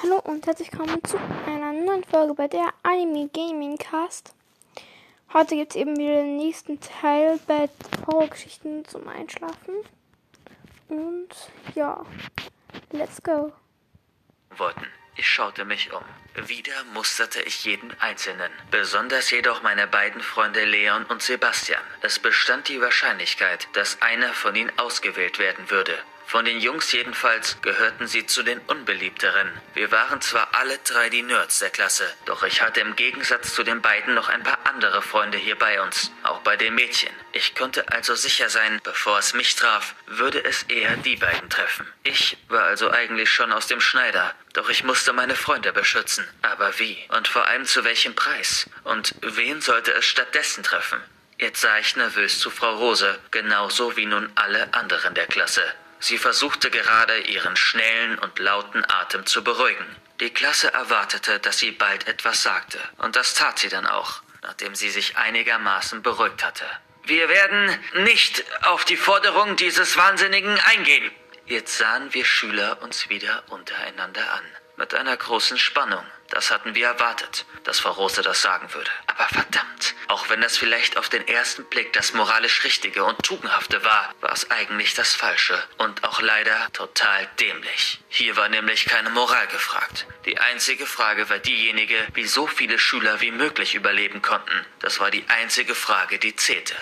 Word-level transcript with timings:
Hallo 0.00 0.20
und 0.24 0.46
herzlich 0.46 0.70
willkommen 0.70 1.02
zu 1.02 1.18
einer 1.44 1.72
neuen 1.72 2.04
Folge 2.04 2.32
bei 2.34 2.46
der 2.46 2.72
Anime 2.84 3.28
Gaming 3.34 3.76
Cast. 3.78 4.32
Heute 5.32 5.56
gibt 5.56 5.72
es 5.72 5.76
eben 5.76 5.96
wieder 5.96 6.22
den 6.22 6.36
nächsten 6.36 6.78
Teil 6.80 7.40
bei 7.48 7.68
Horrorgeschichten 8.06 8.84
zum 8.84 9.08
Einschlafen. 9.08 9.74
Und 10.88 11.28
ja, 11.74 12.06
let's 12.92 13.20
go. 13.24 13.52
Worten. 14.56 14.86
Ich 15.16 15.28
schaute 15.28 15.64
mich 15.64 15.92
um. 15.92 16.04
Wieder 16.46 16.84
musterte 16.94 17.42
ich 17.42 17.64
jeden 17.64 17.92
Einzelnen, 18.00 18.52
besonders 18.70 19.32
jedoch 19.32 19.62
meine 19.62 19.88
beiden 19.88 20.20
Freunde 20.20 20.64
Leon 20.64 21.06
und 21.06 21.22
Sebastian. 21.22 21.82
Es 22.02 22.20
bestand 22.20 22.68
die 22.68 22.80
Wahrscheinlichkeit, 22.80 23.66
dass 23.72 24.00
einer 24.00 24.32
von 24.32 24.54
ihnen 24.54 24.70
ausgewählt 24.78 25.40
werden 25.40 25.70
würde. 25.72 25.98
Von 26.28 26.44
den 26.44 26.60
Jungs 26.60 26.92
jedenfalls 26.92 27.56
gehörten 27.62 28.06
sie 28.06 28.26
zu 28.26 28.42
den 28.42 28.58
unbeliebteren. 28.66 29.50
Wir 29.72 29.90
waren 29.90 30.20
zwar 30.20 30.54
alle 30.54 30.76
drei 30.84 31.08
die 31.08 31.22
Nerds 31.22 31.60
der 31.60 31.70
Klasse, 31.70 32.04
doch 32.26 32.42
ich 32.42 32.60
hatte 32.60 32.80
im 32.80 32.96
Gegensatz 32.96 33.54
zu 33.54 33.62
den 33.62 33.80
beiden 33.80 34.12
noch 34.12 34.28
ein 34.28 34.42
paar 34.42 34.58
andere 34.64 35.00
Freunde 35.00 35.38
hier 35.38 35.56
bei 35.56 35.80
uns, 35.80 36.12
auch 36.24 36.40
bei 36.40 36.58
den 36.58 36.74
Mädchen. 36.74 37.14
Ich 37.32 37.54
konnte 37.54 37.90
also 37.92 38.14
sicher 38.14 38.50
sein, 38.50 38.78
bevor 38.84 39.18
es 39.18 39.32
mich 39.32 39.56
traf, 39.56 39.94
würde 40.06 40.44
es 40.44 40.64
eher 40.64 40.98
die 40.98 41.16
beiden 41.16 41.48
treffen. 41.48 41.86
Ich 42.02 42.36
war 42.48 42.64
also 42.64 42.90
eigentlich 42.90 43.32
schon 43.32 43.50
aus 43.50 43.66
dem 43.66 43.80
Schneider, 43.80 44.34
doch 44.52 44.68
ich 44.68 44.84
musste 44.84 45.14
meine 45.14 45.34
Freunde 45.34 45.72
beschützen. 45.72 46.28
Aber 46.42 46.78
wie? 46.78 46.98
Und 47.08 47.26
vor 47.26 47.46
allem 47.46 47.64
zu 47.64 47.84
welchem 47.84 48.14
Preis? 48.14 48.68
Und 48.84 49.14
wen 49.22 49.62
sollte 49.62 49.94
es 49.94 50.04
stattdessen 50.04 50.62
treffen? 50.62 51.00
Jetzt 51.38 51.62
sah 51.62 51.78
ich 51.78 51.96
nervös 51.96 52.38
zu 52.38 52.50
Frau 52.50 52.76
Rose, 52.76 53.18
genauso 53.30 53.96
wie 53.96 54.04
nun 54.04 54.30
alle 54.34 54.74
anderen 54.74 55.14
der 55.14 55.26
Klasse. 55.26 55.62
Sie 56.00 56.18
versuchte 56.18 56.70
gerade, 56.70 57.18
ihren 57.20 57.56
schnellen 57.56 58.18
und 58.18 58.38
lauten 58.38 58.84
Atem 58.88 59.26
zu 59.26 59.42
beruhigen. 59.42 59.96
Die 60.20 60.30
Klasse 60.30 60.72
erwartete, 60.72 61.38
dass 61.40 61.58
sie 61.58 61.70
bald 61.70 62.08
etwas 62.08 62.42
sagte, 62.42 62.78
und 62.98 63.16
das 63.16 63.34
tat 63.34 63.58
sie 63.58 63.68
dann 63.68 63.86
auch, 63.86 64.22
nachdem 64.42 64.74
sie 64.74 64.90
sich 64.90 65.16
einigermaßen 65.16 66.02
beruhigt 66.02 66.44
hatte. 66.44 66.64
Wir 67.04 67.28
werden 67.28 67.78
nicht 68.04 68.44
auf 68.62 68.84
die 68.84 68.96
Forderung 68.96 69.56
dieses 69.56 69.96
Wahnsinnigen 69.96 70.58
eingehen. 70.60 71.10
Jetzt 71.46 71.78
sahen 71.78 72.12
wir 72.12 72.24
Schüler 72.24 72.82
uns 72.82 73.08
wieder 73.08 73.42
untereinander 73.48 74.32
an, 74.34 74.44
mit 74.78 74.94
einer 74.94 75.16
großen 75.16 75.58
Spannung. 75.58 76.04
Das 76.30 76.50
hatten 76.50 76.74
wir 76.74 76.86
erwartet, 76.86 77.46
dass 77.64 77.80
Frau 77.80 77.90
Rose 77.90 78.22
das 78.22 78.42
sagen 78.42 78.72
würde. 78.74 78.90
Aber 79.06 79.26
verdammt, 79.28 79.94
auch 80.08 80.28
wenn 80.28 80.40
das 80.40 80.56
vielleicht 80.56 80.96
auf 80.96 81.08
den 81.08 81.26
ersten 81.26 81.64
Blick 81.64 81.92
das 81.94 82.12
moralisch 82.12 82.64
Richtige 82.64 83.04
und 83.04 83.22
Tugendhafte 83.22 83.82
war, 83.82 84.14
war 84.20 84.32
es 84.32 84.50
eigentlich 84.50 84.94
das 84.94 85.14
Falsche 85.14 85.60
und 85.78 86.04
auch 86.04 86.20
leider 86.20 86.72
total 86.72 87.26
dämlich. 87.40 88.00
Hier 88.08 88.36
war 88.36 88.48
nämlich 88.48 88.84
keine 88.84 89.10
Moral 89.10 89.46
gefragt. 89.48 90.06
Die 90.26 90.38
einzige 90.38 90.86
Frage 90.86 91.28
war 91.28 91.38
diejenige, 91.38 91.96
wie 92.14 92.26
so 92.26 92.46
viele 92.46 92.78
Schüler 92.78 93.20
wie 93.20 93.32
möglich 93.32 93.74
überleben 93.74 94.22
konnten. 94.22 94.64
Das 94.80 95.00
war 95.00 95.10
die 95.10 95.24
einzige 95.28 95.74
Frage, 95.74 96.18
die 96.18 96.36
zählte. 96.36 96.76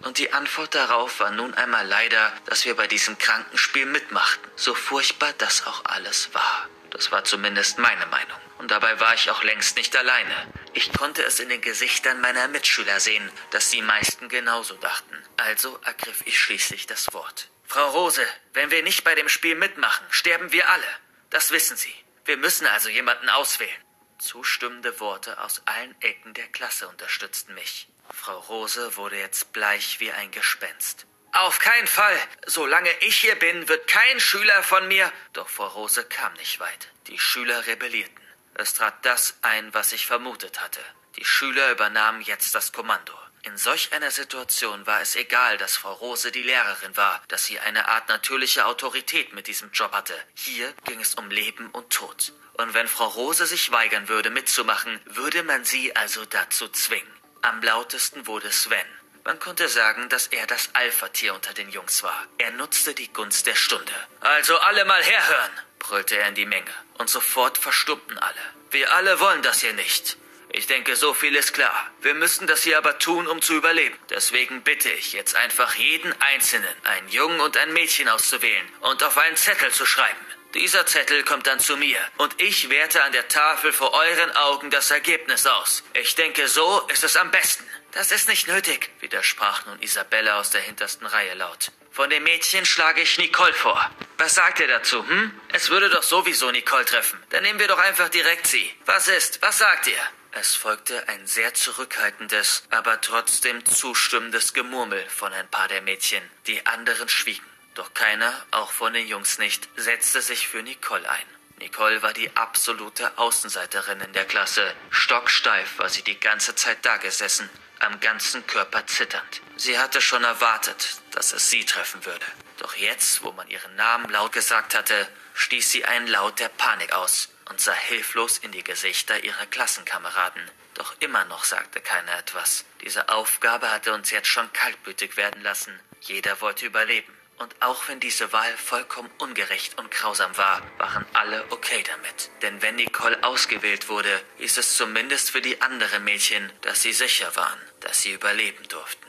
Und 0.00 0.18
die 0.18 0.32
Antwort 0.34 0.74
darauf 0.74 1.20
war 1.20 1.30
nun 1.30 1.54
einmal 1.54 1.86
leider, 1.86 2.32
dass 2.44 2.66
wir 2.66 2.76
bei 2.76 2.86
diesem 2.86 3.16
Krankenspiel 3.16 3.86
mitmachten, 3.86 4.50
so 4.56 4.74
furchtbar 4.74 5.32
das 5.38 5.66
auch 5.66 5.84
alles 5.86 6.34
war. 6.34 6.68
Das 6.94 7.10
war 7.10 7.24
zumindest 7.24 7.78
meine 7.78 8.06
Meinung. 8.06 8.38
Und 8.58 8.70
dabei 8.70 9.00
war 9.00 9.14
ich 9.14 9.28
auch 9.28 9.42
längst 9.42 9.76
nicht 9.76 9.96
alleine. 9.96 10.52
Ich 10.74 10.92
konnte 10.92 11.24
es 11.24 11.40
in 11.40 11.48
den 11.48 11.60
Gesichtern 11.60 12.20
meiner 12.20 12.46
Mitschüler 12.46 13.00
sehen, 13.00 13.30
dass 13.50 13.70
die 13.70 13.82
meisten 13.82 14.28
genauso 14.28 14.74
dachten. 14.76 15.20
Also 15.36 15.78
ergriff 15.84 16.22
ich 16.24 16.38
schließlich 16.38 16.86
das 16.86 17.12
Wort. 17.12 17.48
Frau 17.66 17.90
Rose, 17.90 18.24
wenn 18.52 18.70
wir 18.70 18.84
nicht 18.84 19.02
bei 19.02 19.16
dem 19.16 19.28
Spiel 19.28 19.56
mitmachen, 19.56 20.06
sterben 20.10 20.52
wir 20.52 20.68
alle. 20.68 20.86
Das 21.30 21.50
wissen 21.50 21.76
Sie. 21.76 21.94
Wir 22.24 22.36
müssen 22.36 22.66
also 22.68 22.88
jemanden 22.88 23.28
auswählen. 23.28 23.82
Zustimmende 24.18 25.00
Worte 25.00 25.40
aus 25.40 25.62
allen 25.64 26.00
Ecken 26.00 26.32
der 26.34 26.46
Klasse 26.46 26.86
unterstützten 26.86 27.54
mich. 27.54 27.88
Frau 28.12 28.38
Rose 28.38 28.96
wurde 28.96 29.18
jetzt 29.18 29.52
bleich 29.52 29.98
wie 29.98 30.12
ein 30.12 30.30
Gespenst. 30.30 31.06
Auf 31.34 31.58
keinen 31.58 31.88
Fall. 31.88 32.16
Solange 32.46 32.90
ich 33.00 33.16
hier 33.16 33.34
bin, 33.34 33.68
wird 33.68 33.88
kein 33.88 34.20
Schüler 34.20 34.62
von 34.62 34.86
mir. 34.86 35.12
Doch 35.32 35.48
Frau 35.48 35.66
Rose 35.66 36.04
kam 36.04 36.32
nicht 36.34 36.60
weit. 36.60 36.88
Die 37.08 37.18
Schüler 37.18 37.66
rebellierten. 37.66 38.14
Es 38.54 38.74
trat 38.74 39.04
das 39.04 39.36
ein, 39.42 39.74
was 39.74 39.92
ich 39.92 40.06
vermutet 40.06 40.60
hatte. 40.60 40.78
Die 41.16 41.24
Schüler 41.24 41.72
übernahmen 41.72 42.20
jetzt 42.20 42.54
das 42.54 42.72
Kommando. 42.72 43.12
In 43.42 43.58
solch 43.58 43.92
einer 43.92 44.12
Situation 44.12 44.86
war 44.86 45.00
es 45.00 45.16
egal, 45.16 45.58
dass 45.58 45.76
Frau 45.76 45.92
Rose 45.94 46.30
die 46.30 46.42
Lehrerin 46.42 46.96
war, 46.96 47.20
dass 47.26 47.46
sie 47.46 47.58
eine 47.58 47.88
Art 47.88 48.08
natürliche 48.08 48.66
Autorität 48.66 49.32
mit 49.32 49.48
diesem 49.48 49.72
Job 49.72 49.92
hatte. 49.92 50.14
Hier 50.34 50.72
ging 50.84 51.00
es 51.00 51.16
um 51.16 51.30
Leben 51.30 51.68
und 51.70 51.90
Tod. 51.90 52.32
Und 52.52 52.74
wenn 52.74 52.86
Frau 52.86 53.08
Rose 53.08 53.44
sich 53.46 53.72
weigern 53.72 54.08
würde, 54.08 54.30
mitzumachen, 54.30 55.00
würde 55.06 55.42
man 55.42 55.64
sie 55.64 55.96
also 55.96 56.24
dazu 56.26 56.68
zwingen. 56.68 57.12
Am 57.42 57.60
lautesten 57.60 58.28
wurde 58.28 58.52
Sven. 58.52 58.86
Man 59.26 59.40
konnte 59.40 59.68
sagen, 59.68 60.10
dass 60.10 60.26
er 60.26 60.46
das 60.46 60.68
Alpha-Tier 60.74 61.32
unter 61.32 61.54
den 61.54 61.70
Jungs 61.70 62.02
war. 62.02 62.26
Er 62.36 62.50
nutzte 62.50 62.94
die 62.94 63.10
Gunst 63.10 63.46
der 63.46 63.54
Stunde. 63.54 63.92
Also 64.20 64.58
alle 64.58 64.84
mal 64.84 65.02
herhören, 65.02 65.50
brüllte 65.78 66.18
er 66.18 66.28
in 66.28 66.34
die 66.34 66.44
Menge. 66.44 66.70
Und 66.98 67.08
sofort 67.08 67.56
verstummten 67.56 68.18
alle. 68.18 68.40
Wir 68.70 68.92
alle 68.92 69.20
wollen 69.20 69.40
das 69.40 69.62
hier 69.62 69.72
nicht. 69.72 70.18
Ich 70.50 70.66
denke, 70.66 70.94
so 70.94 71.14
viel 71.14 71.34
ist 71.36 71.54
klar. 71.54 71.90
Wir 72.02 72.12
müssen 72.12 72.46
das 72.46 72.62
hier 72.64 72.76
aber 72.76 72.98
tun, 72.98 73.26
um 73.26 73.40
zu 73.40 73.54
überleben. 73.54 73.98
Deswegen 74.10 74.62
bitte 74.62 74.90
ich 74.90 75.14
jetzt 75.14 75.34
einfach 75.36 75.74
jeden 75.74 76.14
Einzelnen, 76.20 76.76
einen 76.84 77.08
Jungen 77.08 77.40
und 77.40 77.56
ein 77.56 77.72
Mädchen 77.72 78.10
auszuwählen 78.10 78.68
und 78.80 79.02
auf 79.02 79.16
einen 79.16 79.36
Zettel 79.36 79.72
zu 79.72 79.86
schreiben. 79.86 80.20
Dieser 80.52 80.86
Zettel 80.86 81.24
kommt 81.24 81.48
dann 81.48 81.58
zu 81.58 81.76
mir 81.76 81.98
und 82.18 82.40
ich 82.40 82.70
werte 82.70 83.02
an 83.02 83.10
der 83.10 83.26
Tafel 83.26 83.72
vor 83.72 83.92
euren 83.94 84.30
Augen 84.36 84.70
das 84.70 84.92
Ergebnis 84.92 85.46
aus. 85.46 85.82
Ich 85.94 86.14
denke, 86.14 86.46
so 86.46 86.86
ist 86.92 87.02
es 87.02 87.16
am 87.16 87.32
besten. 87.32 87.64
Das 87.94 88.10
ist 88.10 88.26
nicht 88.26 88.48
nötig, 88.48 88.90
widersprach 88.98 89.66
nun 89.66 89.80
Isabella 89.80 90.40
aus 90.40 90.50
der 90.50 90.60
hintersten 90.60 91.06
Reihe 91.06 91.34
laut. 91.34 91.70
Von 91.92 92.10
dem 92.10 92.24
Mädchen 92.24 92.66
schlage 92.66 93.00
ich 93.00 93.18
Nicole 93.18 93.54
vor. 93.54 93.88
Was 94.18 94.34
sagt 94.34 94.58
ihr 94.58 94.66
dazu, 94.66 95.06
hm? 95.06 95.32
Es 95.52 95.70
würde 95.70 95.88
doch 95.88 96.02
sowieso 96.02 96.50
Nicole 96.50 96.84
treffen. 96.84 97.22
Dann 97.30 97.44
nehmen 97.44 97.60
wir 97.60 97.68
doch 97.68 97.78
einfach 97.78 98.08
direkt 98.08 98.48
sie. 98.48 98.68
Was 98.84 99.06
ist? 99.06 99.40
Was 99.42 99.58
sagt 99.58 99.86
ihr? 99.86 100.00
Es 100.32 100.56
folgte 100.56 101.08
ein 101.08 101.24
sehr 101.28 101.54
zurückhaltendes, 101.54 102.64
aber 102.70 103.00
trotzdem 103.00 103.64
zustimmendes 103.64 104.54
Gemurmel 104.54 105.08
von 105.08 105.32
ein 105.32 105.48
paar 105.48 105.68
der 105.68 105.82
Mädchen. 105.82 106.28
Die 106.48 106.66
anderen 106.66 107.08
schwiegen. 107.08 107.46
Doch 107.74 107.94
keiner, 107.94 108.44
auch 108.50 108.72
von 108.72 108.92
den 108.92 109.06
Jungs 109.06 109.38
nicht, 109.38 109.68
setzte 109.76 110.20
sich 110.20 110.48
für 110.48 110.64
Nicole 110.64 111.08
ein. 111.08 111.26
Nicole 111.60 112.02
war 112.02 112.12
die 112.12 112.34
absolute 112.36 113.16
Außenseiterin 113.18 114.00
in 114.00 114.12
der 114.12 114.24
Klasse. 114.24 114.74
Stocksteif 114.90 115.78
war 115.78 115.88
sie 115.88 116.02
die 116.02 116.18
ganze 116.18 116.56
Zeit 116.56 116.84
dagesessen, 116.84 117.48
am 117.80 118.00
ganzen 118.00 118.46
Körper 118.46 118.86
zitternd. 118.86 119.40
Sie 119.56 119.78
hatte 119.78 120.00
schon 120.00 120.24
erwartet, 120.24 121.00
dass 121.12 121.32
es 121.32 121.50
sie 121.50 121.64
treffen 121.64 122.04
würde. 122.04 122.26
Doch 122.58 122.74
jetzt, 122.76 123.22
wo 123.22 123.32
man 123.32 123.48
ihren 123.48 123.74
Namen 123.76 124.10
laut 124.10 124.32
gesagt 124.32 124.74
hatte, 124.74 125.08
stieß 125.34 125.70
sie 125.70 125.84
einen 125.84 126.06
Laut 126.06 126.38
der 126.38 126.48
Panik 126.48 126.92
aus 126.92 127.28
und 127.50 127.60
sah 127.60 127.72
hilflos 127.72 128.38
in 128.38 128.52
die 128.52 128.64
Gesichter 128.64 129.22
ihrer 129.22 129.46
Klassenkameraden. 129.46 130.42
Doch 130.74 130.94
immer 131.00 131.24
noch 131.26 131.44
sagte 131.44 131.80
keiner 131.80 132.18
etwas. 132.18 132.64
Diese 132.82 133.08
Aufgabe 133.08 133.70
hatte 133.70 133.92
uns 133.92 134.10
jetzt 134.10 134.28
schon 134.28 134.52
kaltblütig 134.52 135.16
werden 135.16 135.42
lassen. 135.42 135.78
Jeder 136.00 136.40
wollte 136.40 136.66
überleben. 136.66 137.12
Und 137.38 137.54
auch 137.60 137.88
wenn 137.88 137.98
diese 138.00 138.32
Wahl 138.32 138.56
vollkommen 138.56 139.10
ungerecht 139.18 139.76
und 139.78 139.90
grausam 139.90 140.36
war, 140.36 140.62
waren 140.78 141.04
alle 141.12 141.44
okay 141.50 141.82
damit. 141.82 142.30
Denn 142.42 142.62
wenn 142.62 142.76
Nicole 142.76 143.22
ausgewählt 143.24 143.88
wurde, 143.88 144.20
hieß 144.38 144.58
es 144.58 144.76
zumindest 144.76 145.30
für 145.30 145.40
die 145.40 145.60
anderen 145.60 146.04
Mädchen, 146.04 146.52
dass 146.62 146.82
sie 146.82 146.92
sicher 146.92 147.34
waren, 147.34 147.60
dass 147.80 148.02
sie 148.02 148.12
überleben 148.12 148.66
durften. 148.68 149.08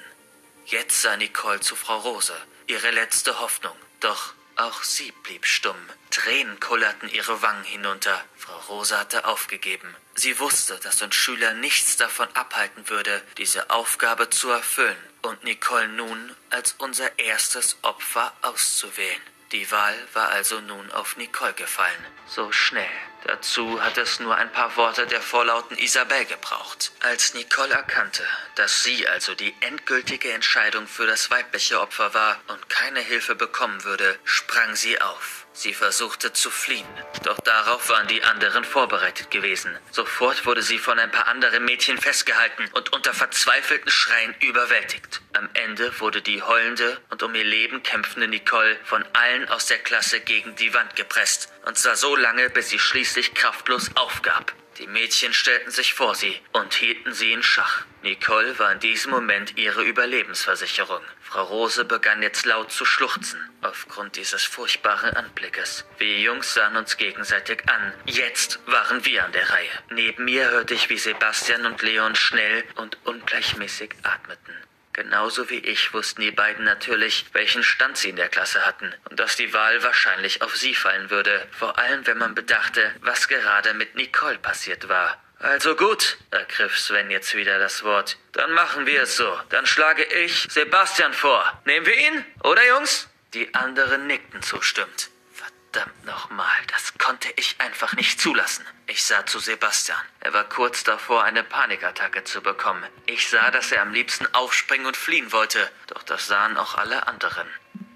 Jetzt 0.66 1.04
sah 1.04 1.16
Nicole 1.18 1.60
zu 1.60 1.76
Frau 1.76 2.00
Rose, 2.00 2.36
ihre 2.66 2.90
letzte 2.92 3.40
Hoffnung. 3.40 3.76
Doch 4.00 4.34
auch 4.56 4.84
sie 4.84 5.12
blieb 5.24 5.46
stumm. 5.46 5.76
Tränen 6.12 6.60
kullerten 6.60 7.10
ihre 7.10 7.42
Wangen 7.42 7.64
hinunter. 7.64 8.24
Frau 8.38 8.58
Rose 8.70 8.98
hatte 8.98 9.26
aufgegeben. 9.26 9.96
Sie 10.16 10.40
wusste, 10.40 10.80
dass 10.84 11.02
uns 11.02 11.16
Schüler 11.16 11.54
nichts 11.54 11.98
davon 11.98 12.28
abhalten 12.34 12.88
würde, 12.90 13.22
diese 13.38 13.70
Aufgabe 13.70 14.30
zu 14.30 14.50
erfüllen 14.50 14.98
und 15.24 15.44
Nicole 15.44 15.90
nun 15.90 16.36
als 16.50 16.76
unser 16.78 17.20
erstes 17.20 17.78
Opfer 17.82 18.32
auszuwählen. 18.42 19.22
Die 19.52 19.70
Wahl 19.72 19.96
war 20.14 20.30
also 20.30 20.60
nun 20.62 20.92
auf 20.92 21.18
Nicole 21.18 21.54
gefallen. 21.54 22.06
So 22.28 22.52
schnell. 22.52 22.90
Dazu 23.28 23.82
hat 23.82 23.98
es 23.98 24.20
nur 24.20 24.36
ein 24.36 24.52
paar 24.52 24.76
Worte 24.78 25.08
der 25.08 25.22
vorlauten 25.22 25.78
Isabel 25.80 26.26
gebraucht. 26.26 26.92
Als 27.00 27.34
Nicole 27.34 27.74
erkannte, 27.74 28.24
dass 28.54 28.84
sie 28.84 29.08
also 29.08 29.34
die 29.34 29.56
endgültige 29.62 30.32
Entscheidung 30.32 30.88
für 30.88 31.08
das 31.08 31.32
weibliche 31.32 31.82
Opfer 31.82 32.14
war 32.14 32.40
und 32.48 32.70
keine 32.70 33.00
Hilfe 33.00 33.34
bekommen 33.34 33.84
würde, 33.84 34.20
sprang 34.26 34.76
sie 34.76 35.02
auf. 35.02 35.45
Sie 35.58 35.74
versuchte 35.74 36.34
zu 36.34 36.52
fliehen, 36.52 36.86
doch 37.24 37.40
darauf 37.40 37.88
waren 37.88 38.08
die 38.08 38.22
anderen 38.26 38.66
vorbereitet 38.66 39.32
gewesen. 39.32 39.72
Sofort 39.90 40.46
wurde 40.46 40.62
sie 40.62 40.78
von 40.78 41.00
ein 41.00 41.12
paar 41.12 41.30
anderen 41.30 41.64
Mädchen 41.64 41.98
festgehalten 41.98 42.68
und 42.74 42.92
unter 42.92 43.14
verzweifelten 43.14 43.90
Schreien 43.90 44.36
überwältigt. 44.42 45.22
Am 45.32 45.50
Ende 45.54 45.98
wurde 46.02 46.22
die 46.22 46.44
heulende 46.44 47.00
und 47.10 47.24
um 47.24 47.34
ihr 47.36 47.46
Leben 47.46 47.82
kämpfende 47.84 48.28
Nicole 48.28 48.78
von 48.84 49.06
allen 49.14 49.48
aus 49.48 49.68
der 49.68 49.78
Klasse 49.78 50.20
gegen 50.20 50.58
die 50.58 50.74
Wand 50.74 50.98
gepresst 50.98 51.54
Und 51.66 51.78
zwar 51.78 51.96
so 51.96 52.18
lange, 52.18 52.50
bis 52.50 52.70
sie 52.70 52.80
schließlich 52.80 53.34
kraftlos 53.34 53.90
aufgab. 53.96 54.54
Die 54.78 54.88
Mädchen 54.88 55.34
stellten 55.34 55.72
sich 55.72 55.94
vor 55.94 56.16
sie 56.16 56.38
und 56.52 56.74
hielten 56.74 57.14
sie 57.14 57.32
in 57.32 57.44
Schach. 57.44 57.86
Nicole 58.04 58.60
war 58.60 58.74
in 58.74 58.82
diesem 58.82 59.12
Moment 59.12 59.58
ihre 59.58 59.84
Überlebensversicherung. 59.84 61.02
Frau 61.36 61.44
Rose 61.44 61.84
begann 61.84 62.22
jetzt 62.24 62.46
laut 62.46 62.72
zu 62.72 62.86
schluchzen, 62.86 63.38
aufgrund 63.62 64.16
dieses 64.16 64.46
furchtbaren 64.46 65.18
Anblickes. 65.18 65.84
Wir 65.98 66.22
Jungs 66.22 66.54
sahen 66.54 66.78
uns 66.78 66.96
gegenseitig 66.96 67.62
an. 67.70 67.92
Jetzt 68.06 68.62
waren 68.68 69.04
wir 69.04 69.26
an 69.26 69.34
der 69.34 69.50
Reihe. 69.50 69.70
Neben 69.90 70.24
mir 70.24 70.50
hörte 70.52 70.76
ich, 70.76 70.90
wie 70.90 70.98
Sebastian 70.98 71.66
und 71.66 71.82
Leon 71.82 72.16
schnell 72.16 72.64
und 72.76 72.98
ungleichmäßig 73.06 73.96
atmeten. 74.04 74.54
Genauso 74.94 75.50
wie 75.50 75.60
ich 75.60 75.94
wussten 75.94 76.22
die 76.22 76.32
beiden 76.32 76.64
natürlich, 76.64 77.26
welchen 77.34 77.64
Stand 77.64 77.98
sie 77.98 78.12
in 78.12 78.16
der 78.16 78.30
Klasse 78.30 78.66
hatten 78.66 78.94
und 79.10 79.20
dass 79.20 79.36
die 79.36 79.52
Wahl 79.52 79.84
wahrscheinlich 79.84 80.42
auf 80.42 80.56
sie 80.56 80.74
fallen 80.74 81.10
würde, 81.10 81.46
vor 81.52 81.78
allem 81.78 82.08
wenn 82.08 82.18
man 82.18 82.34
bedachte, 82.34 82.96
was 83.02 83.28
gerade 83.28 83.74
mit 83.74 83.96
Nicole 83.96 84.38
passiert 84.38 84.88
war. 84.88 85.22
Also 85.40 85.76
gut, 85.76 86.18
ergriff 86.32 86.78
Sven 86.78 87.12
jetzt 87.12 87.36
wieder 87.36 87.60
das 87.60 87.84
Wort. 87.84 88.18
Dann 88.32 88.52
machen 88.54 88.86
wir 88.86 89.04
es 89.04 89.18
so. 89.18 89.40
Dann 89.50 89.66
schlage 89.66 90.04
ich 90.04 90.48
Sebastian 90.50 91.14
vor. 91.14 91.62
Nehmen 91.66 91.86
wir 91.86 91.98
ihn, 91.98 92.26
oder 92.44 92.66
Jungs? 92.68 93.10
Die 93.34 93.54
anderen 93.54 94.08
nickten 94.08 94.42
zustimmt. 94.42 95.10
Verdammt 95.34 96.06
nochmal, 96.06 96.56
das 96.72 96.98
konnte 96.98 97.28
ich 97.36 97.56
einfach 97.60 97.94
nicht 97.94 98.22
zulassen. 98.22 98.66
Ich 98.88 99.04
sah 99.04 99.26
zu 99.26 99.40
Sebastian. 99.40 100.00
Er 100.22 100.34
war 100.34 100.46
kurz 100.46 100.86
davor, 100.86 101.24
eine 101.24 101.44
Panikattacke 101.44 102.24
zu 102.24 102.42
bekommen. 102.42 102.84
Ich 103.06 103.30
sah, 103.30 103.52
dass 103.52 103.74
er 103.74 103.82
am 103.82 103.92
liebsten 103.92 104.28
aufspringen 104.34 104.88
und 104.88 104.96
fliehen 104.96 105.34
wollte, 105.34 105.70
doch 105.88 106.04
das 106.04 106.28
sahen 106.28 106.56
auch 106.56 106.76
alle 106.76 107.08
anderen. 107.08 107.48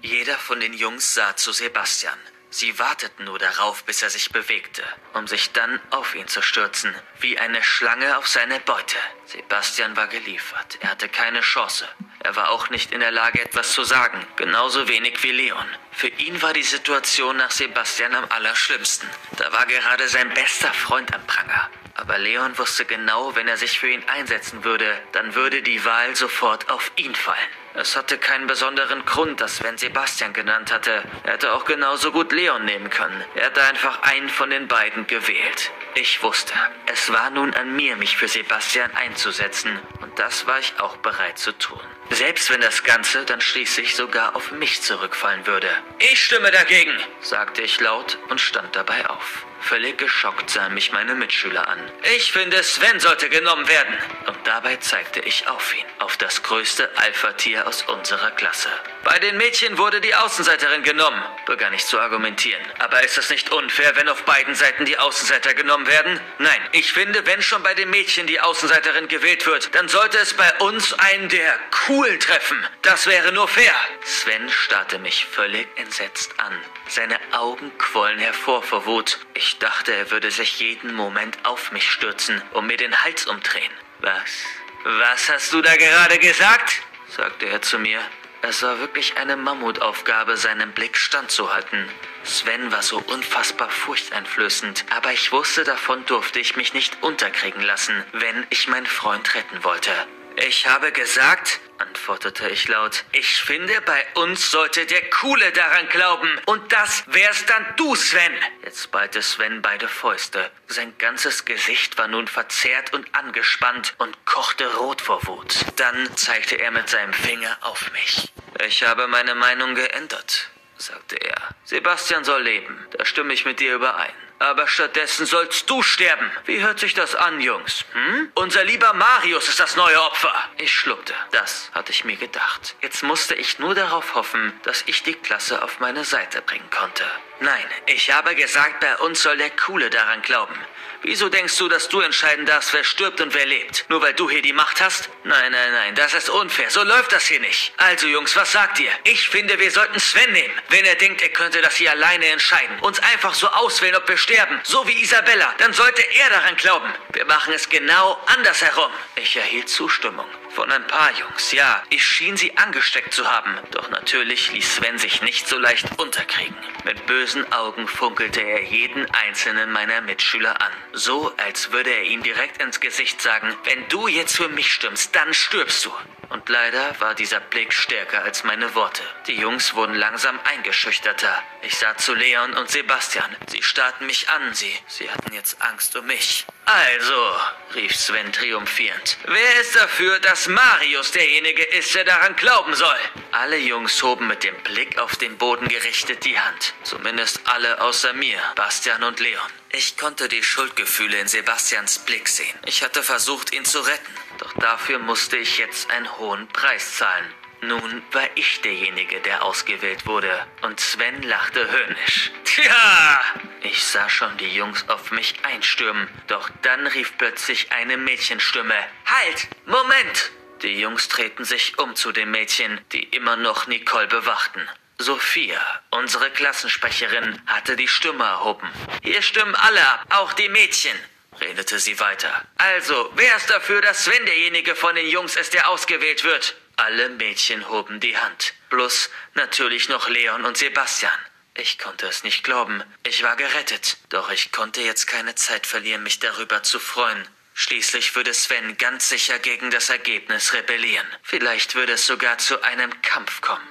Jeder 0.02 0.36
von 0.36 0.60
den 0.60 0.74
Jungs 0.74 1.14
sah 1.14 1.36
zu 1.36 1.52
Sebastian. 1.52 2.18
Sie 2.52 2.80
warteten 2.80 3.26
nur 3.26 3.38
darauf, 3.38 3.84
bis 3.84 4.02
er 4.02 4.10
sich 4.10 4.32
bewegte, 4.32 4.82
um 5.14 5.28
sich 5.28 5.52
dann 5.52 5.80
auf 5.90 6.16
ihn 6.16 6.26
zu 6.26 6.42
stürzen, 6.42 6.92
wie 7.20 7.38
eine 7.38 7.62
Schlange 7.62 8.18
auf 8.18 8.26
seine 8.26 8.58
Beute. 8.58 8.96
Sebastian 9.26 9.96
war 9.96 10.08
geliefert. 10.08 10.78
Er 10.80 10.90
hatte 10.90 11.08
keine 11.08 11.42
Chance. 11.42 11.88
Er 12.18 12.34
war 12.34 12.50
auch 12.50 12.68
nicht 12.68 12.90
in 12.92 12.98
der 12.98 13.12
Lage, 13.12 13.40
etwas 13.40 13.70
zu 13.70 13.84
sagen, 13.84 14.26
genauso 14.34 14.88
wenig 14.88 15.22
wie 15.22 15.30
Leon. 15.30 15.64
Für 15.92 16.08
ihn 16.08 16.42
war 16.42 16.52
die 16.52 16.64
Situation 16.64 17.36
nach 17.36 17.52
Sebastian 17.52 18.16
am 18.16 18.26
allerschlimmsten. 18.28 19.08
Da 19.36 19.52
war 19.52 19.66
gerade 19.66 20.08
sein 20.08 20.34
bester 20.34 20.72
Freund 20.74 21.14
am 21.14 21.24
Pranger. 21.28 21.70
Aber 21.94 22.18
Leon 22.18 22.58
wusste 22.58 22.84
genau, 22.84 23.36
wenn 23.36 23.46
er 23.46 23.58
sich 23.58 23.78
für 23.78 23.90
ihn 23.90 24.02
einsetzen 24.08 24.64
würde, 24.64 25.00
dann 25.12 25.36
würde 25.36 25.62
die 25.62 25.84
Wahl 25.84 26.16
sofort 26.16 26.68
auf 26.68 26.90
ihn 26.96 27.14
fallen. 27.14 27.38
Es 27.74 27.96
hatte 27.96 28.18
keinen 28.18 28.48
besonderen 28.48 29.04
Grund, 29.04 29.40
dass 29.40 29.56
Sven 29.56 29.78
Sebastian 29.78 30.32
genannt 30.32 30.72
hatte. 30.72 31.04
Er 31.22 31.34
hätte 31.34 31.52
auch 31.52 31.64
genauso 31.64 32.10
gut 32.10 32.32
Leon 32.32 32.64
nehmen 32.64 32.90
können. 32.90 33.24
Er 33.36 33.46
hatte 33.46 33.62
einfach 33.62 34.02
einen 34.02 34.28
von 34.28 34.50
den 34.50 34.66
beiden 34.66 35.06
gewählt. 35.06 35.70
Ich 35.94 36.22
wusste, 36.22 36.52
es 36.86 37.12
war 37.12 37.30
nun 37.30 37.54
an 37.54 37.76
mir, 37.76 37.96
mich 37.96 38.16
für 38.16 38.28
Sebastian 38.28 38.90
einzusetzen. 38.94 39.78
Und 40.00 40.18
das 40.18 40.46
war 40.46 40.58
ich 40.58 40.74
auch 40.80 40.96
bereit 40.96 41.38
zu 41.38 41.52
tun. 41.52 41.80
Selbst 42.10 42.50
wenn 42.50 42.60
das 42.60 42.82
Ganze 42.82 43.24
dann 43.24 43.40
schließlich 43.40 43.94
sogar 43.94 44.34
auf 44.34 44.50
mich 44.50 44.82
zurückfallen 44.82 45.46
würde. 45.46 45.68
Ich 45.98 46.24
stimme 46.24 46.50
dagegen, 46.50 46.96
sagte 47.20 47.62
ich 47.62 47.80
laut 47.80 48.18
und 48.28 48.40
stand 48.40 48.74
dabei 48.74 49.08
auf. 49.08 49.46
Völlig 49.60 49.98
geschockt 49.98 50.50
sahen 50.50 50.74
mich 50.74 50.92
meine 50.92 51.14
Mitschüler 51.14 51.68
an. 51.68 51.78
Ich 52.16 52.32
finde, 52.32 52.62
Sven 52.62 52.98
sollte 52.98 53.28
genommen 53.28 53.68
werden. 53.68 53.96
Und 54.26 54.38
dabei 54.44 54.76
zeigte 54.76 55.20
ich 55.20 55.46
auf 55.48 55.74
ihn, 55.76 55.84
auf 55.98 56.16
das 56.16 56.42
größte 56.42 56.90
Alpha-Tier 56.96 57.66
aus 57.66 57.82
unserer 57.82 58.30
Klasse. 58.32 58.68
Bei 59.04 59.18
den 59.18 59.36
Mädchen 59.36 59.78
wurde 59.78 60.00
die 60.00 60.14
Außenseiterin 60.14 60.82
genommen, 60.82 61.22
begann 61.46 61.72
ich 61.72 61.86
zu 61.86 61.98
argumentieren. 61.98 62.62
Aber 62.78 63.02
ist 63.02 63.16
es 63.16 63.30
nicht 63.30 63.50
unfair, 63.50 63.96
wenn 63.96 64.08
auf 64.08 64.24
beiden 64.24 64.54
Seiten 64.54 64.84
die 64.84 64.98
Außenseiter 64.98 65.54
genommen 65.54 65.86
werden? 65.86 66.20
Nein, 66.38 66.60
ich 66.72 66.92
finde, 66.92 67.24
wenn 67.26 67.42
schon 67.42 67.62
bei 67.62 67.74
den 67.74 67.90
Mädchen 67.90 68.26
die 68.26 68.40
Außenseiterin 68.40 69.08
gewählt 69.08 69.46
wird, 69.46 69.74
dann 69.74 69.88
sollte 69.88 70.18
es 70.18 70.34
bei 70.34 70.52
uns 70.58 70.92
einen 70.94 71.28
der 71.28 71.58
coolen 71.86 72.20
treffen. 72.20 72.64
Das 72.82 73.06
wäre 73.06 73.32
nur 73.32 73.48
fair. 73.48 73.74
Sven 74.04 74.48
starrte 74.50 74.98
mich 74.98 75.24
völlig 75.24 75.66
entsetzt 75.76 76.38
an. 76.38 76.52
Seine 76.88 77.18
Augen 77.32 77.70
quollen 77.78 78.18
hervor 78.18 78.62
vor 78.62 78.84
Wut. 78.84 79.18
Ich 79.34 79.49
dachte, 79.58 79.94
er 79.94 80.10
würde 80.10 80.30
sich 80.30 80.60
jeden 80.60 80.94
Moment 80.94 81.38
auf 81.44 81.72
mich 81.72 81.90
stürzen 81.90 82.42
und 82.52 82.66
mir 82.66 82.76
den 82.76 83.02
Hals 83.02 83.26
umdrehen. 83.26 83.72
Was? 84.00 84.44
Was 84.84 85.28
hast 85.28 85.52
du 85.52 85.60
da 85.60 85.76
gerade 85.76 86.18
gesagt? 86.18 86.82
sagte 87.08 87.46
er 87.46 87.60
zu 87.60 87.78
mir. 87.78 88.00
Es 88.42 88.62
war 88.62 88.78
wirklich 88.78 89.18
eine 89.18 89.36
Mammutaufgabe, 89.36 90.36
seinen 90.38 90.72
Blick 90.72 90.96
standzuhalten. 90.96 91.86
Sven 92.22 92.72
war 92.72 92.82
so 92.82 92.98
unfassbar 92.98 93.68
furchteinflößend, 93.68 94.86
aber 94.96 95.12
ich 95.12 95.30
wusste, 95.30 95.64
davon 95.64 96.06
durfte 96.06 96.40
ich 96.40 96.56
mich 96.56 96.72
nicht 96.72 97.02
unterkriegen 97.02 97.60
lassen, 97.60 98.04
wenn 98.12 98.46
ich 98.48 98.68
meinen 98.68 98.86
Freund 98.86 99.34
retten 99.34 99.62
wollte. 99.62 99.92
Ich 100.42 100.66
habe 100.66 100.90
gesagt, 100.90 101.60
antwortete 101.76 102.48
ich 102.48 102.66
laut, 102.66 103.04
ich 103.12 103.42
finde, 103.42 103.78
bei 103.82 104.06
uns 104.14 104.50
sollte 104.50 104.86
der 104.86 105.10
Coole 105.10 105.52
daran 105.52 105.86
glauben. 105.90 106.30
Und 106.46 106.72
das 106.72 107.04
wär's 107.08 107.44
dann 107.44 107.66
du, 107.76 107.94
Sven. 107.94 108.32
Jetzt 108.64 108.90
ballte 108.90 109.20
Sven 109.20 109.60
beide 109.60 109.86
Fäuste. 109.86 110.50
Sein 110.66 110.96
ganzes 110.96 111.44
Gesicht 111.44 111.98
war 111.98 112.08
nun 112.08 112.26
verzerrt 112.26 112.94
und 112.94 113.14
angespannt 113.14 113.94
und 113.98 114.24
kochte 114.24 114.66
rot 114.76 115.02
vor 115.02 115.26
Wut. 115.26 115.54
Dann 115.76 116.16
zeigte 116.16 116.56
er 116.56 116.70
mit 116.70 116.88
seinem 116.88 117.12
Finger 117.12 117.58
auf 117.60 117.92
mich. 117.92 118.32
Ich 118.66 118.82
habe 118.82 119.08
meine 119.08 119.34
Meinung 119.34 119.74
geändert, 119.74 120.48
sagte 120.78 121.16
er. 121.16 121.36
Sebastian 121.64 122.24
soll 122.24 122.42
leben. 122.42 122.86
Da 122.92 123.04
stimme 123.04 123.34
ich 123.34 123.44
mit 123.44 123.60
dir 123.60 123.74
überein. 123.74 124.14
Aber 124.40 124.66
stattdessen 124.66 125.26
sollst 125.26 125.68
du 125.68 125.82
sterben. 125.82 126.30
Wie 126.46 126.62
hört 126.62 126.80
sich 126.80 126.94
das 126.94 127.14
an, 127.14 127.42
Jungs? 127.42 127.84
Hm? 127.92 128.32
Unser 128.34 128.64
lieber 128.64 128.94
Marius 128.94 129.48
ist 129.48 129.60
das 129.60 129.76
neue 129.76 130.00
Opfer. 130.00 130.32
Ich 130.56 130.72
schluckte. 130.72 131.14
Das 131.30 131.70
hatte 131.74 131.92
ich 131.92 132.06
mir 132.06 132.16
gedacht. 132.16 132.74
Jetzt 132.80 133.02
musste 133.02 133.34
ich 133.34 133.58
nur 133.58 133.74
darauf 133.74 134.14
hoffen, 134.14 134.58
dass 134.62 134.82
ich 134.86 135.02
die 135.02 135.12
Klasse 135.12 135.62
auf 135.62 135.78
meine 135.80 136.04
Seite 136.04 136.40
bringen 136.40 136.70
konnte. 136.70 137.04
Nein, 137.40 137.64
ich 137.86 138.10
habe 138.12 138.34
gesagt, 138.34 138.80
bei 138.80 138.96
uns 138.98 139.22
soll 139.22 139.36
der 139.36 139.50
Coole 139.50 139.90
daran 139.90 140.22
glauben. 140.22 140.54
Wieso 141.02 141.30
denkst 141.30 141.56
du, 141.56 141.68
dass 141.68 141.88
du 141.88 142.00
entscheiden 142.00 142.44
darfst, 142.44 142.74
wer 142.74 142.84
stirbt 142.84 143.22
und 143.22 143.32
wer 143.32 143.46
lebt? 143.46 143.86
Nur 143.88 144.02
weil 144.02 144.12
du 144.12 144.28
hier 144.28 144.42
die 144.42 144.52
Macht 144.52 144.82
hast? 144.82 145.08
Nein, 145.24 145.50
nein, 145.50 145.72
nein, 145.72 145.94
das 145.94 146.12
ist 146.12 146.28
unfair. 146.28 146.68
So 146.68 146.82
läuft 146.82 147.12
das 147.12 147.26
hier 147.26 147.40
nicht. 147.40 147.72
Also, 147.78 148.06
Jungs, 148.06 148.36
was 148.36 148.52
sagt 148.52 148.78
ihr? 148.80 148.90
Ich 149.04 149.26
finde, 149.30 149.58
wir 149.58 149.70
sollten 149.70 149.98
Sven 149.98 150.30
nehmen. 150.32 150.52
Wenn 150.68 150.84
er 150.84 150.96
denkt, 150.96 151.22
er 151.22 151.30
könnte 151.30 151.62
das 151.62 151.76
hier 151.76 151.90
alleine 151.90 152.26
entscheiden. 152.26 152.78
Uns 152.80 152.98
einfach 153.00 153.32
so 153.32 153.48
auswählen, 153.48 153.96
ob 153.96 154.06
wir 154.06 154.18
sterben. 154.18 154.29
So 154.62 154.86
wie 154.86 155.02
Isabella. 155.02 155.52
Dann 155.58 155.72
sollte 155.72 156.02
er 156.02 156.30
daran 156.30 156.54
glauben. 156.54 156.88
Wir 157.12 157.24
machen 157.24 157.52
es 157.52 157.68
genau 157.68 158.16
andersherum. 158.26 158.90
Ich 159.16 159.36
erhielt 159.36 159.68
Zustimmung. 159.68 160.26
Von 160.50 160.70
ein 160.70 160.86
paar 160.86 161.10
Jungs, 161.18 161.50
ja. 161.50 161.82
Ich 161.90 162.04
schien 162.04 162.36
sie 162.36 162.56
angesteckt 162.56 163.12
zu 163.12 163.28
haben. 163.28 163.58
Doch 163.72 163.90
natürlich 163.90 164.52
ließ 164.52 164.76
Sven 164.76 164.98
sich 164.98 165.22
nicht 165.22 165.48
so 165.48 165.58
leicht 165.58 165.86
unterkriegen. 165.98 166.56
Mit 166.84 167.06
bösen 167.06 167.50
Augen 167.52 167.88
funkelte 167.88 168.40
er 168.40 168.62
jeden 168.62 169.10
einzelnen 169.10 169.72
meiner 169.72 170.00
Mitschüler 170.02 170.60
an. 170.60 170.72
So, 170.92 171.32
als 171.36 171.72
würde 171.72 171.90
er 171.90 172.04
ihm 172.04 172.22
direkt 172.22 172.62
ins 172.62 172.78
Gesicht 172.78 173.20
sagen, 173.20 173.56
wenn 173.64 173.88
du 173.88 174.06
jetzt 174.06 174.36
für 174.36 174.48
mich 174.48 174.72
stimmst, 174.72 175.16
dann 175.16 175.34
stirbst 175.34 175.84
du. 175.86 175.92
Und 176.30 176.48
leider 176.48 176.98
war 177.00 177.16
dieser 177.16 177.40
Blick 177.40 177.72
stärker 177.72 178.22
als 178.22 178.44
meine 178.44 178.74
Worte. 178.76 179.02
Die 179.26 179.34
Jungs 179.34 179.74
wurden 179.74 179.96
langsam 179.96 180.38
eingeschüchterter. 180.44 181.42
Ich 181.62 181.76
sah 181.76 181.96
zu 181.96 182.14
Leon 182.14 182.54
und 182.54 182.70
Sebastian. 182.70 183.36
Sie 183.48 183.62
starrten 183.62 184.06
mich 184.06 184.28
an, 184.28 184.54
sie. 184.54 184.72
Sie 184.86 185.10
hatten 185.10 185.32
jetzt 185.32 185.60
Angst 185.60 185.96
um 185.96 186.06
mich. 186.06 186.46
Also, 186.66 187.36
rief 187.74 187.96
Sven 187.96 188.32
triumphierend. 188.32 189.18
Wer 189.26 189.60
ist 189.60 189.74
dafür, 189.74 190.20
dass 190.20 190.46
Marius 190.46 191.10
derjenige 191.10 191.64
ist, 191.64 191.92
der 191.96 192.04
daran 192.04 192.36
glauben 192.36 192.74
soll? 192.76 192.98
Alle 193.32 193.56
Jungs 193.56 194.00
hoben 194.04 194.28
mit 194.28 194.44
dem 194.44 194.54
Blick 194.62 194.98
auf 194.98 195.16
den 195.16 195.36
Boden 195.36 195.66
gerichtet 195.66 196.24
die 196.24 196.38
Hand. 196.38 196.74
Zumindest 196.84 197.40
alle 197.46 197.80
außer 197.80 198.12
mir, 198.12 198.38
Bastian 198.54 199.02
und 199.02 199.18
Leon. 199.18 199.50
Ich 199.72 199.96
konnte 199.96 200.28
die 200.28 200.44
Schuldgefühle 200.44 201.18
in 201.18 201.26
Sebastians 201.26 201.98
Blick 202.00 202.28
sehen. 202.28 202.56
Ich 202.66 202.84
hatte 202.84 203.02
versucht, 203.02 203.52
ihn 203.52 203.64
zu 203.64 203.80
retten. 203.80 204.14
Doch 204.50 204.62
dafür 204.62 204.98
musste 204.98 205.36
ich 205.36 205.58
jetzt 205.58 205.90
einen 205.90 206.18
hohen 206.18 206.48
Preis 206.48 206.96
zahlen. 206.96 207.34
Nun 207.62 208.02
war 208.12 208.28
ich 208.36 208.60
derjenige, 208.62 209.20
der 209.20 209.44
ausgewählt 209.44 210.06
wurde, 210.06 210.46
und 210.62 210.80
Sven 210.80 211.22
lachte 211.22 211.70
höhnisch. 211.70 212.30
Tja! 212.44 213.20
Ich 213.62 213.84
sah 213.84 214.08
schon 214.08 214.36
die 214.38 214.48
Jungs 214.48 214.88
auf 214.88 215.10
mich 215.10 215.34
einstürmen, 215.44 216.08
doch 216.26 216.48
dann 216.62 216.86
rief 216.86 217.12
plötzlich 217.18 217.70
eine 217.70 217.96
Mädchenstimme. 217.96 218.74
Halt! 219.04 219.48
Moment! 219.66 220.32
Die 220.62 220.80
Jungs 220.80 221.08
drehten 221.08 221.44
sich 221.44 221.78
um 221.78 221.94
zu 221.94 222.12
den 222.12 222.30
Mädchen, 222.30 222.80
die 222.92 223.04
immer 223.04 223.36
noch 223.36 223.66
Nicole 223.66 224.08
bewachten. 224.08 224.66
Sophia, 224.98 225.60
unsere 225.90 226.30
Klassensprecherin, 226.30 227.40
hatte 227.46 227.76
die 227.76 227.88
Stimme 227.88 228.24
erhoben. 228.24 228.68
Hier 229.02 229.22
stimmen 229.22 229.54
alle 229.54 229.80
ab, 229.86 230.06
auch 230.10 230.32
die 230.32 230.48
Mädchen 230.48 230.98
redete 231.40 231.78
sie 231.78 231.98
weiter. 232.00 232.44
Also, 232.58 233.12
wer 233.14 233.36
ist 233.36 233.50
dafür, 233.50 233.80
dass 233.82 234.04
Sven 234.04 234.24
derjenige 234.26 234.74
von 234.74 234.94
den 234.94 235.08
Jungs 235.08 235.36
ist, 235.36 235.54
der 235.54 235.68
ausgewählt 235.68 236.24
wird? 236.24 236.56
Alle 236.76 237.10
Mädchen 237.10 237.68
hoben 237.68 238.00
die 238.00 238.16
Hand. 238.16 238.54
Plus 238.70 239.10
natürlich 239.34 239.88
noch 239.88 240.08
Leon 240.08 240.44
und 240.44 240.56
Sebastian. 240.56 241.12
Ich 241.54 241.78
konnte 241.78 242.06
es 242.06 242.24
nicht 242.24 242.44
glauben. 242.44 242.82
Ich 243.02 243.22
war 243.22 243.36
gerettet. 243.36 243.98
Doch 244.08 244.30
ich 244.30 244.52
konnte 244.52 244.80
jetzt 244.80 245.06
keine 245.06 245.34
Zeit 245.34 245.66
verlieren, 245.66 246.02
mich 246.02 246.20
darüber 246.20 246.62
zu 246.62 246.78
freuen. 246.78 247.28
Schließlich 247.52 248.14
würde 248.14 248.32
Sven 248.32 248.78
ganz 248.78 249.10
sicher 249.10 249.38
gegen 249.38 249.70
das 249.70 249.90
Ergebnis 249.90 250.54
rebellieren. 250.54 251.06
Vielleicht 251.22 251.74
würde 251.74 251.92
es 251.94 252.06
sogar 252.06 252.38
zu 252.38 252.62
einem 252.62 253.02
Kampf 253.02 253.42
kommen. 253.42 253.68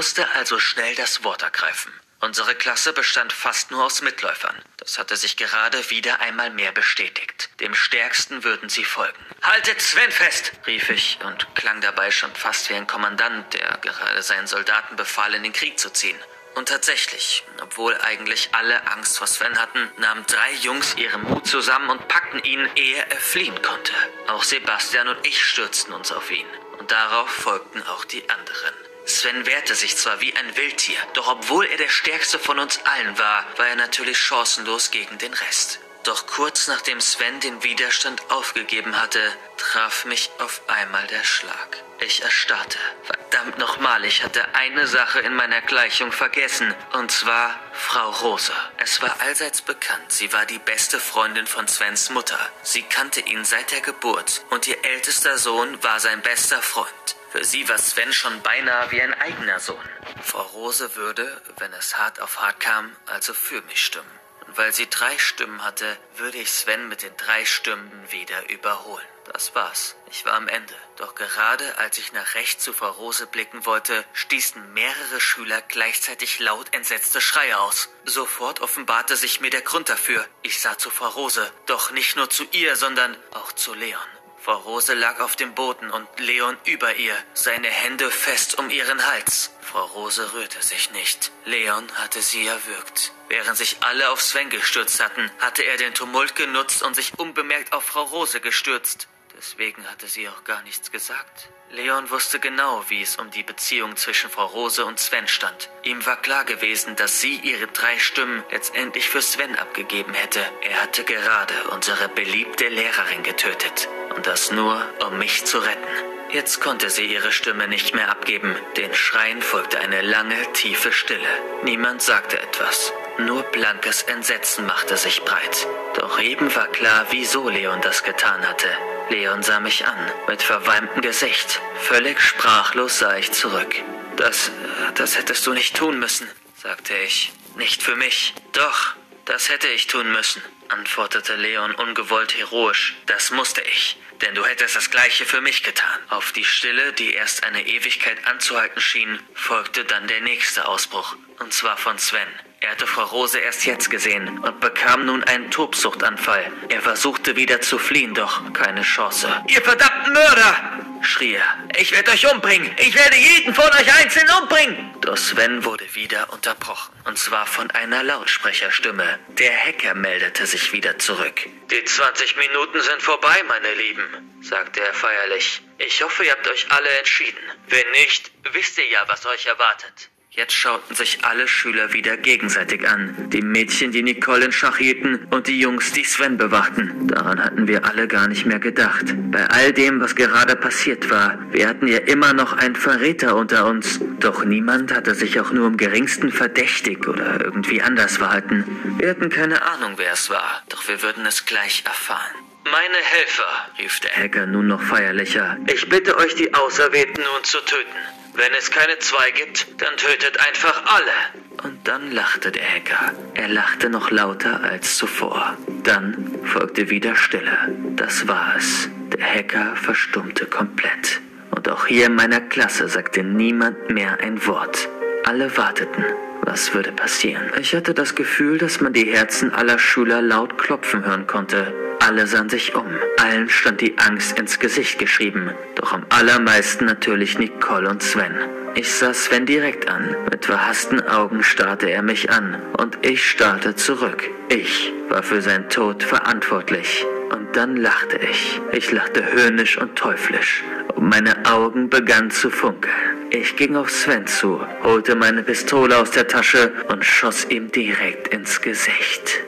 Musste 0.00 0.26
also 0.30 0.58
schnell 0.58 0.94
das 0.94 1.24
Wort 1.24 1.42
ergreifen. 1.42 1.92
Unsere 2.20 2.54
Klasse 2.54 2.94
bestand 2.94 3.34
fast 3.34 3.70
nur 3.70 3.84
aus 3.84 4.00
Mitläufern. 4.00 4.56
Das 4.78 4.98
hatte 4.98 5.14
sich 5.14 5.36
gerade 5.36 5.90
wieder 5.90 6.22
einmal 6.22 6.48
mehr 6.48 6.72
bestätigt. 6.72 7.50
Dem 7.60 7.74
Stärksten 7.74 8.42
würden 8.42 8.70
sie 8.70 8.84
folgen. 8.84 9.22
Haltet 9.42 9.82
Sven 9.82 10.10
fest! 10.10 10.52
rief 10.66 10.88
ich 10.88 11.18
und 11.26 11.54
klang 11.54 11.82
dabei 11.82 12.10
schon 12.10 12.34
fast 12.34 12.70
wie 12.70 12.76
ein 12.76 12.86
Kommandant, 12.86 13.52
der 13.52 13.76
gerade 13.82 14.22
seinen 14.22 14.46
Soldaten 14.46 14.96
befahl, 14.96 15.34
in 15.34 15.42
den 15.42 15.52
Krieg 15.52 15.78
zu 15.78 15.90
ziehen. 15.90 16.16
Und 16.54 16.70
tatsächlich, 16.70 17.44
obwohl 17.60 17.94
eigentlich 18.00 18.48
alle 18.52 18.86
Angst 18.86 19.18
vor 19.18 19.26
Sven 19.26 19.58
hatten, 19.58 19.86
nahmen 19.98 20.24
drei 20.26 20.52
Jungs 20.62 20.94
ihren 20.94 21.24
Mut 21.24 21.46
zusammen 21.46 21.90
und 21.90 22.08
packten 22.08 22.42
ihn, 22.42 22.70
ehe 22.74 23.04
er 23.06 23.20
fliehen 23.20 23.60
konnte. 23.60 23.92
Auch 24.28 24.44
Sebastian 24.44 25.08
und 25.08 25.26
ich 25.26 25.44
stürzten 25.44 25.92
uns 25.92 26.10
auf 26.10 26.30
ihn. 26.30 26.46
Und 26.78 26.90
darauf 26.90 27.28
folgten 27.28 27.82
auch 27.82 28.06
die 28.06 28.26
anderen. 28.30 28.89
Sven 29.10 29.44
wehrte 29.46 29.74
sich 29.74 29.96
zwar 29.96 30.20
wie 30.20 30.34
ein 30.36 30.56
Wildtier, 30.56 30.98
doch 31.14 31.28
obwohl 31.28 31.66
er 31.66 31.76
der 31.76 31.88
stärkste 31.88 32.38
von 32.38 32.58
uns 32.58 32.80
allen 32.84 33.18
war, 33.18 33.44
war 33.56 33.68
er 33.68 33.76
natürlich 33.76 34.18
chancenlos 34.18 34.90
gegen 34.90 35.18
den 35.18 35.34
Rest. 35.34 35.80
Doch 36.04 36.26
kurz 36.26 36.66
nachdem 36.68 37.00
Sven 37.00 37.40
den 37.40 37.62
Widerstand 37.62 38.30
aufgegeben 38.30 38.98
hatte, 38.98 39.20
traf 39.58 40.06
mich 40.06 40.30
auf 40.38 40.62
einmal 40.66 41.06
der 41.08 41.24
Schlag. 41.24 41.82
Ich 41.98 42.22
erstarrte. 42.22 42.78
Verdammt 43.04 43.58
nochmal, 43.58 44.04
ich 44.06 44.22
hatte 44.22 44.54
eine 44.54 44.86
Sache 44.86 45.20
in 45.20 45.34
meiner 45.34 45.60
Gleichung 45.60 46.12
vergessen, 46.12 46.74
und 46.92 47.10
zwar 47.10 47.60
Frau 47.72 48.08
Rose. 48.10 48.54
Es 48.78 49.02
war 49.02 49.20
allseits 49.20 49.60
bekannt, 49.60 50.10
sie 50.10 50.32
war 50.32 50.46
die 50.46 50.58
beste 50.58 50.98
Freundin 50.98 51.46
von 51.46 51.68
Svens 51.68 52.08
Mutter. 52.08 52.38
Sie 52.62 52.82
kannte 52.82 53.20
ihn 53.20 53.44
seit 53.44 53.70
der 53.70 53.82
Geburt, 53.82 54.42
und 54.48 54.66
ihr 54.66 54.82
ältester 54.82 55.36
Sohn 55.36 55.82
war 55.82 56.00
sein 56.00 56.22
bester 56.22 56.62
Freund. 56.62 57.16
Für 57.30 57.44
sie 57.44 57.68
war 57.68 57.78
Sven 57.78 58.12
schon 58.12 58.42
beinahe 58.42 58.90
wie 58.90 59.00
ein 59.00 59.14
eigener 59.14 59.60
Sohn. 59.60 59.88
Frau 60.20 60.42
Rose 60.42 60.96
würde, 60.96 61.40
wenn 61.58 61.72
es 61.72 61.96
hart 61.96 62.20
auf 62.20 62.40
hart 62.40 62.58
kam, 62.58 62.94
also 63.06 63.32
für 63.34 63.62
mich 63.62 63.84
stimmen. 63.84 64.10
Und 64.48 64.58
weil 64.58 64.72
sie 64.72 64.90
drei 64.90 65.16
Stimmen 65.16 65.64
hatte, 65.64 65.96
würde 66.16 66.38
ich 66.38 66.50
Sven 66.50 66.88
mit 66.88 67.02
den 67.02 67.16
drei 67.16 67.44
Stimmen 67.44 67.92
wieder 68.10 68.50
überholen. 68.50 69.06
Das 69.32 69.54
war's. 69.54 69.94
Ich 70.10 70.24
war 70.24 70.32
am 70.32 70.48
Ende. 70.48 70.74
Doch 70.96 71.14
gerade 71.14 71.78
als 71.78 71.98
ich 71.98 72.12
nach 72.12 72.34
rechts 72.34 72.64
zu 72.64 72.72
Frau 72.72 72.90
Rose 72.90 73.28
blicken 73.28 73.64
wollte, 73.64 74.04
stießen 74.12 74.72
mehrere 74.74 75.20
Schüler 75.20 75.62
gleichzeitig 75.62 76.40
laut 76.40 76.74
entsetzte 76.74 77.20
Schreie 77.20 77.60
aus. 77.60 77.90
Sofort 78.04 78.58
offenbarte 78.60 79.16
sich 79.16 79.40
mir 79.40 79.50
der 79.50 79.62
Grund 79.62 79.88
dafür. 79.88 80.26
Ich 80.42 80.60
sah 80.60 80.76
zu 80.78 80.90
Frau 80.90 81.10
Rose, 81.10 81.52
doch 81.66 81.92
nicht 81.92 82.16
nur 82.16 82.28
zu 82.28 82.42
ihr, 82.50 82.74
sondern 82.74 83.16
auch 83.30 83.52
zu 83.52 83.72
Leon. 83.72 84.00
Frau 84.50 84.58
Rose 84.62 84.94
lag 84.94 85.20
auf 85.20 85.36
dem 85.36 85.54
Boden 85.54 85.92
und 85.92 86.08
Leon 86.18 86.56
über 86.64 86.96
ihr, 86.96 87.16
seine 87.34 87.68
Hände 87.68 88.10
fest 88.10 88.58
um 88.58 88.68
ihren 88.68 89.06
Hals. 89.06 89.52
Frau 89.60 89.84
Rose 89.84 90.32
rührte 90.32 90.60
sich 90.60 90.90
nicht. 90.90 91.30
Leon 91.44 91.86
hatte 91.94 92.20
sie 92.20 92.48
erwürgt. 92.48 93.12
Während 93.28 93.56
sich 93.56 93.76
alle 93.82 94.10
auf 94.10 94.20
Sven 94.20 94.50
gestürzt 94.50 95.00
hatten, 95.00 95.30
hatte 95.38 95.62
er 95.62 95.76
den 95.76 95.94
Tumult 95.94 96.34
genutzt 96.34 96.82
und 96.82 96.96
sich 96.96 97.16
unbemerkt 97.16 97.72
auf 97.72 97.84
Frau 97.84 98.02
Rose 98.02 98.40
gestürzt. 98.40 99.06
Deswegen 99.38 99.88
hatte 99.88 100.08
sie 100.08 100.28
auch 100.28 100.42
gar 100.42 100.62
nichts 100.62 100.90
gesagt. 100.90 101.48
Leon 101.72 102.10
wusste 102.10 102.40
genau, 102.40 102.84
wie 102.88 103.00
es 103.00 103.14
um 103.14 103.30
die 103.30 103.44
Beziehung 103.44 103.96
zwischen 103.96 104.28
Frau 104.28 104.46
Rose 104.46 104.84
und 104.84 104.98
Sven 104.98 105.28
stand. 105.28 105.70
Ihm 105.84 106.04
war 106.04 106.20
klar 106.20 106.44
gewesen, 106.44 106.96
dass 106.96 107.20
sie 107.20 107.36
ihre 107.36 107.68
drei 107.68 107.96
Stimmen 108.00 108.42
letztendlich 108.50 109.08
für 109.08 109.22
Sven 109.22 109.54
abgegeben 109.54 110.12
hätte. 110.12 110.40
Er 110.62 110.82
hatte 110.82 111.04
gerade 111.04 111.54
unsere 111.70 112.08
beliebte 112.08 112.66
Lehrerin 112.66 113.22
getötet. 113.22 113.88
Und 114.16 114.26
das 114.26 114.50
nur, 114.50 114.84
um 115.06 115.18
mich 115.18 115.44
zu 115.44 115.58
retten. 115.58 115.86
Jetzt 116.32 116.60
konnte 116.60 116.90
sie 116.90 117.06
ihre 117.06 117.30
Stimme 117.30 117.68
nicht 117.68 117.94
mehr 117.94 118.10
abgeben. 118.10 118.56
Den 118.76 118.92
Schreien 118.92 119.40
folgte 119.40 119.78
eine 119.78 120.02
lange, 120.02 120.52
tiefe 120.52 120.90
Stille. 120.90 121.28
Niemand 121.62 122.02
sagte 122.02 122.40
etwas. 122.40 122.92
Nur 123.26 123.42
blankes 123.42 124.02
Entsetzen 124.02 124.66
machte 124.66 124.96
sich 124.96 125.22
breit. 125.22 125.66
Doch 125.94 126.20
eben 126.20 126.54
war 126.54 126.68
klar, 126.68 127.06
wieso 127.10 127.48
Leon 127.48 127.80
das 127.82 128.02
getan 128.02 128.46
hatte. 128.46 128.68
Leon 129.10 129.42
sah 129.42 129.60
mich 129.60 129.86
an, 129.86 130.12
mit 130.28 130.42
verweimtem 130.42 131.02
Gesicht. 131.02 131.60
Völlig 131.80 132.20
sprachlos 132.20 132.98
sah 132.98 133.16
ich 133.16 133.32
zurück. 133.32 133.74
Das, 134.16 134.50
das 134.94 135.18
hättest 135.18 135.46
du 135.46 135.52
nicht 135.52 135.76
tun 135.76 135.98
müssen, 135.98 136.28
sagte 136.56 136.96
ich. 136.96 137.32
Nicht 137.56 137.82
für 137.82 137.96
mich. 137.96 138.34
Doch, 138.52 138.94
das 139.26 139.48
hätte 139.48 139.68
ich 139.68 139.86
tun 139.86 140.10
müssen, 140.12 140.42
antwortete 140.68 141.34
Leon 141.36 141.74
ungewollt 141.74 142.36
heroisch. 142.38 142.96
Das 143.06 143.30
musste 143.32 143.60
ich, 143.62 143.98
denn 144.22 144.34
du 144.34 144.46
hättest 144.46 144.76
das 144.76 144.90
gleiche 144.90 145.26
für 145.26 145.40
mich 145.40 145.62
getan. 145.62 145.98
Auf 146.08 146.32
die 146.32 146.44
Stille, 146.44 146.92
die 146.94 147.12
erst 147.12 147.44
eine 147.44 147.66
Ewigkeit 147.66 148.26
anzuhalten 148.26 148.80
schien, 148.80 149.18
folgte 149.34 149.84
dann 149.84 150.06
der 150.08 150.20
nächste 150.20 150.66
Ausbruch, 150.66 151.16
und 151.38 151.52
zwar 151.52 151.76
von 151.76 151.98
Sven. 151.98 152.28
Er 152.62 152.72
hatte 152.72 152.86
Frau 152.86 153.04
Rose 153.04 153.38
erst 153.38 153.64
jetzt 153.64 153.88
gesehen 153.88 154.38
und 154.38 154.60
bekam 154.60 155.06
nun 155.06 155.24
einen 155.24 155.50
Tobsuchtanfall. 155.50 156.52
Er 156.68 156.82
versuchte 156.82 157.34
wieder 157.34 157.62
zu 157.62 157.78
fliehen, 157.78 158.12
doch 158.12 158.52
keine 158.52 158.82
Chance. 158.82 159.44
Ihr 159.48 159.62
verdammten 159.62 160.12
Mörder! 160.12 160.80
schrie 161.00 161.36
er. 161.36 161.58
Ich 161.78 161.90
werde 161.92 162.10
euch 162.10 162.30
umbringen! 162.30 162.70
Ich 162.76 162.94
werde 162.94 163.16
jeden 163.16 163.54
von 163.54 163.64
euch 163.64 163.94
einzeln 163.94 164.28
umbringen! 164.42 164.94
Doch 165.00 165.16
Sven 165.16 165.64
wurde 165.64 165.94
wieder 165.94 166.30
unterbrochen. 166.34 166.92
Und 167.06 167.18
zwar 167.18 167.46
von 167.46 167.70
einer 167.70 168.02
Lautsprecherstimme. 168.02 169.18
Der 169.38 169.56
Hacker 169.56 169.94
meldete 169.94 170.44
sich 170.44 170.74
wieder 170.74 170.98
zurück. 170.98 171.40
Die 171.70 171.82
20 171.82 172.36
Minuten 172.36 172.82
sind 172.82 173.00
vorbei, 173.00 173.42
meine 173.48 173.72
Lieben, 173.72 174.42
sagte 174.42 174.80
er 174.80 174.92
feierlich. 174.92 175.62
Ich 175.78 176.02
hoffe, 176.02 176.24
ihr 176.26 176.32
habt 176.32 176.46
euch 176.46 176.70
alle 176.70 176.90
entschieden. 176.98 177.40
Wenn 177.68 177.90
nicht, 177.92 178.30
wisst 178.52 178.76
ihr 178.76 178.86
ja, 178.90 179.02
was 179.08 179.24
euch 179.24 179.46
erwartet. 179.46 180.10
Jetzt 180.40 180.54
schauten 180.54 180.96
sich 180.96 181.22
alle 181.22 181.46
Schüler 181.46 181.92
wieder 181.92 182.16
gegenseitig 182.16 182.88
an. 182.88 183.14
Die 183.28 183.42
Mädchen, 183.42 183.92
die 183.92 184.02
Nicole 184.02 184.46
in 184.46 184.52
Schach 184.52 184.78
hielten 184.78 185.26
und 185.30 185.48
die 185.48 185.60
Jungs, 185.60 185.92
die 185.92 186.02
Sven 186.02 186.38
bewachten. 186.38 187.08
Daran 187.08 187.44
hatten 187.44 187.68
wir 187.68 187.84
alle 187.84 188.08
gar 188.08 188.26
nicht 188.26 188.46
mehr 188.46 188.58
gedacht. 188.58 189.04
Bei 189.30 189.46
all 189.50 189.74
dem, 189.74 190.00
was 190.00 190.14
gerade 190.14 190.56
passiert 190.56 191.10
war, 191.10 191.38
wir 191.50 191.68
hatten 191.68 191.86
ja 191.88 191.98
immer 191.98 192.32
noch 192.32 192.54
einen 192.54 192.74
Verräter 192.74 193.36
unter 193.36 193.66
uns. 193.66 194.00
Doch 194.18 194.42
niemand 194.42 194.94
hatte 194.94 195.14
sich 195.14 195.38
auch 195.38 195.52
nur 195.52 195.66
im 195.66 195.76
geringsten 195.76 196.32
verdächtig 196.32 197.06
oder 197.06 197.44
irgendwie 197.44 197.82
anders 197.82 198.16
verhalten. 198.16 198.64
Wir 198.98 199.10
hatten 199.10 199.28
keine 199.28 199.60
Ahnung, 199.60 199.92
wer 199.96 200.14
es 200.14 200.30
war, 200.30 200.62
doch 200.70 200.88
wir 200.88 201.02
würden 201.02 201.26
es 201.26 201.44
gleich 201.44 201.82
erfahren. 201.84 202.34
Meine 202.64 202.96
Helfer, 202.96 203.68
rief 203.78 204.00
der 204.00 204.16
Hacker 204.16 204.46
nun 204.46 204.68
noch 204.68 204.80
feierlicher. 204.80 205.58
Ich 205.66 205.86
bitte 205.90 206.16
euch, 206.16 206.34
die 206.36 206.54
Auserwählten 206.54 207.22
nun 207.22 207.44
zu 207.44 207.58
töten. 207.58 208.19
Wenn 208.40 208.54
es 208.54 208.70
keine 208.70 208.98
zwei 209.00 209.32
gibt, 209.32 209.66
dann 209.82 209.94
tötet 209.98 210.40
einfach 210.40 210.82
alle. 210.86 211.62
Und 211.62 211.86
dann 211.86 212.10
lachte 212.10 212.50
der 212.50 212.62
Hacker. 212.62 213.12
Er 213.34 213.48
lachte 213.48 213.90
noch 213.90 214.10
lauter 214.10 214.64
als 214.64 214.96
zuvor. 214.96 215.58
Dann 215.82 216.38
folgte 216.44 216.88
wieder 216.88 217.16
Stille. 217.16 217.52
Das 217.96 218.26
war 218.28 218.54
es. 218.56 218.88
Der 219.12 219.26
Hacker 219.26 219.76
verstummte 219.76 220.46
komplett. 220.46 221.20
Und 221.50 221.68
auch 221.68 221.84
hier 221.84 222.06
in 222.06 222.14
meiner 222.14 222.40
Klasse 222.40 222.88
sagte 222.88 223.22
niemand 223.22 223.90
mehr 223.90 224.20
ein 224.20 224.46
Wort. 224.46 224.88
Alle 225.24 225.54
warteten. 225.58 226.06
Was 226.42 226.74
würde 226.74 226.92
passieren? 226.92 227.50
Ich 227.60 227.74
hatte 227.74 227.94
das 227.94 228.14
Gefühl, 228.14 228.58
dass 228.58 228.80
man 228.80 228.92
die 228.92 229.04
Herzen 229.04 229.52
aller 229.52 229.78
Schüler 229.78 230.22
laut 230.22 230.58
klopfen 230.58 231.04
hören 231.04 231.26
konnte. 231.26 231.72
Alle 232.00 232.26
sahen 232.26 232.48
sich 232.48 232.74
um. 232.74 232.86
Allen 233.18 233.48
stand 233.48 233.80
die 233.80 233.98
Angst 233.98 234.38
ins 234.38 234.58
Gesicht 234.58 234.98
geschrieben. 234.98 235.50
Doch 235.74 235.92
am 235.92 236.06
allermeisten 236.08 236.86
natürlich 236.86 237.38
Nicole 237.38 237.88
und 237.88 238.02
Sven. 238.02 238.34
Ich 238.74 238.92
sah 238.92 239.12
Sven 239.12 239.46
direkt 239.46 239.88
an. 239.88 240.16
Mit 240.30 240.46
verhassten 240.46 241.00
Augen 241.06 241.42
starrte 241.42 241.90
er 241.90 242.02
mich 242.02 242.30
an. 242.30 242.56
Und 242.78 242.98
ich 243.02 243.28
starrte 243.28 243.74
zurück. 243.74 244.30
Ich 244.48 244.92
war 245.08 245.22
für 245.22 245.42
seinen 245.42 245.68
Tod 245.68 246.02
verantwortlich. 246.02 247.04
Und 247.30 247.54
dann 247.54 247.76
lachte 247.76 248.16
ich. 248.18 248.60
Ich 248.72 248.90
lachte 248.90 249.24
höhnisch 249.32 249.78
und 249.78 249.94
teuflisch. 249.96 250.64
Und 250.96 251.08
meine 251.08 251.46
Augen 251.46 251.88
begannen 251.88 252.30
zu 252.30 252.50
funkeln. 252.50 252.92
Ich 253.30 253.56
ging 253.56 253.76
auf 253.76 253.90
Sven 253.90 254.26
zu, 254.26 254.60
holte 254.82 255.14
meine 255.14 255.44
Pistole 255.44 255.96
aus 255.96 256.10
der 256.10 256.26
Tasche 256.26 256.72
und 256.88 257.04
schoss 257.04 257.44
ihm 257.48 257.70
direkt 257.70 258.28
ins 258.28 258.60
Gesicht. 258.60 259.40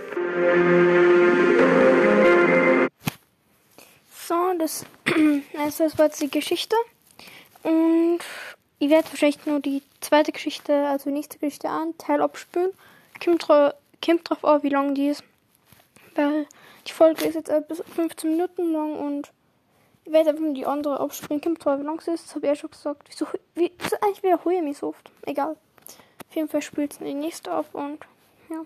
So, 4.29 4.55
das, 4.59 4.87
also 5.59 5.85
das 5.85 5.99
war 5.99 6.07
jetzt 6.07 6.23
die 6.23 6.31
Geschichte. 6.31 6.77
Und 7.65 8.21
ich 8.79 8.91
werde 8.91 9.09
wahrscheinlich 9.11 9.45
nur 9.45 9.59
die 9.59 9.83
zweite 10.01 10.31
Geschichte, 10.31 10.87
also 10.87 11.11
die 11.11 11.17
nächste 11.17 11.39
Geschichte 11.39 11.69
an, 11.69 11.99
Teil 11.99 12.21
abspülen. 12.21 12.71
Kommt, 13.23 13.47
kommt 13.49 14.31
drauf 14.31 14.45
an, 14.45 14.63
wie 14.63 14.69
lang 14.69 14.95
die 14.95 15.09
ist. 15.09 15.25
Weil 16.15 16.47
die 16.87 16.93
Folge 16.93 17.25
ist 17.25 17.35
jetzt 17.35 17.69
bis 17.69 17.83
15 17.95 18.31
Minuten 18.31 18.73
lang 18.73 18.99
und 18.99 19.33
ich 20.05 20.13
werde 20.13 20.31
einfach 20.31 20.45
die 20.53 20.67
andere 20.67 21.01
abspringen. 21.01 21.41
Kommt 21.43 21.65
drauf, 21.65 21.79
wie 21.79 21.85
lang 21.85 22.01
sie 22.01 22.13
ist. 22.13 22.27
Das 22.27 22.35
habe 22.35 22.47
ich 22.47 22.51
ja 22.51 22.57
schon 22.57 22.71
gesagt. 22.71 23.09
Wieso, 23.09 23.27
wie, 23.55 23.71
das 23.79 23.95
eigentlich 23.95 24.23
wiederhole 24.23 24.57
ich 24.57 24.63
mich 24.63 24.79
so 24.79 24.89
oft. 24.89 25.11
Egal. 25.23 25.57
Auf 26.29 26.37
jeden 26.37 26.49
Fall 26.49 26.63
spielt 26.63 26.93
es 26.93 26.99
die 26.99 27.15
nächste 27.15 27.53
ab 27.53 27.67
und 27.73 27.99
ja. 28.51 28.63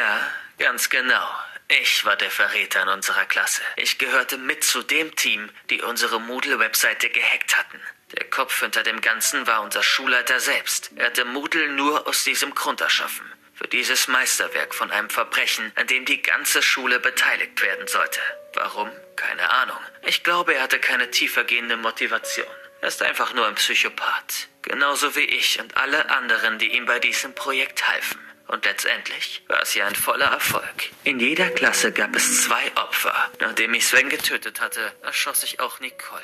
Ja, 0.00 0.32
ganz 0.56 0.88
genau. 0.88 1.28
Ich 1.68 2.06
war 2.06 2.16
der 2.16 2.30
Verräter 2.30 2.80
in 2.80 2.88
unserer 2.88 3.26
Klasse. 3.26 3.60
Ich 3.76 3.98
gehörte 3.98 4.38
mit 4.38 4.64
zu 4.64 4.82
dem 4.82 5.14
Team, 5.14 5.50
die 5.68 5.82
unsere 5.82 6.18
Moodle-Webseite 6.18 7.10
gehackt 7.10 7.54
hatten. 7.54 7.78
Der 8.12 8.24
Kopf 8.30 8.58
hinter 8.60 8.82
dem 8.82 9.02
Ganzen 9.02 9.46
war 9.46 9.60
unser 9.60 9.82
Schulleiter 9.82 10.40
selbst. 10.40 10.90
Er 10.96 11.08
hatte 11.08 11.26
Moodle 11.26 11.68
nur 11.72 12.08
aus 12.08 12.24
diesem 12.24 12.54
Grund 12.54 12.80
erschaffen. 12.80 13.30
Für 13.54 13.68
dieses 13.68 14.08
Meisterwerk 14.08 14.74
von 14.74 14.90
einem 14.90 15.10
Verbrechen, 15.10 15.70
an 15.74 15.86
dem 15.86 16.06
die 16.06 16.22
ganze 16.22 16.62
Schule 16.62 16.98
beteiligt 16.98 17.60
werden 17.60 17.86
sollte. 17.86 18.20
Warum? 18.54 18.90
Keine 19.16 19.50
Ahnung. 19.50 19.80
Ich 20.06 20.22
glaube, 20.22 20.54
er 20.54 20.62
hatte 20.62 20.78
keine 20.78 21.10
tiefergehende 21.10 21.76
Motivation. 21.76 22.46
Er 22.80 22.88
ist 22.88 23.02
einfach 23.02 23.34
nur 23.34 23.46
ein 23.46 23.54
Psychopath. 23.56 24.48
Genauso 24.62 25.14
wie 25.14 25.26
ich 25.26 25.60
und 25.60 25.76
alle 25.76 26.08
anderen, 26.08 26.58
die 26.58 26.74
ihm 26.74 26.86
bei 26.86 27.00
diesem 27.00 27.34
Projekt 27.34 27.86
halfen. 27.86 28.29
Und 28.50 28.64
letztendlich 28.64 29.44
war 29.46 29.62
es 29.62 29.74
ja 29.74 29.86
ein 29.86 29.94
voller 29.94 30.26
Erfolg. 30.26 30.90
In 31.04 31.20
jeder 31.20 31.48
Klasse 31.50 31.92
gab 31.92 32.16
es 32.16 32.42
zwei 32.42 32.76
Opfer. 32.76 33.30
Nachdem 33.38 33.74
ich 33.74 33.86
Sven 33.86 34.08
getötet 34.08 34.60
hatte, 34.60 34.92
erschoss 35.02 35.44
ich 35.44 35.60
auch 35.60 35.78
Nicole. 35.78 36.20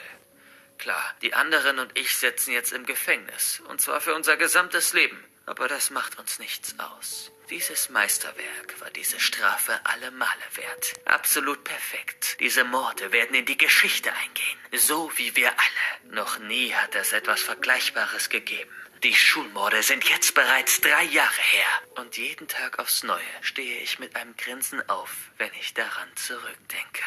Klar, 0.76 1.14
die 1.22 1.34
anderen 1.34 1.78
und 1.78 1.96
ich 1.96 2.16
sitzen 2.16 2.50
jetzt 2.50 2.72
im 2.72 2.84
Gefängnis. 2.84 3.62
Und 3.68 3.80
zwar 3.80 4.00
für 4.00 4.12
unser 4.12 4.36
gesamtes 4.36 4.92
Leben. 4.92 5.22
Aber 5.46 5.68
das 5.68 5.90
macht 5.90 6.18
uns 6.18 6.40
nichts 6.40 6.74
aus. 6.80 7.30
Dieses 7.48 7.90
Meisterwerk 7.90 8.80
war 8.80 8.90
diese 8.90 9.20
Strafe 9.20 9.78
alle 9.84 10.10
Male 10.10 10.30
wert. 10.54 10.94
Absolut 11.04 11.62
perfekt. 11.62 12.38
Diese 12.40 12.64
Morde 12.64 13.12
werden 13.12 13.36
in 13.36 13.46
die 13.46 13.56
Geschichte 13.56 14.12
eingehen. 14.12 14.58
So 14.72 15.12
wie 15.14 15.36
wir 15.36 15.52
alle. 15.52 16.12
Noch 16.16 16.40
nie 16.40 16.74
hat 16.74 16.96
es 16.96 17.12
etwas 17.12 17.40
Vergleichbares 17.40 18.30
gegeben. 18.30 18.74
Die 19.02 19.14
Schulmorde 19.14 19.82
sind 19.82 20.08
jetzt 20.08 20.34
bereits 20.34 20.80
drei 20.80 21.04
Jahre 21.04 21.42
her. 21.42 21.66
Und 21.96 22.16
jeden 22.16 22.48
Tag 22.48 22.78
aufs 22.78 23.02
Neue 23.02 23.20
stehe 23.42 23.78
ich 23.80 23.98
mit 23.98 24.16
einem 24.16 24.34
Grinsen 24.36 24.88
auf, 24.88 25.30
wenn 25.36 25.50
ich 25.60 25.74
daran 25.74 26.08
zurückdenke. 26.16 27.02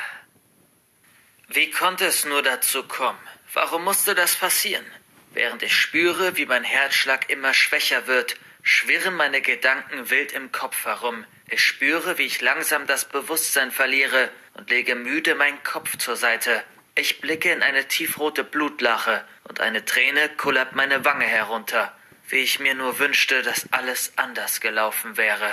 Wie 1.48 1.72
konnte 1.72 2.06
es 2.06 2.26
nur 2.26 2.44
dazu 2.44 2.84
kommen? 2.84 3.20
Warum 3.54 3.84
musste 3.84 4.14
das 4.14 4.36
passieren? 4.36 4.86
Während 5.34 5.64
ich 5.64 5.76
spüre, 5.76 6.38
wie 6.38 6.46
mein 6.46 6.64
Herzschlag 6.64 7.30
immer 7.30 7.56
schwächer 7.56 8.06
wird, 8.06 8.36
schwirren 8.62 9.16
meine 9.16 9.42
Gedanken 9.42 10.12
wild 10.12 10.32
im 10.32 10.52
Kopf 10.52 10.86
herum. 10.86 11.26
Ich 11.50 11.64
spüre, 11.64 12.20
wie 12.20 12.24
ich 12.26 12.42
langsam 12.42 12.86
das 12.86 13.06
Bewusstsein 13.06 13.72
verliere 13.72 14.30
und 14.54 14.70
lege 14.70 14.94
müde 14.94 15.34
meinen 15.34 15.64
Kopf 15.64 15.98
zur 15.98 16.16
Seite. 16.16 16.64
Ich 17.00 17.22
blicke 17.22 17.50
in 17.54 17.64
eine 17.64 17.88
tiefrote 17.88 18.44
Blutlache 18.44 19.24
und 19.46 19.62
eine 19.62 19.86
Träne 19.86 20.28
kullert 20.36 20.76
meine 20.76 21.06
Wange 21.06 21.24
herunter, 21.24 21.96
wie 22.28 22.40
ich 22.40 22.60
mir 22.60 22.74
nur 22.74 23.00
wünschte, 23.00 23.42
dass 23.42 23.72
alles 23.72 24.12
anders 24.18 24.60
gelaufen 24.60 25.16
wäre. 25.16 25.50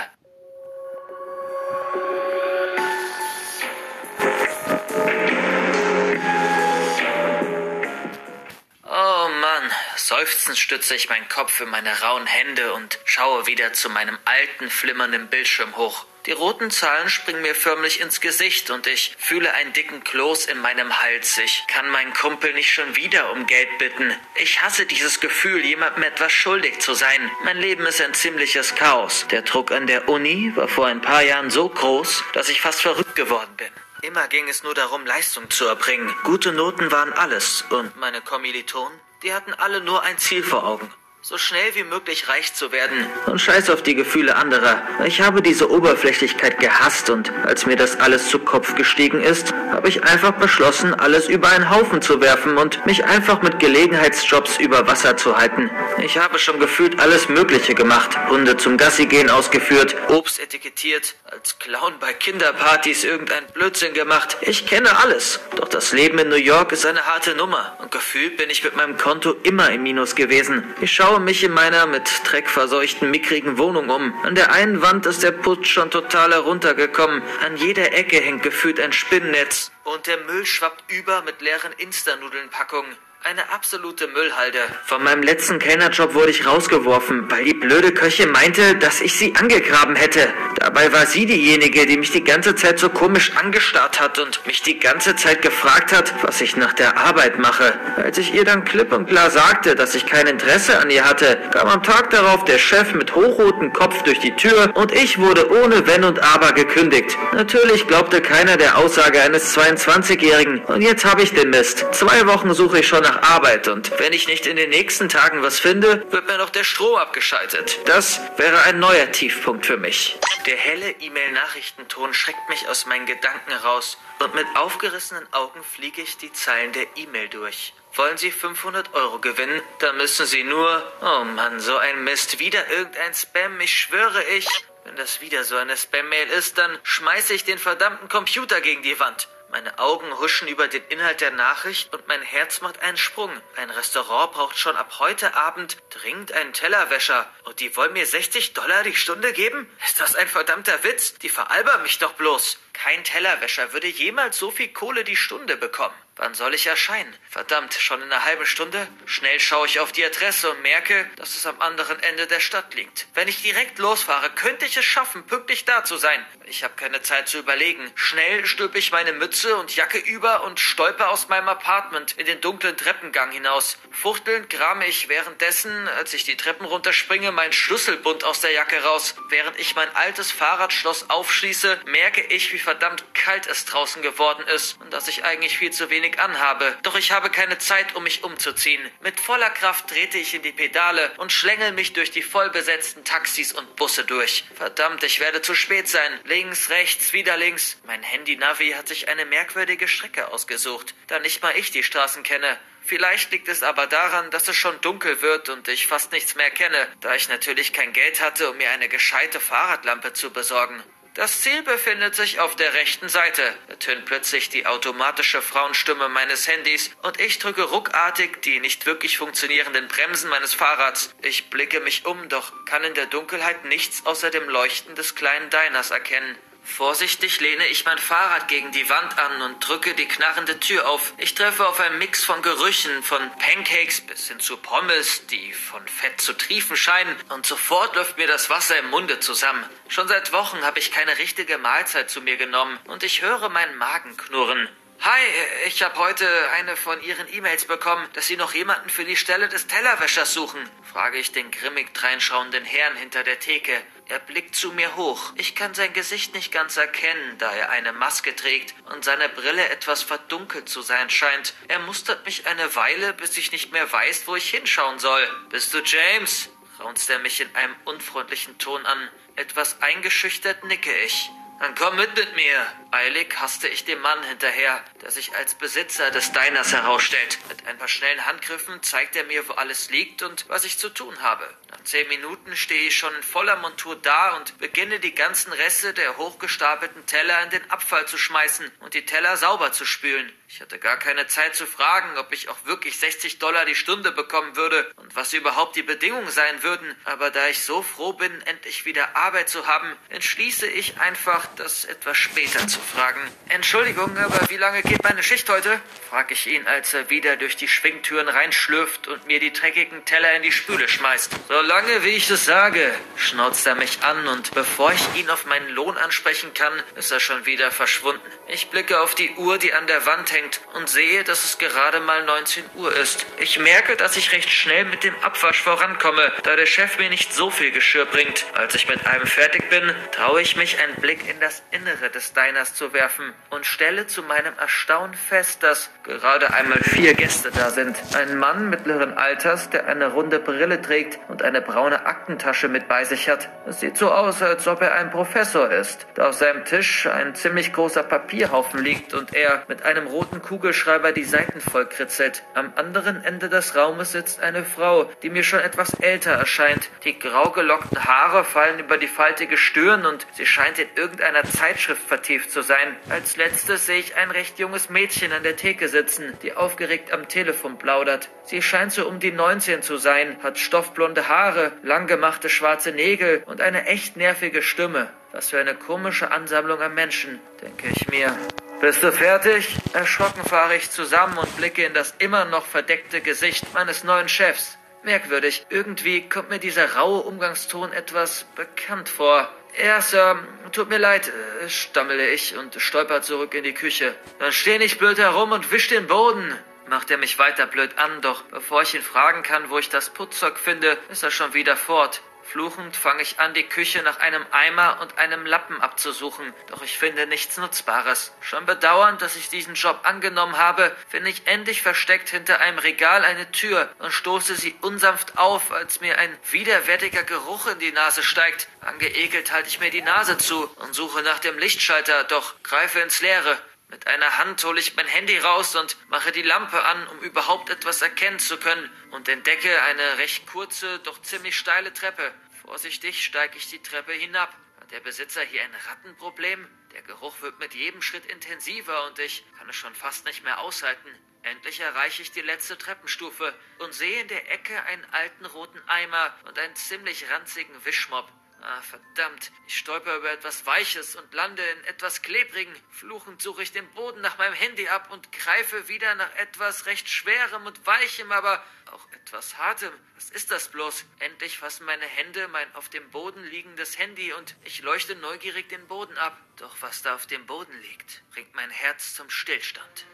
Oh 8.83 9.29
Mann, 9.29 9.71
seufzend 9.95 10.57
stütze 10.57 10.95
ich 10.95 11.07
meinen 11.07 11.29
Kopf 11.29 11.61
in 11.61 11.69
meine 11.69 12.01
rauen 12.01 12.25
Hände 12.25 12.73
und 12.73 12.99
schaue 13.05 13.47
wieder 13.47 13.71
zu 13.71 13.89
meinem 13.89 14.17
alten, 14.25 14.69
flimmernden 14.69 15.29
Bildschirm 15.29 15.77
hoch. 15.77 16.05
Die 16.27 16.33
roten 16.33 16.69
Zahlen 16.71 17.07
springen 17.07 17.41
mir 17.41 17.55
förmlich 17.55 18.01
ins 18.01 18.19
Gesicht 18.19 18.69
und 18.69 18.85
ich 18.85 19.15
fühle 19.17 19.53
einen 19.53 19.71
dicken 19.71 20.03
Kloß 20.03 20.47
in 20.47 20.59
meinem 20.59 21.01
Hals. 21.01 21.37
Ich 21.37 21.63
kann 21.67 21.89
meinen 21.89 22.13
Kumpel 22.13 22.53
nicht 22.53 22.69
schon 22.69 22.97
wieder 22.97 23.31
um 23.31 23.47
Geld 23.47 23.77
bitten. 23.77 24.13
Ich 24.35 24.61
hasse 24.61 24.85
dieses 24.85 25.21
Gefühl, 25.21 25.63
jemandem 25.63 26.03
etwas 26.03 26.33
schuldig 26.33 26.79
zu 26.79 26.95
sein. 26.95 27.31
Mein 27.45 27.57
Leben 27.57 27.85
ist 27.85 28.01
ein 28.01 28.13
ziemliches 28.13 28.75
Chaos. 28.75 29.25
Der 29.31 29.43
Druck 29.43 29.71
an 29.71 29.87
der 29.87 30.09
Uni 30.09 30.51
war 30.55 30.67
vor 30.67 30.87
ein 30.87 30.99
paar 30.99 31.23
Jahren 31.23 31.49
so 31.49 31.69
groß, 31.69 32.25
dass 32.33 32.49
ich 32.49 32.59
fast 32.59 32.81
verrückt 32.81 33.15
geworden 33.15 33.55
bin. 33.55 33.71
Immer 34.01 34.27
ging 34.27 34.49
es 34.49 34.63
nur 34.63 34.73
darum, 34.73 35.05
Leistung 35.05 35.49
zu 35.49 35.65
erbringen. 35.65 36.13
Gute 36.25 36.51
Noten 36.51 36.91
waren 36.91 37.13
alles. 37.13 37.63
Und 37.69 37.95
meine 37.95 38.19
Kommilitonen, 38.19 38.99
die 39.23 39.33
hatten 39.33 39.53
alle 39.53 39.79
nur 39.79 40.03
ein 40.03 40.17
Ziel 40.17 40.43
vor 40.43 40.65
Augen. 40.65 40.93
So 41.29 41.37
schnell 41.37 41.75
wie 41.75 41.83
möglich 41.83 42.29
reich 42.29 42.53
zu 42.53 42.71
werden. 42.71 43.05
Und 43.25 43.41
scheiß 43.41 43.69
auf 43.69 43.83
die 43.83 43.95
Gefühle 43.95 44.37
anderer. 44.37 44.81
Ich 45.03 45.19
habe 45.19 45.41
diese 45.41 45.69
Oberflächlichkeit 45.69 46.57
gehasst 46.57 47.09
und 47.09 47.33
als 47.43 47.65
mir 47.65 47.75
das 47.75 47.99
alles 47.99 48.29
zu 48.29 48.39
Kopf 48.39 48.75
gestiegen 48.75 49.19
ist, 49.19 49.53
habe 49.69 49.89
ich 49.89 50.05
einfach 50.05 50.31
beschlossen, 50.31 50.93
alles 50.93 51.27
über 51.27 51.49
einen 51.49 51.69
Haufen 51.69 52.01
zu 52.01 52.21
werfen 52.21 52.57
und 52.57 52.85
mich 52.85 53.03
einfach 53.03 53.41
mit 53.41 53.59
Gelegenheitsjobs 53.59 54.57
über 54.59 54.87
Wasser 54.87 55.17
zu 55.17 55.35
halten. 55.35 55.69
Ich 56.01 56.17
habe 56.17 56.39
schon 56.39 56.61
gefühlt 56.61 56.97
alles 57.01 57.27
Mögliche 57.27 57.75
gemacht. 57.75 58.17
Hunde 58.29 58.55
zum 58.55 58.77
Gassi 58.77 59.05
gehen 59.05 59.29
ausgeführt, 59.29 59.97
Obst 60.07 60.39
etikettiert, 60.39 61.15
als 61.37 61.59
Clown 61.59 61.93
bei 61.99 62.13
Kinderpartys 62.13 63.03
irgendein 63.03 63.45
Blödsinn 63.53 63.93
gemacht. 63.93 64.37
Ich 64.41 64.65
kenne 64.65 64.97
alles. 64.97 65.39
Doch 65.55 65.67
das 65.67 65.91
Leben 65.91 66.17
in 66.17 66.29
New 66.29 66.35
York 66.35 66.71
ist 66.71 66.83
eine 66.83 67.05
harte 67.05 67.35
Nummer. 67.35 67.77
Und 67.79 67.91
gefühlt 67.91 68.37
bin 68.37 68.49
ich 68.49 68.63
mit 68.63 68.75
meinem 68.75 68.97
Konto 68.97 69.35
immer 69.43 69.69
im 69.69 69.83
Minus 69.83 70.15
gewesen. 70.15 70.73
Ich 70.81 70.91
schaue 70.91 71.19
mich 71.19 71.43
in 71.43 71.51
meiner 71.51 71.85
mit 71.85 72.09
Dreck 72.23 72.49
verseuchten, 72.49 73.11
mickrigen 73.11 73.59
Wohnung 73.59 73.89
um. 73.89 74.15
An 74.23 74.33
der 74.33 74.51
einen 74.51 74.81
Wand 74.81 75.05
ist 75.05 75.21
der 75.21 75.31
Putz 75.31 75.67
schon 75.67 75.91
total 75.91 76.31
heruntergekommen. 76.31 77.21
An 77.45 77.55
jeder 77.55 77.93
Ecke 77.93 78.19
hängt 78.19 78.41
gefühlt 78.41 78.79
ein 78.79 78.91
Spinnennetz. 78.91 79.71
Und 79.83 80.07
der 80.07 80.17
Müll 80.17 80.45
schwappt 80.45 80.91
über 80.91 81.21
mit 81.21 81.39
leeren 81.41 81.71
Instanudelnpackungen. 81.73 82.97
Eine 83.23 83.51
absolute 83.51 84.07
Müllhalde. 84.07 84.59
Von 84.85 85.03
meinem 85.03 85.21
letzten 85.21 85.59
Kellnerjob 85.59 86.13
wurde 86.13 86.29
ich 86.29 86.45
rausgeworfen, 86.45 87.29
weil 87.29 87.43
die 87.43 87.53
blöde 87.53 87.91
Köche 87.91 88.25
meinte, 88.25 88.75
dass 88.75 89.01
ich 89.01 89.17
sie 89.17 89.35
angegraben 89.35 89.95
hätte. 89.97 90.29
Dabei 90.59 90.93
war 90.93 91.05
sie 91.05 91.25
diejenige, 91.25 91.85
die 91.85 91.97
mich 91.97 92.11
die 92.11 92.23
ganze 92.23 92.55
Zeit 92.55 92.79
so 92.79 92.89
komisch 92.89 93.33
angestarrt 93.35 93.99
hat 93.99 94.17
und 94.19 94.45
mich 94.47 94.61
die 94.61 94.79
ganze 94.79 95.15
Zeit 95.17 95.41
gefragt 95.41 95.91
hat, 95.91 96.13
was 96.23 96.39
ich 96.39 96.55
nach 96.55 96.73
der 96.73 96.97
Arbeit 96.97 97.37
mache. 97.37 97.73
Als 97.97 98.17
ich 98.17 98.33
ihr 98.33 98.45
dann 98.45 98.63
klipp 98.63 98.93
und 98.93 99.07
klar 99.07 99.29
sagte, 99.29 99.75
dass 99.75 99.93
ich 99.95 100.05
kein 100.05 100.27
Interesse 100.27 100.79
an 100.79 100.89
ihr 100.89 101.03
hatte, 101.03 101.37
kam 101.51 101.67
am 101.67 101.83
Tag 101.83 102.11
darauf 102.11 102.45
der 102.45 102.59
Chef 102.59 102.93
mit 102.93 103.13
hochrotem 103.13 103.73
Kopf 103.73 104.03
durch 104.03 104.19
die 104.19 104.35
Tür 104.35 104.71
und 104.75 104.93
ich 104.93 105.17
wurde 105.17 105.51
ohne 105.63 105.85
Wenn 105.85 106.05
und 106.05 106.23
Aber 106.23 106.53
gekündigt. 106.53 107.17
Natürlich 107.33 107.87
glaubte 107.87 108.21
keiner 108.21 108.55
der 108.55 108.77
Aussage 108.77 109.21
eines 109.21 109.57
22-Jährigen 109.57 110.59
und 110.65 110.81
jetzt 110.81 111.03
habe 111.03 111.23
ich 111.23 111.33
den 111.33 111.49
Mist. 111.49 111.85
Zwei 111.91 112.25
Wochen 112.25 112.53
suche 112.53 112.79
ich 112.79 112.87
schon 112.87 113.03
nach 113.07 113.21
Arbeit 113.21 113.69
und 113.69 113.97
wenn 113.99 114.11
ich 114.11 114.27
nicht 114.27 114.45
in 114.47 114.57
den 114.57 114.69
nächsten 114.69 115.07
Tagen 115.07 115.41
was 115.41 115.59
finde, 115.59 116.05
wird 116.11 116.27
mir 116.27 116.37
noch 116.37 116.49
der 116.49 116.65
Strom 116.65 116.97
abgeschaltet. 116.97 117.79
Das 117.85 118.19
wäre 118.35 118.63
ein 118.63 118.79
neuer 118.79 119.11
Tiefpunkt 119.11 119.65
für 119.65 119.77
mich. 119.77 120.17
Der 120.45 120.57
helle 120.57 120.91
E-Mail-Nachrichtenton 120.91 122.13
schreckt 122.13 122.49
mich 122.49 122.67
aus 122.67 122.85
meinen 122.85 123.05
Gedanken 123.05 123.53
raus 123.63 123.97
und 124.19 124.35
mit 124.35 124.45
aufgerissenen 124.55 125.25
Augen 125.31 125.63
fliege 125.63 126.01
ich 126.01 126.17
die 126.17 126.33
Zeilen 126.33 126.73
der 126.73 126.85
E-Mail 126.95 127.29
durch. 127.29 127.73
Wollen 127.93 128.17
Sie 128.17 128.31
500 128.31 128.93
Euro 128.93 129.19
gewinnen? 129.19 129.61
Dann 129.79 129.95
müssen 129.97 130.25
Sie 130.25 130.43
nur... 130.43 130.83
Oh 131.01 131.23
Mann, 131.23 131.59
so 131.61 131.77
ein 131.77 132.03
Mist. 132.03 132.39
Wieder 132.39 132.69
irgendein 132.69 133.13
Spam. 133.13 133.59
Ich 133.61 133.73
schwöre, 133.73 134.23
ich... 134.37 134.47
Wenn 134.83 134.95
das 134.97 135.19
wieder 135.21 135.43
so 135.43 135.55
eine 135.55 135.75
Spam-Mail 135.75 136.27
ist, 136.29 136.57
dann 136.57 136.77
schmeiße 136.83 137.33
ich 137.33 137.43
den 137.43 137.57
verdammten 137.57 138.07
Computer 138.07 138.61
gegen 138.61 138.83
die 138.83 138.99
Wand. 138.99 139.27
Meine 139.49 139.79
Augen 139.79 140.17
huschen 140.19 140.47
über 140.49 140.67
den 140.67 140.83
Inhalt 140.89 141.21
der 141.21 141.31
Nachricht 141.31 141.93
und 141.93 142.07
mein 142.07 142.21
Herz 142.21 142.59
macht 142.61 142.81
einen 142.81 142.97
Sprung. 142.97 143.31
Ein 143.55 143.69
Restaurant 143.69 144.33
braucht 144.33 144.57
schon 144.57 144.75
ab 144.75 144.99
heute 144.99 145.35
Abend 145.35 145.77
dringend 145.89 146.33
einen 146.33 146.51
Tellerwäscher. 146.51 147.29
Und 147.43 147.61
die 147.61 147.75
wollen 147.77 147.93
mir 147.93 148.05
60 148.05 148.53
Dollar 148.53 148.83
die 148.83 148.95
Stunde 148.95 149.31
geben? 149.31 149.69
Ist 149.85 150.01
das 150.01 150.15
ein 150.15 150.27
verdammter 150.27 150.83
Witz? 150.83 151.13
Die 151.19 151.29
veralbern 151.29 151.81
mich 151.83 151.97
doch 151.97 152.13
bloß. 152.13 152.57
Kein 152.73 153.03
Tellerwäscher 153.05 153.71
würde 153.71 153.87
jemals 153.87 154.37
so 154.37 154.51
viel 154.51 154.67
Kohle 154.67 155.05
die 155.05 155.15
Stunde 155.15 155.55
bekommen. 155.55 155.95
Wann 156.17 156.33
soll 156.33 156.55
ich 156.55 156.65
erscheinen? 156.65 157.15
Verdammt, 157.29 157.75
schon 157.75 158.01
in 158.01 158.11
einer 158.11 158.25
halben 158.25 158.47
Stunde? 158.47 158.87
Schnell 159.05 159.39
schaue 159.39 159.67
ich 159.67 159.79
auf 159.79 159.91
die 159.91 160.03
Adresse 160.03 160.49
und 160.49 160.63
merke, 160.63 161.07
dass 161.15 161.35
es 161.35 161.45
am 161.45 161.61
anderen 161.61 161.99
Ende 161.99 162.25
der 162.25 162.39
Stadt 162.39 162.73
liegt. 162.73 163.07
Wenn 163.13 163.27
ich 163.27 163.43
direkt 163.43 163.77
losfahre, 163.77 164.31
könnte 164.31 164.65
ich 164.65 164.77
es 164.77 164.85
schaffen, 164.85 165.27
pünktlich 165.27 165.65
da 165.65 165.83
zu 165.83 165.97
sein. 165.97 166.25
Ich 166.45 166.63
habe 166.63 166.73
keine 166.75 167.03
Zeit 167.03 167.27
zu 167.27 167.37
überlegen. 167.37 167.91
Schnell 167.93 168.47
stülpe 168.47 168.79
ich 168.79 168.91
meine 168.91 169.13
Mütze 169.13 169.57
und 169.57 169.75
Jacke 169.75 169.99
über 169.99 170.43
und 170.43 170.59
stolper 170.59 171.11
aus 171.11 171.27
meinem 171.27 171.49
Apartment 171.49 172.13
in 172.13 172.25
den 172.25 172.41
dunklen 172.41 172.75
Treppengang 172.75 173.31
hinaus. 173.31 173.77
Fuchtelnd 173.91 174.49
krame 174.49 174.87
ich 174.87 175.09
währenddessen, 175.09 175.87
als 175.89 176.15
ich 176.15 176.23
die 176.23 176.37
Treppen 176.37 176.65
runterspringe, 176.65 177.31
meinen 177.31 177.53
Schlüsselbund 177.53 178.23
aus 178.23 178.41
der 178.41 178.53
Jacke 178.53 178.81
raus. 178.83 179.13
Während 179.29 179.59
ich 179.59 179.75
mein 179.75 179.95
altes 179.95 180.31
Fahrradschloss 180.31 181.11
aufschließe, 181.11 181.79
merke 181.85 182.21
ich, 182.21 182.53
wie 182.53 182.59
verdammt 182.59 183.03
kalt 183.13 183.45
es 183.45 183.65
draußen 183.65 184.01
geworden 184.01 184.45
ist 184.47 184.81
und 184.81 184.91
dass 184.93 185.07
ich 185.07 185.23
eigentlich 185.23 185.57
viel 185.57 185.71
zu 185.71 185.91
wenig 185.91 186.06
wenig 186.07 186.19
anhabe. 186.19 186.77
Doch 186.83 186.95
ich 186.95 187.11
habe 187.11 187.29
keine 187.29 187.57
Zeit, 187.57 187.95
um 187.95 188.03
mich 188.03 188.23
umzuziehen. 188.23 188.81
Mit 189.01 189.19
voller 189.19 189.49
Kraft 189.49 189.87
trete 189.87 190.17
ich 190.17 190.33
in 190.33 190.41
die 190.41 190.51
Pedale 190.51 191.11
und 191.17 191.31
schlängel 191.31 191.71
mich 191.71 191.93
durch 191.93 192.11
die 192.11 192.21
vollbesetzten 192.21 193.03
Taxis 193.03 193.53
und 193.53 193.75
Busse 193.75 194.05
durch. 194.05 194.45
Verdammt, 194.55 195.03
ich 195.03 195.19
werde 195.19 195.41
zu 195.41 195.55
spät 195.55 195.87
sein. 195.87 196.19
Links, 196.25 196.69
rechts, 196.69 197.13
wieder 197.13 197.37
links. 197.37 197.77
Mein 197.85 198.03
Handy-Navi 198.03 198.71
hat 198.71 198.87
sich 198.87 199.09
eine 199.09 199.25
merkwürdige 199.25 199.87
Strecke 199.87 200.31
ausgesucht, 200.31 200.93
da 201.07 201.19
nicht 201.19 201.41
mal 201.41 201.55
ich 201.57 201.71
die 201.71 201.83
Straßen 201.83 202.23
kenne. 202.23 202.57
Vielleicht 202.85 203.31
liegt 203.31 203.49
es 203.49 203.63
aber 203.63 203.85
daran, 203.85 204.31
dass 204.31 204.47
es 204.47 204.55
schon 204.55 204.79
dunkel 204.79 205.21
wird 205.21 205.49
und 205.49 205.67
ich 205.67 205.87
fast 205.87 206.13
nichts 206.13 206.35
mehr 206.35 206.49
kenne, 206.49 206.87
da 207.01 207.15
ich 207.15 207.27
natürlich 207.27 207.73
kein 207.73 207.91
Geld 207.91 208.21
hatte, 208.21 208.49
um 208.49 208.57
mir 208.57 208.69
eine 208.71 208.87
gescheite 208.87 209.41
Fahrradlampe 209.41 210.13
zu 210.13 210.31
besorgen. 210.31 210.81
Das 211.17 211.41
Ziel 211.41 211.63
befindet 211.63 212.13
sich 212.13 212.39
auf 212.39 212.55
der 212.55 212.75
rechten 212.75 213.09
Seite, 213.09 213.41
ertönt 213.69 214.05
plötzlich 214.05 214.49
die 214.49 214.67
automatische 214.67 215.41
Frauenstimme 215.41 216.09
meines 216.09 216.47
Handys 216.47 216.91
und 217.01 217.19
ich 217.19 217.39
drücke 217.39 217.63
ruckartig 217.63 218.43
die 218.43 218.59
nicht 218.59 218.85
wirklich 218.85 219.17
funktionierenden 219.17 219.87
Bremsen 219.87 220.29
meines 220.29 220.53
Fahrrads. 220.53 221.15
Ich 221.23 221.49
blicke 221.49 221.79
mich 221.79 222.05
um, 222.05 222.29
doch 222.29 222.53
kann 222.65 222.83
in 222.83 222.93
der 222.93 223.07
Dunkelheit 223.07 223.65
nichts 223.65 224.05
außer 224.05 224.29
dem 224.29 224.47
Leuchten 224.47 224.93
des 224.93 225.15
kleinen 225.15 225.49
Diners 225.49 225.89
erkennen. 225.89 226.37
Vorsichtig 226.67 227.39
lehne 227.39 227.65
ich 227.67 227.85
mein 227.85 227.97
Fahrrad 227.97 228.47
gegen 228.49 228.71
die 228.71 228.87
Wand 228.87 229.17
an 229.17 229.41
und 229.41 229.67
drücke 229.67 229.95
die 229.95 230.05
knarrende 230.05 230.59
Tür 230.59 230.87
auf. 230.87 231.13
Ich 231.17 231.33
treffe 231.33 231.67
auf 231.67 231.79
einen 231.79 231.97
Mix 231.97 232.23
von 232.23 232.41
Gerüchen, 232.43 233.01
von 233.01 233.31
Pancakes 233.39 234.01
bis 234.01 234.27
hin 234.27 234.39
zu 234.39 234.57
Pommes, 234.57 235.25
die 235.27 235.53
von 235.53 235.87
Fett 235.87 236.21
zu 236.21 236.33
triefen 236.33 236.77
scheinen, 236.77 237.15
und 237.29 237.47
sofort 237.47 237.95
läuft 237.95 238.17
mir 238.17 238.27
das 238.27 238.51
Wasser 238.51 238.77
im 238.77 238.91
Munde 238.91 239.19
zusammen. 239.19 239.63
Schon 239.87 240.07
seit 240.07 240.33
Wochen 240.33 240.61
habe 240.63 240.77
ich 240.77 240.91
keine 240.91 241.17
richtige 241.17 241.57
Mahlzeit 241.57 242.11
zu 242.11 242.21
mir 242.21 242.37
genommen, 242.37 242.77
und 242.85 243.01
ich 243.01 243.23
höre 243.23 243.49
meinen 243.49 243.77
Magen 243.77 244.15
knurren. 244.15 244.69
Hi, 244.99 245.21
ich 245.67 245.83
habe 245.83 245.99
heute 245.99 246.27
eine 246.53 246.75
von 246.75 247.01
Ihren 247.03 247.31
E-Mails 247.31 247.65
bekommen, 247.65 248.07
dass 248.13 248.25
Sie 248.25 248.35
noch 248.35 248.55
jemanden 248.55 248.89
für 248.89 249.05
die 249.05 249.15
Stelle 249.15 249.47
des 249.47 249.67
Tellerwäschers 249.67 250.33
suchen, 250.33 250.59
frage 250.91 251.19
ich 251.19 251.31
den 251.31 251.51
grimmig 251.51 251.93
dreinschauenden 251.93 252.65
Herrn 252.65 252.95
hinter 252.95 253.23
der 253.23 253.39
Theke. 253.39 253.73
Er 254.07 254.17
blickt 254.17 254.55
zu 254.55 254.71
mir 254.71 254.95
hoch. 254.95 255.33
Ich 255.35 255.53
kann 255.53 255.75
sein 255.75 255.93
Gesicht 255.93 256.33
nicht 256.33 256.51
ganz 256.51 256.77
erkennen, 256.77 257.37
da 257.37 257.51
er 257.51 257.69
eine 257.69 257.93
Maske 257.93 258.35
trägt 258.35 258.73
und 258.91 259.05
seine 259.05 259.29
Brille 259.29 259.69
etwas 259.69 260.01
verdunkelt 260.01 260.67
zu 260.67 260.81
sein 260.81 261.11
scheint. 261.11 261.53
Er 261.67 261.79
mustert 261.79 262.25
mich 262.25 262.47
eine 262.47 262.75
Weile, 262.75 263.13
bis 263.13 263.37
ich 263.37 263.51
nicht 263.51 263.71
mehr 263.71 263.91
weiß, 263.91 264.23
wo 264.25 264.35
ich 264.35 264.49
hinschauen 264.49 264.97
soll. 264.97 265.29
Bist 265.49 265.73
du 265.75 265.79
James? 265.79 266.49
raunzt 266.79 267.09
er 267.09 267.19
mich 267.19 267.39
in 267.39 267.55
einem 267.55 267.75
unfreundlichen 267.85 268.57
Ton 268.57 268.85
an. 268.85 269.09
Etwas 269.35 269.81
eingeschüchtert 269.81 270.63
nicke 270.63 270.95
ich. 271.05 271.29
Dann 271.59 271.73
komm 271.75 271.95
mit 271.95 272.15
mit 272.15 272.35
mir. 272.35 272.67
Eilig 272.91 273.35
hasste 273.39 273.67
ich 273.67 273.83
dem 273.83 273.99
Mann 274.01 274.23
hinterher, 274.23 274.83
der 275.01 275.11
sich 275.11 275.35
als 275.35 275.55
Besitzer 275.55 276.09
des 276.11 276.31
Diners 276.31 276.71
herausstellt. 276.71 277.37
Mit 277.49 277.67
ein 277.67 277.77
paar 277.77 277.87
schnellen 277.87 278.25
Handgriffen 278.25 278.81
zeigt 278.81 279.15
er 279.15 279.25
mir, 279.25 279.47
wo 279.47 279.53
alles 279.53 279.89
liegt 279.89 280.23
und 280.23 280.45
was 280.47 280.63
ich 280.63 280.77
zu 280.77 280.89
tun 280.89 281.21
habe. 281.21 281.47
Nach 281.69 281.83
zehn 281.83 282.07
Minuten 282.07 282.55
stehe 282.55 282.87
ich 282.87 282.95
schon 282.95 283.13
in 283.13 283.23
voller 283.23 283.57
Montur 283.57 283.97
da 283.97 284.37
und 284.37 284.57
beginne 284.57 284.99
die 284.99 285.13
ganzen 285.13 285.51
Reste 285.51 285.93
der 285.93 286.17
hochgestapelten 286.17 287.05
Teller 287.05 287.43
in 287.43 287.49
den 287.49 287.69
Abfall 287.69 288.07
zu 288.07 288.17
schmeißen 288.17 288.71
und 288.79 288.93
die 288.93 289.05
Teller 289.05 289.35
sauber 289.35 289.73
zu 289.73 289.85
spülen. 289.85 290.31
Ich 290.49 290.61
hatte 290.61 290.79
gar 290.79 290.97
keine 290.97 291.27
Zeit 291.27 291.55
zu 291.55 291.65
fragen, 291.65 292.17
ob 292.17 292.31
ich 292.31 292.47
auch 292.47 292.57
wirklich 292.63 292.97
60 292.97 293.37
Dollar 293.37 293.65
die 293.65 293.75
Stunde 293.75 294.13
bekommen 294.13 294.55
würde 294.55 294.89
und 294.95 295.13
was 295.13 295.33
überhaupt 295.33 295.75
die 295.75 295.83
Bedingungen 295.83 296.29
sein 296.29 296.63
würden, 296.63 296.95
aber 297.03 297.31
da 297.31 297.49
ich 297.49 297.63
so 297.63 297.83
froh 297.83 298.13
bin, 298.13 298.41
endlich 298.43 298.85
wieder 298.85 299.17
Arbeit 299.17 299.49
zu 299.49 299.67
haben, 299.67 299.93
entschließe 300.07 300.67
ich 300.67 300.99
einfach, 301.01 301.45
das 301.57 301.83
etwas 301.83 302.15
später 302.15 302.65
zu 302.65 302.76
fragen. 302.81 303.21
Entschuldigung, 303.49 304.17
aber 304.17 304.49
wie 304.49 304.57
lange 304.57 304.81
geht 304.81 305.03
meine 305.03 305.23
Schicht 305.23 305.49
heute? 305.49 305.81
frag 306.09 306.31
ich 306.31 306.47
ihn, 306.47 306.65
als 306.67 306.93
er 306.93 307.09
wieder 307.09 307.35
durch 307.35 307.57
die 307.57 307.67
Schwingtüren 307.67 308.29
reinschlürft 308.29 309.07
und 309.09 309.27
mir 309.27 309.41
die 309.41 309.51
dreckigen 309.51 310.05
Teller 310.05 310.33
in 310.35 310.41
die 310.41 310.53
Spüle 310.53 310.87
schmeißt. 310.87 311.31
So 311.49 311.61
lange, 311.61 312.03
wie 312.03 312.11
ich 312.11 312.29
es 312.29 312.45
sage, 312.45 312.93
schnauzt 313.17 313.67
er 313.67 313.75
mich 313.75 314.01
an 314.03 314.27
und 314.27 314.53
bevor 314.55 314.93
ich 314.93 315.21
ihn 315.21 315.29
auf 315.29 315.45
meinen 315.45 315.67
Lohn 315.69 315.97
ansprechen 315.97 316.53
kann, 316.53 316.71
ist 316.95 317.11
er 317.11 317.19
schon 317.19 317.45
wieder 317.45 317.71
verschwunden. 317.71 318.21
Ich 318.47 318.69
blicke 318.69 319.01
auf 319.01 319.15
die 319.15 319.31
Uhr, 319.31 319.57
die 319.57 319.73
an 319.73 319.85
der 319.87 320.05
Wand 320.05 320.31
hängt 320.31 320.61
und 320.73 320.89
sehe, 320.89 321.25
dass 321.25 321.43
es 321.43 321.57
gerade 321.57 321.99
mal 321.99 322.23
19 322.23 322.63
Uhr 322.75 322.95
ist. 322.95 323.25
Ich 323.39 323.59
merke, 323.59 323.97
dass 323.97 324.15
ich 324.15 324.31
recht 324.31 324.49
schnell 324.49 324.85
mit 324.85 325.03
dem 325.03 325.15
Abwasch 325.21 325.61
vorankomme, 325.61 326.31
da 326.43 326.55
der 326.55 326.65
Chef 326.65 326.97
mir 326.99 327.09
nicht 327.09 327.33
so 327.33 327.49
viel 327.49 327.71
Geschirr 327.71 328.05
bringt. 328.05 328.45
Als 328.53 328.75
ich 328.75 328.87
mit 328.87 329.05
einem 329.05 329.27
fertig 329.27 329.69
bin, 329.69 329.93
traue 330.11 330.41
ich 330.41 330.55
mich 330.55 330.79
einen 330.79 330.95
Blick 330.95 331.27
in 331.27 331.39
das 331.41 331.63
Innere 331.71 332.09
des 332.09 332.31
Diners 332.31 332.66
zu 332.73 332.93
werfen 332.93 333.33
und 333.49 333.65
stelle 333.65 334.07
zu 334.07 334.23
meinem 334.23 334.53
Erstaunen 334.57 335.13
fest, 335.13 335.63
dass 335.63 335.89
gerade 336.03 336.53
einmal 336.53 336.79
vier 336.79 337.13
Gäste 337.13 337.51
da 337.51 337.69
sind. 337.69 337.95
Ein 338.15 338.37
Mann 338.37 338.69
mittleren 338.69 339.17
Alters, 339.17 339.69
der 339.69 339.87
eine 339.87 340.07
runde 340.07 340.39
Brille 340.39 340.81
trägt 340.81 341.19
und 341.27 341.43
eine 341.43 341.61
braune 341.61 342.05
Aktentasche 342.05 342.67
mit 342.67 342.87
bei 342.87 343.03
sich 343.03 343.29
hat. 343.29 343.49
Es 343.65 343.79
sieht 343.79 343.97
so 343.97 344.11
aus, 344.11 344.41
als 344.41 344.67
ob 344.67 344.81
er 344.81 344.95
ein 344.95 345.11
Professor 345.11 345.69
ist, 345.69 346.07
da 346.15 346.29
auf 346.29 346.35
seinem 346.35 346.65
Tisch 346.65 347.05
ein 347.07 347.35
ziemlich 347.35 347.73
großer 347.73 348.03
Papierhaufen 348.03 348.83
liegt 348.83 349.13
und 349.13 349.33
er 349.33 349.63
mit 349.67 349.83
einem 349.83 350.07
roten 350.07 350.41
Kugelschreiber 350.41 351.11
die 351.11 351.23
Seiten 351.23 351.59
vollkritzelt. 351.59 352.43
Am 352.53 352.73
anderen 352.75 353.23
Ende 353.23 353.49
des 353.49 353.75
Raumes 353.75 354.11
sitzt 354.13 354.41
eine 354.41 354.63
Frau, 354.63 355.09
die 355.23 355.29
mir 355.29 355.43
schon 355.43 355.59
etwas 355.59 355.93
älter 355.99 356.31
erscheint. 356.31 356.89
Die 357.03 357.17
grau 357.17 357.51
gelockten 357.51 358.03
Haare 358.03 358.43
fallen 358.43 358.79
über 358.79 358.97
die 358.97 359.07
faltige 359.07 359.57
Stirn 359.57 360.05
und 360.05 360.25
sie 360.33 360.45
scheint 360.45 360.79
in 360.79 360.87
irgendeiner 360.95 361.43
Zeitschrift 361.43 362.01
vertieft 362.07 362.51
zu 362.51 362.56
sein. 362.61 362.95
Als 363.09 363.37
letztes 363.37 363.85
sehe 363.85 363.99
ich 363.99 364.15
ein 364.15 364.31
recht 364.31 364.59
junges 364.59 364.89
Mädchen 364.89 365.31
an 365.31 365.43
der 365.43 365.55
Theke 365.55 365.87
sitzen, 365.87 366.37
die 366.43 366.53
aufgeregt 366.53 367.11
am 367.11 367.27
Telefon 367.27 367.77
plaudert. 367.77 368.29
Sie 368.45 368.61
scheint 368.61 368.93
so 368.93 369.07
um 369.07 369.19
die 369.19 369.31
19 369.31 369.81
zu 369.81 369.97
sein, 369.97 370.37
hat 370.43 370.57
stoffblonde 370.57 371.27
Haare, 371.27 371.71
langgemachte 371.83 372.49
schwarze 372.49 372.91
Nägel 372.91 373.43
und 373.45 373.61
eine 373.61 373.85
echt 373.85 374.17
nervige 374.17 374.61
Stimme. 374.61 375.09
Was 375.31 375.49
für 375.49 375.59
eine 375.59 375.75
komische 375.75 376.31
Ansammlung 376.31 376.81
an 376.81 376.93
Menschen, 376.93 377.39
denke 377.61 377.87
ich 377.95 378.07
mir. 378.09 378.35
Bist 378.79 379.03
du 379.03 379.11
fertig? 379.11 379.75
Erschrocken 379.93 380.43
fahre 380.43 380.75
ich 380.75 380.91
zusammen 380.91 381.37
und 381.37 381.57
blicke 381.57 381.83
in 381.83 381.93
das 381.93 382.13
immer 382.19 382.45
noch 382.45 382.65
verdeckte 382.65 383.21
Gesicht 383.21 383.73
meines 383.73 384.03
neuen 384.03 384.29
Chefs. 384.29 384.77
Merkwürdig, 385.03 385.65
irgendwie 385.69 386.27
kommt 386.27 386.49
mir 386.49 386.59
dieser 386.59 386.95
raue 386.95 387.21
Umgangston 387.21 387.93
etwas 387.93 388.45
bekannt 388.55 389.09
vor. 389.09 389.49
Ja, 389.83 390.01
Sir, 390.01 390.39
tut 390.71 390.89
mir 390.89 390.97
leid, 390.97 391.27
äh, 391.27 391.69
stammele 391.69 392.29
ich 392.31 392.57
und 392.57 392.81
stolper 392.81 393.21
zurück 393.21 393.53
in 393.53 393.63
die 393.63 393.75
Küche. 393.75 394.15
Dann 394.39 394.51
steh 394.51 394.79
nicht 394.79 394.97
blöd 394.97 395.19
herum 395.19 395.51
und 395.51 395.71
wisch 395.71 395.87
den 395.89 396.07
Boden, 396.07 396.57
macht 396.87 397.11
er 397.11 397.19
mich 397.19 397.37
weiter 397.37 397.67
blöd 397.67 397.95
an, 397.99 398.21
doch 398.21 398.41
bevor 398.43 398.81
ich 398.81 398.95
ihn 398.95 399.03
fragen 399.03 399.43
kann, 399.43 399.69
wo 399.69 399.77
ich 399.77 399.89
das 399.89 400.09
Putzzeug 400.09 400.57
finde, 400.57 400.97
ist 401.09 401.21
er 401.21 401.29
schon 401.29 401.53
wieder 401.53 401.77
fort. 401.77 402.21
Fluchend 402.47 402.95
fange 402.95 403.21
ich 403.21 403.39
an, 403.39 403.53
die 403.53 403.67
Küche 403.67 404.01
nach 404.03 404.19
einem 404.19 404.45
Eimer 404.51 404.99
und 405.01 405.17
einem 405.17 405.45
Lappen 405.45 405.81
abzusuchen, 405.81 406.53
doch 406.67 406.81
ich 406.81 406.97
finde 406.97 407.27
nichts 407.27 407.57
Nutzbares. 407.57 408.31
Schon 408.39 408.65
bedauernd, 408.65 409.21
dass 409.21 409.35
ich 409.35 409.49
diesen 409.49 409.73
Job 409.73 409.99
angenommen 410.03 410.57
habe, 410.57 410.95
finde 411.09 411.29
ich 411.29 411.45
endlich 411.45 411.81
versteckt 411.81 412.29
hinter 412.29 412.61
einem 412.61 412.79
Regal 412.79 413.25
eine 413.25 413.51
Tür 413.51 413.89
und 413.99 414.13
stoße 414.13 414.55
sie 414.55 414.75
unsanft 414.79 415.37
auf, 415.37 415.73
als 415.73 415.99
mir 415.99 416.17
ein 416.19 416.35
widerwärtiger 416.49 417.23
Geruch 417.23 417.67
in 417.67 417.79
die 417.79 417.91
Nase 417.91 418.23
steigt. 418.23 418.69
Angeekelt 418.79 419.51
halte 419.51 419.67
ich 419.67 419.81
mir 419.81 419.91
die 419.91 420.01
Nase 420.01 420.37
zu 420.37 420.69
und 420.77 420.95
suche 420.95 421.23
nach 421.23 421.39
dem 421.39 421.57
Lichtschalter, 421.59 422.23
doch 422.23 422.55
greife 422.63 423.01
ins 423.01 423.19
Leere. 423.19 423.57
Mit 423.89 424.05
einer 424.05 424.37
Hand 424.37 424.61
hole 424.65 424.81
ich 424.81 424.97
mein 424.97 425.07
Handy 425.07 425.37
raus 425.37 425.75
und 425.75 425.95
mache 426.09 426.33
die 426.33 426.41
Lampe 426.41 426.83
an, 426.83 427.07
um 427.07 427.19
überhaupt 427.19 427.69
etwas 427.69 428.01
erkennen 428.01 428.37
zu 428.37 428.57
können, 428.57 428.91
und 429.11 429.29
entdecke 429.29 429.81
eine 429.83 430.17
recht 430.17 430.45
kurze, 430.45 430.99
doch 430.99 431.21
ziemlich 431.21 431.57
steile 431.57 431.93
Treppe. 431.93 432.33
Vorsichtig 432.61 433.23
steige 433.23 433.57
ich 433.57 433.69
die 433.69 433.81
Treppe 433.81 434.11
hinab. 434.11 434.53
Hat 434.81 434.91
der 434.91 434.99
Besitzer 434.99 435.41
hier 435.41 435.61
ein 435.63 435.73
Rattenproblem? 435.87 436.67
Der 436.91 437.01
Geruch 437.03 437.41
wird 437.41 437.59
mit 437.59 437.75
jedem 437.75 438.01
Schritt 438.01 438.25
intensiver 438.25 439.05
und 439.05 439.19
ich 439.19 439.45
kann 439.57 439.69
es 439.69 439.77
schon 439.77 439.95
fast 439.95 440.25
nicht 440.25 440.43
mehr 440.43 440.59
aushalten. 440.59 441.09
Endlich 441.43 441.79
erreiche 441.79 442.21
ich 442.21 442.31
die 442.31 442.41
letzte 442.41 442.77
Treppenstufe 442.77 443.53
und 443.79 443.93
sehe 443.93 444.19
in 444.19 444.27
der 444.27 444.51
Ecke 444.51 444.83
einen 444.83 445.05
alten 445.13 445.45
roten 445.45 445.81
Eimer 445.87 446.35
und 446.45 446.59
einen 446.59 446.75
ziemlich 446.75 447.29
ranzigen 447.31 447.85
Wischmopp. 447.85 448.29
Ah, 448.61 448.81
verdammt. 448.81 449.51
Ich 449.67 449.77
stolper 449.77 450.17
über 450.17 450.31
etwas 450.31 450.65
Weiches 450.65 451.15
und 451.15 451.33
lande 451.33 451.63
in 451.63 451.83
etwas 451.85 452.21
Klebrigen. 452.21 452.75
Fluchend 452.89 453.41
suche 453.41 453.63
ich 453.63 453.71
den 453.71 453.87
Boden 453.91 454.21
nach 454.21 454.37
meinem 454.37 454.53
Handy 454.53 454.87
ab 454.87 455.11
und 455.11 455.31
greife 455.31 455.87
wieder 455.87 456.15
nach 456.15 456.33
etwas 456.35 456.85
recht 456.87 457.07
Schwerem 457.07 457.65
und 457.65 457.85
Weichem, 457.85 458.31
aber 458.31 458.63
auch 458.91 459.11
etwas 459.11 459.57
Hartem. 459.57 459.93
Was 460.15 460.29
ist 460.31 460.51
das 460.51 460.69
bloß? 460.69 461.05
Endlich 461.19 461.59
fassen 461.59 461.85
meine 461.85 462.05
Hände 462.05 462.47
mein 462.47 462.73
auf 462.75 462.89
dem 462.89 463.09
Boden 463.11 463.43
liegendes 463.43 463.97
Handy 463.99 464.33
und 464.33 464.55
ich 464.63 464.81
leuchte 464.81 465.15
neugierig 465.15 465.69
den 465.69 465.87
Boden 465.87 466.17
ab. 466.17 466.37
Doch 466.57 466.75
was 466.81 467.03
da 467.03 467.15
auf 467.15 467.27
dem 467.27 467.45
Boden 467.45 467.79
liegt, 467.81 468.23
bringt 468.31 468.55
mein 468.55 468.71
Herz 468.71 469.13
zum 469.13 469.29
Stillstand. 469.29 470.05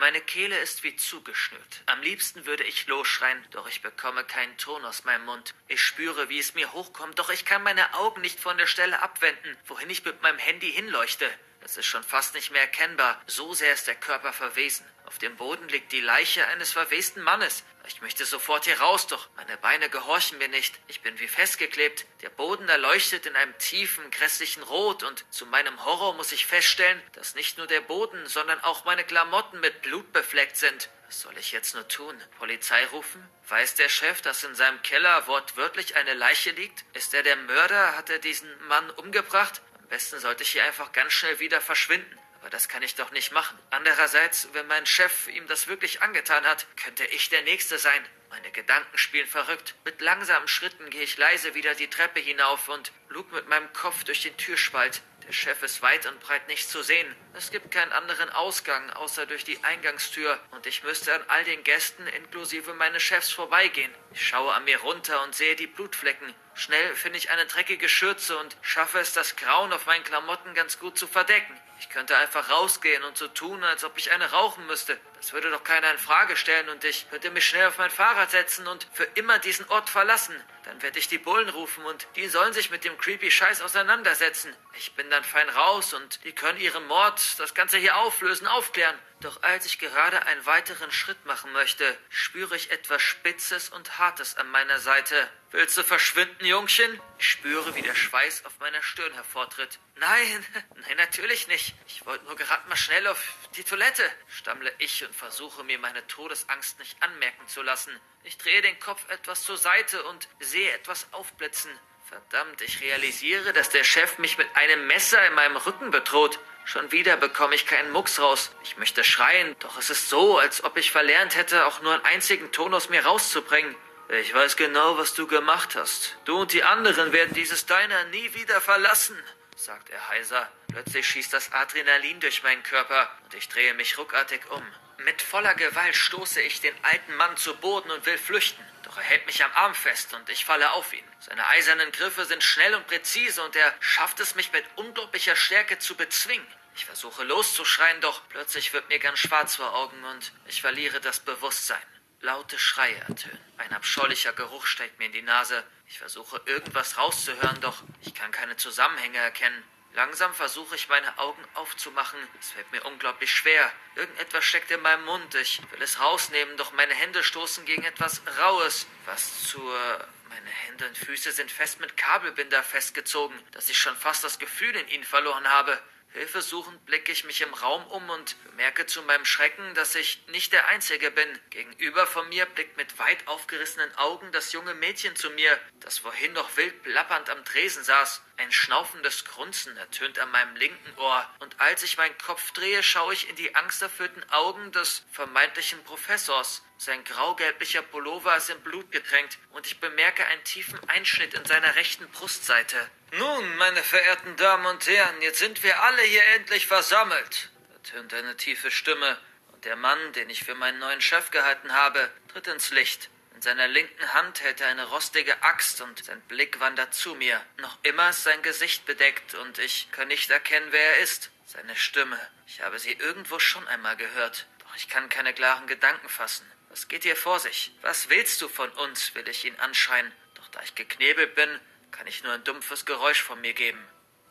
Meine 0.00 0.22
Kehle 0.22 0.58
ist 0.58 0.82
wie 0.82 0.96
zugeschnürt. 0.96 1.82
Am 1.84 2.00
liebsten 2.00 2.46
würde 2.46 2.64
ich 2.64 2.86
losschreien, 2.86 3.44
doch 3.50 3.68
ich 3.68 3.82
bekomme 3.82 4.24
keinen 4.24 4.56
Ton 4.56 4.82
aus 4.86 5.04
meinem 5.04 5.26
Mund. 5.26 5.52
Ich 5.68 5.82
spüre, 5.82 6.30
wie 6.30 6.38
es 6.38 6.54
mir 6.54 6.72
hochkommt, 6.72 7.18
doch 7.18 7.28
ich 7.28 7.44
kann 7.44 7.62
meine 7.62 7.92
Augen 7.92 8.22
nicht 8.22 8.40
von 8.40 8.56
der 8.56 8.66
Stelle 8.66 9.02
abwenden, 9.02 9.58
wohin 9.66 9.90
ich 9.90 10.02
mit 10.02 10.22
meinem 10.22 10.38
Handy 10.38 10.72
hinleuchte. 10.72 11.30
Es 11.60 11.76
ist 11.76 11.84
schon 11.84 12.02
fast 12.02 12.34
nicht 12.34 12.50
mehr 12.50 12.62
erkennbar, 12.62 13.20
so 13.26 13.52
sehr 13.52 13.74
ist 13.74 13.88
der 13.88 13.94
Körper 13.94 14.32
verwesen. 14.32 14.86
Auf 15.10 15.18
dem 15.18 15.36
Boden 15.36 15.68
liegt 15.70 15.90
die 15.90 16.00
Leiche 16.00 16.46
eines 16.46 16.70
verwesten 16.70 17.20
Mannes. 17.24 17.64
Ich 17.88 18.00
möchte 18.00 18.24
sofort 18.24 18.66
hier 18.66 18.78
raus, 18.78 19.08
doch 19.08 19.28
meine 19.34 19.56
Beine 19.56 19.90
gehorchen 19.90 20.38
mir 20.38 20.46
nicht. 20.46 20.78
Ich 20.86 21.00
bin 21.00 21.18
wie 21.18 21.26
festgeklebt. 21.26 22.06
Der 22.22 22.28
Boden 22.30 22.68
erleuchtet 22.68 23.26
in 23.26 23.34
einem 23.34 23.58
tiefen, 23.58 24.08
grässlichen 24.12 24.62
Rot 24.62 25.02
und 25.02 25.24
zu 25.30 25.46
meinem 25.46 25.84
Horror 25.84 26.14
muss 26.14 26.30
ich 26.30 26.46
feststellen, 26.46 27.02
dass 27.14 27.34
nicht 27.34 27.58
nur 27.58 27.66
der 27.66 27.80
Boden, 27.80 28.24
sondern 28.28 28.60
auch 28.60 28.84
meine 28.84 29.02
Klamotten 29.02 29.58
mit 29.58 29.82
Blut 29.82 30.12
befleckt 30.12 30.56
sind. 30.56 30.88
Was 31.08 31.22
soll 31.22 31.36
ich 31.38 31.50
jetzt 31.50 31.74
nur 31.74 31.88
tun? 31.88 32.16
Polizei 32.38 32.86
rufen? 32.86 33.28
Weiß 33.48 33.74
der 33.74 33.88
Chef, 33.88 34.22
dass 34.22 34.44
in 34.44 34.54
seinem 34.54 34.80
Keller 34.82 35.26
wortwörtlich 35.26 35.96
eine 35.96 36.14
Leiche 36.14 36.52
liegt? 36.52 36.84
Ist 36.92 37.14
er 37.14 37.24
der 37.24 37.34
Mörder? 37.34 37.96
Hat 37.96 38.10
er 38.10 38.20
diesen 38.20 38.48
Mann 38.68 38.88
umgebracht? 38.90 39.60
Am 39.80 39.88
besten 39.88 40.20
sollte 40.20 40.44
ich 40.44 40.52
hier 40.52 40.62
einfach 40.62 40.92
ganz 40.92 41.12
schnell 41.14 41.40
wieder 41.40 41.60
verschwinden. 41.60 42.16
Aber 42.40 42.50
das 42.50 42.68
kann 42.68 42.82
ich 42.82 42.94
doch 42.94 43.10
nicht 43.10 43.32
machen. 43.32 43.58
Andererseits, 43.70 44.48
wenn 44.52 44.66
mein 44.66 44.86
Chef 44.86 45.28
ihm 45.28 45.46
das 45.46 45.68
wirklich 45.68 46.02
angetan 46.02 46.44
hat, 46.44 46.66
könnte 46.76 47.04
ich 47.06 47.28
der 47.28 47.42
Nächste 47.42 47.78
sein. 47.78 48.02
Meine 48.30 48.50
Gedanken 48.50 48.96
spielen 48.96 49.26
verrückt. 49.26 49.74
Mit 49.84 50.00
langsamen 50.00 50.48
Schritten 50.48 50.88
gehe 50.88 51.02
ich 51.02 51.18
leise 51.18 51.54
wieder 51.54 51.74
die 51.74 51.88
Treppe 51.88 52.20
hinauf 52.20 52.68
und 52.68 52.92
lug 53.08 53.30
mit 53.32 53.48
meinem 53.48 53.70
Kopf 53.72 54.04
durch 54.04 54.22
den 54.22 54.36
Türspalt. 54.36 55.02
Der 55.26 55.32
Chef 55.32 55.62
ist 55.62 55.82
weit 55.82 56.06
und 56.06 56.18
breit 56.20 56.48
nicht 56.48 56.68
zu 56.68 56.82
sehen. 56.82 57.14
Es 57.32 57.50
gibt 57.50 57.70
keinen 57.70 57.92
anderen 57.92 58.28
Ausgang 58.30 58.90
außer 58.90 59.24
durch 59.24 59.44
die 59.44 59.62
Eingangstür 59.62 60.38
und 60.50 60.66
ich 60.66 60.82
müsste 60.82 61.14
an 61.14 61.24
all 61.28 61.44
den 61.44 61.62
Gästen 61.62 62.06
inklusive 62.08 62.74
meines 62.74 63.02
Chefs 63.02 63.30
vorbeigehen. 63.30 63.94
Ich 64.12 64.26
schaue 64.26 64.52
an 64.52 64.64
mir 64.64 64.80
runter 64.80 65.22
und 65.22 65.34
sehe 65.34 65.54
die 65.54 65.68
Blutflecken. 65.68 66.34
Schnell 66.54 66.94
finde 66.96 67.18
ich 67.18 67.30
eine 67.30 67.46
dreckige 67.46 67.88
Schürze 67.88 68.36
und 68.36 68.56
schaffe 68.60 68.98
es, 68.98 69.12
das 69.12 69.36
Grauen 69.36 69.72
auf 69.72 69.86
meinen 69.86 70.04
Klamotten 70.04 70.54
ganz 70.54 70.78
gut 70.78 70.98
zu 70.98 71.06
verdecken. 71.06 71.58
Ich 71.78 71.88
könnte 71.88 72.14
einfach 72.18 72.50
rausgehen 72.50 73.02
und 73.04 73.16
so 73.16 73.26
tun, 73.28 73.64
als 73.64 73.84
ob 73.84 73.96
ich 73.96 74.12
eine 74.12 74.32
rauchen 74.32 74.66
müsste. 74.66 74.98
Das 75.16 75.32
würde 75.32 75.50
doch 75.50 75.64
keiner 75.64 75.90
in 75.90 75.98
Frage 75.98 76.36
stellen 76.36 76.68
und 76.68 76.84
ich 76.84 77.08
könnte 77.08 77.30
mich 77.30 77.46
schnell 77.46 77.68
auf 77.68 77.78
mein 77.78 77.90
Fahrrad 77.90 78.30
setzen 78.30 78.66
und 78.66 78.86
für 78.92 79.04
immer 79.14 79.38
diesen 79.38 79.66
Ort 79.70 79.88
verlassen. 79.88 80.34
Dann 80.64 80.82
werde 80.82 80.98
ich 80.98 81.08
die 81.08 81.16
Bullen 81.16 81.48
rufen 81.48 81.82
und 81.86 82.06
die 82.16 82.28
sollen 82.28 82.52
sich 82.52 82.70
mit 82.70 82.84
dem 82.84 82.98
creepy 82.98 83.30
Scheiß 83.30 83.62
auseinandersetzen. 83.62 84.54
Ich 84.74 84.94
bin 84.94 85.08
dann 85.08 85.24
fein 85.24 85.48
raus 85.48 85.94
und 85.94 86.22
die 86.24 86.32
können 86.32 86.60
ihren 86.60 86.86
Mord, 86.86 87.19
das 87.36 87.54
Ganze 87.54 87.78
hier 87.78 87.96
auflösen, 87.96 88.46
aufklären. 88.46 88.98
Doch 89.20 89.42
als 89.42 89.66
ich 89.66 89.78
gerade 89.78 90.24
einen 90.26 90.46
weiteren 90.46 90.90
Schritt 90.90 91.24
machen 91.26 91.52
möchte, 91.52 91.98
spüre 92.08 92.56
ich 92.56 92.70
etwas 92.70 93.02
Spitzes 93.02 93.68
und 93.68 93.98
Hartes 93.98 94.36
an 94.36 94.50
meiner 94.50 94.78
Seite. 94.78 95.28
Willst 95.50 95.76
du 95.76 95.82
verschwinden, 95.82 96.44
Jungchen? 96.44 97.00
Ich 97.18 97.28
spüre, 97.28 97.74
wie 97.74 97.82
der 97.82 97.94
Schweiß 97.94 98.44
auf 98.46 98.58
meiner 98.60 98.82
Stirn 98.82 99.12
hervortritt. 99.12 99.78
Nein, 99.96 100.46
nein, 100.74 100.96
natürlich 100.96 101.48
nicht. 101.48 101.74
Ich 101.86 102.06
wollte 102.06 102.24
nur 102.24 102.36
gerade 102.36 102.66
mal 102.68 102.76
schnell 102.76 103.06
auf 103.06 103.22
die 103.56 103.64
Toilette, 103.64 104.10
stammle 104.28 104.72
ich 104.78 105.04
und 105.04 105.14
versuche 105.14 105.64
mir 105.64 105.78
meine 105.78 106.06
Todesangst 106.06 106.78
nicht 106.78 107.02
anmerken 107.02 107.46
zu 107.48 107.62
lassen. 107.62 107.98
Ich 108.24 108.38
drehe 108.38 108.62
den 108.62 108.78
Kopf 108.80 109.06
etwas 109.10 109.42
zur 109.42 109.56
Seite 109.56 110.02
und 110.04 110.28
sehe 110.38 110.72
etwas 110.72 111.12
aufblitzen. 111.12 111.70
Verdammt, 112.10 112.60
ich 112.62 112.80
realisiere, 112.80 113.52
dass 113.52 113.68
der 113.70 113.84
Chef 113.84 114.18
mich 114.18 114.36
mit 114.36 114.48
einem 114.56 114.86
Messer 114.88 115.24
in 115.28 115.34
meinem 115.34 115.56
Rücken 115.56 115.92
bedroht. 115.92 116.40
Schon 116.64 116.92
wieder 116.92 117.16
bekomme 117.16 117.54
ich 117.54 117.66
keinen 117.66 117.90
Mucks 117.90 118.20
raus. 118.20 118.50
Ich 118.62 118.76
möchte 118.76 119.02
schreien, 119.02 119.56
doch 119.58 119.78
es 119.78 119.90
ist 119.90 120.08
so, 120.08 120.38
als 120.38 120.62
ob 120.62 120.76
ich 120.76 120.90
verlernt 120.90 121.34
hätte, 121.34 121.66
auch 121.66 121.82
nur 121.82 121.94
einen 121.94 122.04
einzigen 122.04 122.52
Ton 122.52 122.74
aus 122.74 122.88
mir 122.88 123.04
rauszubringen. 123.04 123.74
Ich 124.08 124.34
weiß 124.34 124.56
genau, 124.56 124.98
was 124.98 125.14
du 125.14 125.26
gemacht 125.26 125.76
hast. 125.76 126.16
Du 126.24 126.40
und 126.40 126.52
die 126.52 126.64
anderen 126.64 127.12
werden 127.12 127.32
dieses 127.34 127.66
Diner 127.66 128.04
nie 128.06 128.34
wieder 128.34 128.60
verlassen, 128.60 129.16
sagt 129.56 129.90
er 129.90 130.08
heiser. 130.08 130.50
Plötzlich 130.72 131.06
schießt 131.08 131.32
das 131.32 131.52
Adrenalin 131.52 132.20
durch 132.20 132.42
meinen 132.42 132.62
Körper 132.62 133.08
und 133.24 133.34
ich 133.34 133.48
drehe 133.48 133.74
mich 133.74 133.98
ruckartig 133.98 134.40
um. 134.50 134.62
Mit 135.04 135.22
voller 135.22 135.54
Gewalt 135.54 135.96
stoße 135.96 136.42
ich 136.42 136.60
den 136.60 136.74
alten 136.84 137.14
Mann 137.16 137.36
zu 137.36 137.56
Boden 137.56 137.90
und 137.90 138.04
will 138.04 138.18
flüchten. 138.18 138.62
Doch 138.82 138.98
er 138.98 139.02
hält 139.02 139.24
mich 139.26 139.42
am 139.42 139.52
Arm 139.52 139.74
fest 139.74 140.12
und 140.12 140.28
ich 140.28 140.44
falle 140.44 140.72
auf 140.72 140.92
ihn. 140.92 141.04
Seine 141.20 141.46
eisernen 141.46 141.90
Griffe 141.90 142.26
sind 142.26 142.42
schnell 142.42 142.74
und 142.74 142.86
präzise 142.86 143.42
und 143.42 143.56
er 143.56 143.74
schafft 143.80 144.20
es, 144.20 144.34
mich 144.34 144.52
mit 144.52 144.64
unglaublicher 144.76 145.36
Stärke 145.36 145.78
zu 145.78 145.94
bezwingen. 145.94 146.46
Ich 146.74 146.84
versuche 146.84 147.24
loszuschreien, 147.24 148.00
doch 148.02 148.20
plötzlich 148.28 148.72
wird 148.72 148.88
mir 148.88 148.98
ganz 148.98 149.20
schwarz 149.20 149.56
vor 149.56 149.74
Augen 149.74 150.04
und 150.04 150.32
ich 150.46 150.60
verliere 150.60 151.00
das 151.00 151.20
Bewusstsein. 151.20 151.82
Laute 152.20 152.58
Schreie 152.58 152.96
ertönen. 152.96 153.38
Ein 153.56 153.72
abscheulicher 153.72 154.34
Geruch 154.34 154.66
steigt 154.66 154.98
mir 154.98 155.06
in 155.06 155.12
die 155.12 155.22
Nase. 155.22 155.64
Ich 155.86 155.98
versuche 155.98 156.42
irgendwas 156.44 156.98
rauszuhören, 156.98 157.60
doch 157.62 157.82
ich 158.02 158.14
kann 158.14 158.32
keine 158.32 158.56
Zusammenhänge 158.56 159.18
erkennen. 159.18 159.64
Langsam 159.94 160.32
versuche 160.34 160.76
ich 160.76 160.88
meine 160.88 161.18
Augen 161.18 161.44
aufzumachen. 161.54 162.18
Es 162.38 162.52
fällt 162.52 162.70
mir 162.70 162.82
unglaublich 162.84 163.32
schwer. 163.34 163.72
Irgendetwas 163.96 164.44
steckt 164.44 164.70
in 164.70 164.80
meinem 164.82 165.04
Mund. 165.04 165.34
Ich 165.34 165.60
will 165.72 165.82
es 165.82 166.00
rausnehmen, 166.00 166.56
doch 166.56 166.72
meine 166.72 166.94
Hände 166.94 167.24
stoßen 167.24 167.64
gegen 167.64 167.84
etwas 167.84 168.22
Raues. 168.38 168.86
Was 169.06 169.44
zur. 169.48 170.08
Meine 170.28 170.48
Hände 170.48 170.86
und 170.86 170.96
Füße 170.96 171.32
sind 171.32 171.50
fest 171.50 171.80
mit 171.80 171.96
Kabelbinder 171.96 172.62
festgezogen, 172.62 173.36
dass 173.50 173.68
ich 173.68 173.76
schon 173.76 173.96
fast 173.96 174.22
das 174.22 174.38
Gefühl 174.38 174.76
in 174.76 174.86
ihnen 174.86 175.02
verloren 175.02 175.48
habe. 175.48 175.76
Hilfesuchend 176.12 176.84
blicke 176.86 177.12
ich 177.12 177.24
mich 177.24 177.40
im 177.40 177.54
Raum 177.54 177.86
um 177.86 178.10
und 178.10 178.42
bemerke 178.44 178.86
zu 178.86 179.02
meinem 179.02 179.24
Schrecken, 179.24 179.74
dass 179.74 179.94
ich 179.94 180.20
nicht 180.28 180.52
der 180.52 180.66
Einzige 180.66 181.10
bin. 181.12 181.28
Gegenüber 181.50 182.06
von 182.06 182.28
mir 182.28 182.46
blickt 182.46 182.76
mit 182.76 182.98
weit 182.98 183.28
aufgerissenen 183.28 183.94
Augen 183.96 184.32
das 184.32 184.52
junge 184.52 184.74
Mädchen 184.74 185.14
zu 185.14 185.30
mir, 185.30 185.56
das 185.78 185.98
vorhin 185.98 186.32
noch 186.32 186.56
wild 186.56 186.82
plappernd 186.82 187.30
am 187.30 187.44
Tresen 187.44 187.84
saß. 187.84 188.22
Ein 188.38 188.50
schnaufendes 188.50 189.24
Grunzen 189.24 189.76
ertönt 189.76 190.18
an 190.18 190.30
meinem 190.30 190.56
linken 190.56 190.98
Ohr, 190.98 191.28
und 191.38 191.60
als 191.60 191.82
ich 191.84 191.96
meinen 191.96 192.16
Kopf 192.18 192.50
drehe, 192.52 192.82
schaue 192.82 193.12
ich 193.12 193.28
in 193.28 193.36
die 193.36 193.54
angsterfüllten 193.54 194.28
Augen 194.30 194.72
des 194.72 195.04
vermeintlichen 195.12 195.84
Professors. 195.84 196.62
Sein 196.76 197.04
graugelblicher 197.04 197.82
Pullover 197.82 198.34
ist 198.36 198.48
in 198.48 198.60
Blut 198.62 198.90
getränkt, 198.90 199.38
und 199.50 199.66
ich 199.66 199.78
bemerke 199.78 200.24
einen 200.26 200.42
tiefen 200.44 200.80
Einschnitt 200.88 201.34
in 201.34 201.44
seiner 201.44 201.76
rechten 201.76 202.08
Brustseite. 202.08 202.90
Nun, 203.12 203.56
meine 203.56 203.82
verehrten 203.82 204.36
Damen 204.36 204.66
und 204.66 204.86
Herren, 204.86 205.20
jetzt 205.20 205.40
sind 205.40 205.62
wir 205.64 205.82
alle 205.82 206.02
hier 206.02 206.24
endlich 206.36 206.68
versammelt, 206.68 207.50
ertönt 207.72 208.14
eine 208.14 208.36
tiefe 208.36 208.70
Stimme, 208.70 209.18
und 209.52 209.64
der 209.64 209.74
Mann, 209.74 210.12
den 210.12 210.30
ich 210.30 210.44
für 210.44 210.54
meinen 210.54 210.78
neuen 210.78 211.00
Chef 211.00 211.30
gehalten 211.32 211.72
habe, 211.72 212.08
tritt 212.28 212.46
ins 212.46 212.70
Licht. 212.70 213.10
In 213.34 213.42
seiner 213.42 213.66
linken 213.66 214.12
Hand 214.14 214.42
hält 214.42 214.60
er 214.60 214.68
eine 214.68 214.84
rostige 214.84 215.42
Axt 215.42 215.80
und 215.80 216.04
sein 216.04 216.20
Blick 216.28 216.60
wandert 216.60 216.94
zu 216.94 217.14
mir. 217.14 217.44
Noch 217.56 217.78
immer 217.82 218.10
ist 218.10 218.22
sein 218.22 218.42
Gesicht 218.42 218.86
bedeckt 218.86 219.34
und 219.34 219.58
ich 219.58 219.88
kann 219.90 220.08
nicht 220.08 220.30
erkennen, 220.30 220.68
wer 220.70 220.96
er 220.96 220.98
ist. 220.98 221.30
Seine 221.46 221.74
Stimme. 221.74 222.18
Ich 222.46 222.60
habe 222.60 222.78
sie 222.78 222.92
irgendwo 222.92 223.38
schon 223.38 223.66
einmal 223.66 223.96
gehört. 223.96 224.46
Doch 224.60 224.76
ich 224.76 224.88
kann 224.88 225.08
keine 225.08 225.34
klaren 225.34 225.66
Gedanken 225.66 226.08
fassen. 226.08 226.46
Was 226.68 226.86
geht 226.86 227.02
dir 227.02 227.16
vor 227.16 227.40
sich? 227.40 227.72
Was 227.80 228.08
willst 228.08 228.40
du 228.40 228.48
von 228.48 228.70
uns? 228.72 229.14
will 229.14 229.26
ich 229.26 229.44
ihn 229.44 229.56
anschreien. 229.56 230.12
Doch 230.34 230.46
da 230.48 230.60
ich 230.62 230.74
geknebelt 230.74 231.34
bin, 231.34 231.60
kann 231.90 232.06
ich 232.06 232.22
nur 232.22 232.32
ein 232.32 232.44
dumpfes 232.44 232.84
Geräusch 232.84 233.22
von 233.22 233.40
mir 233.40 233.52
geben. 233.52 233.82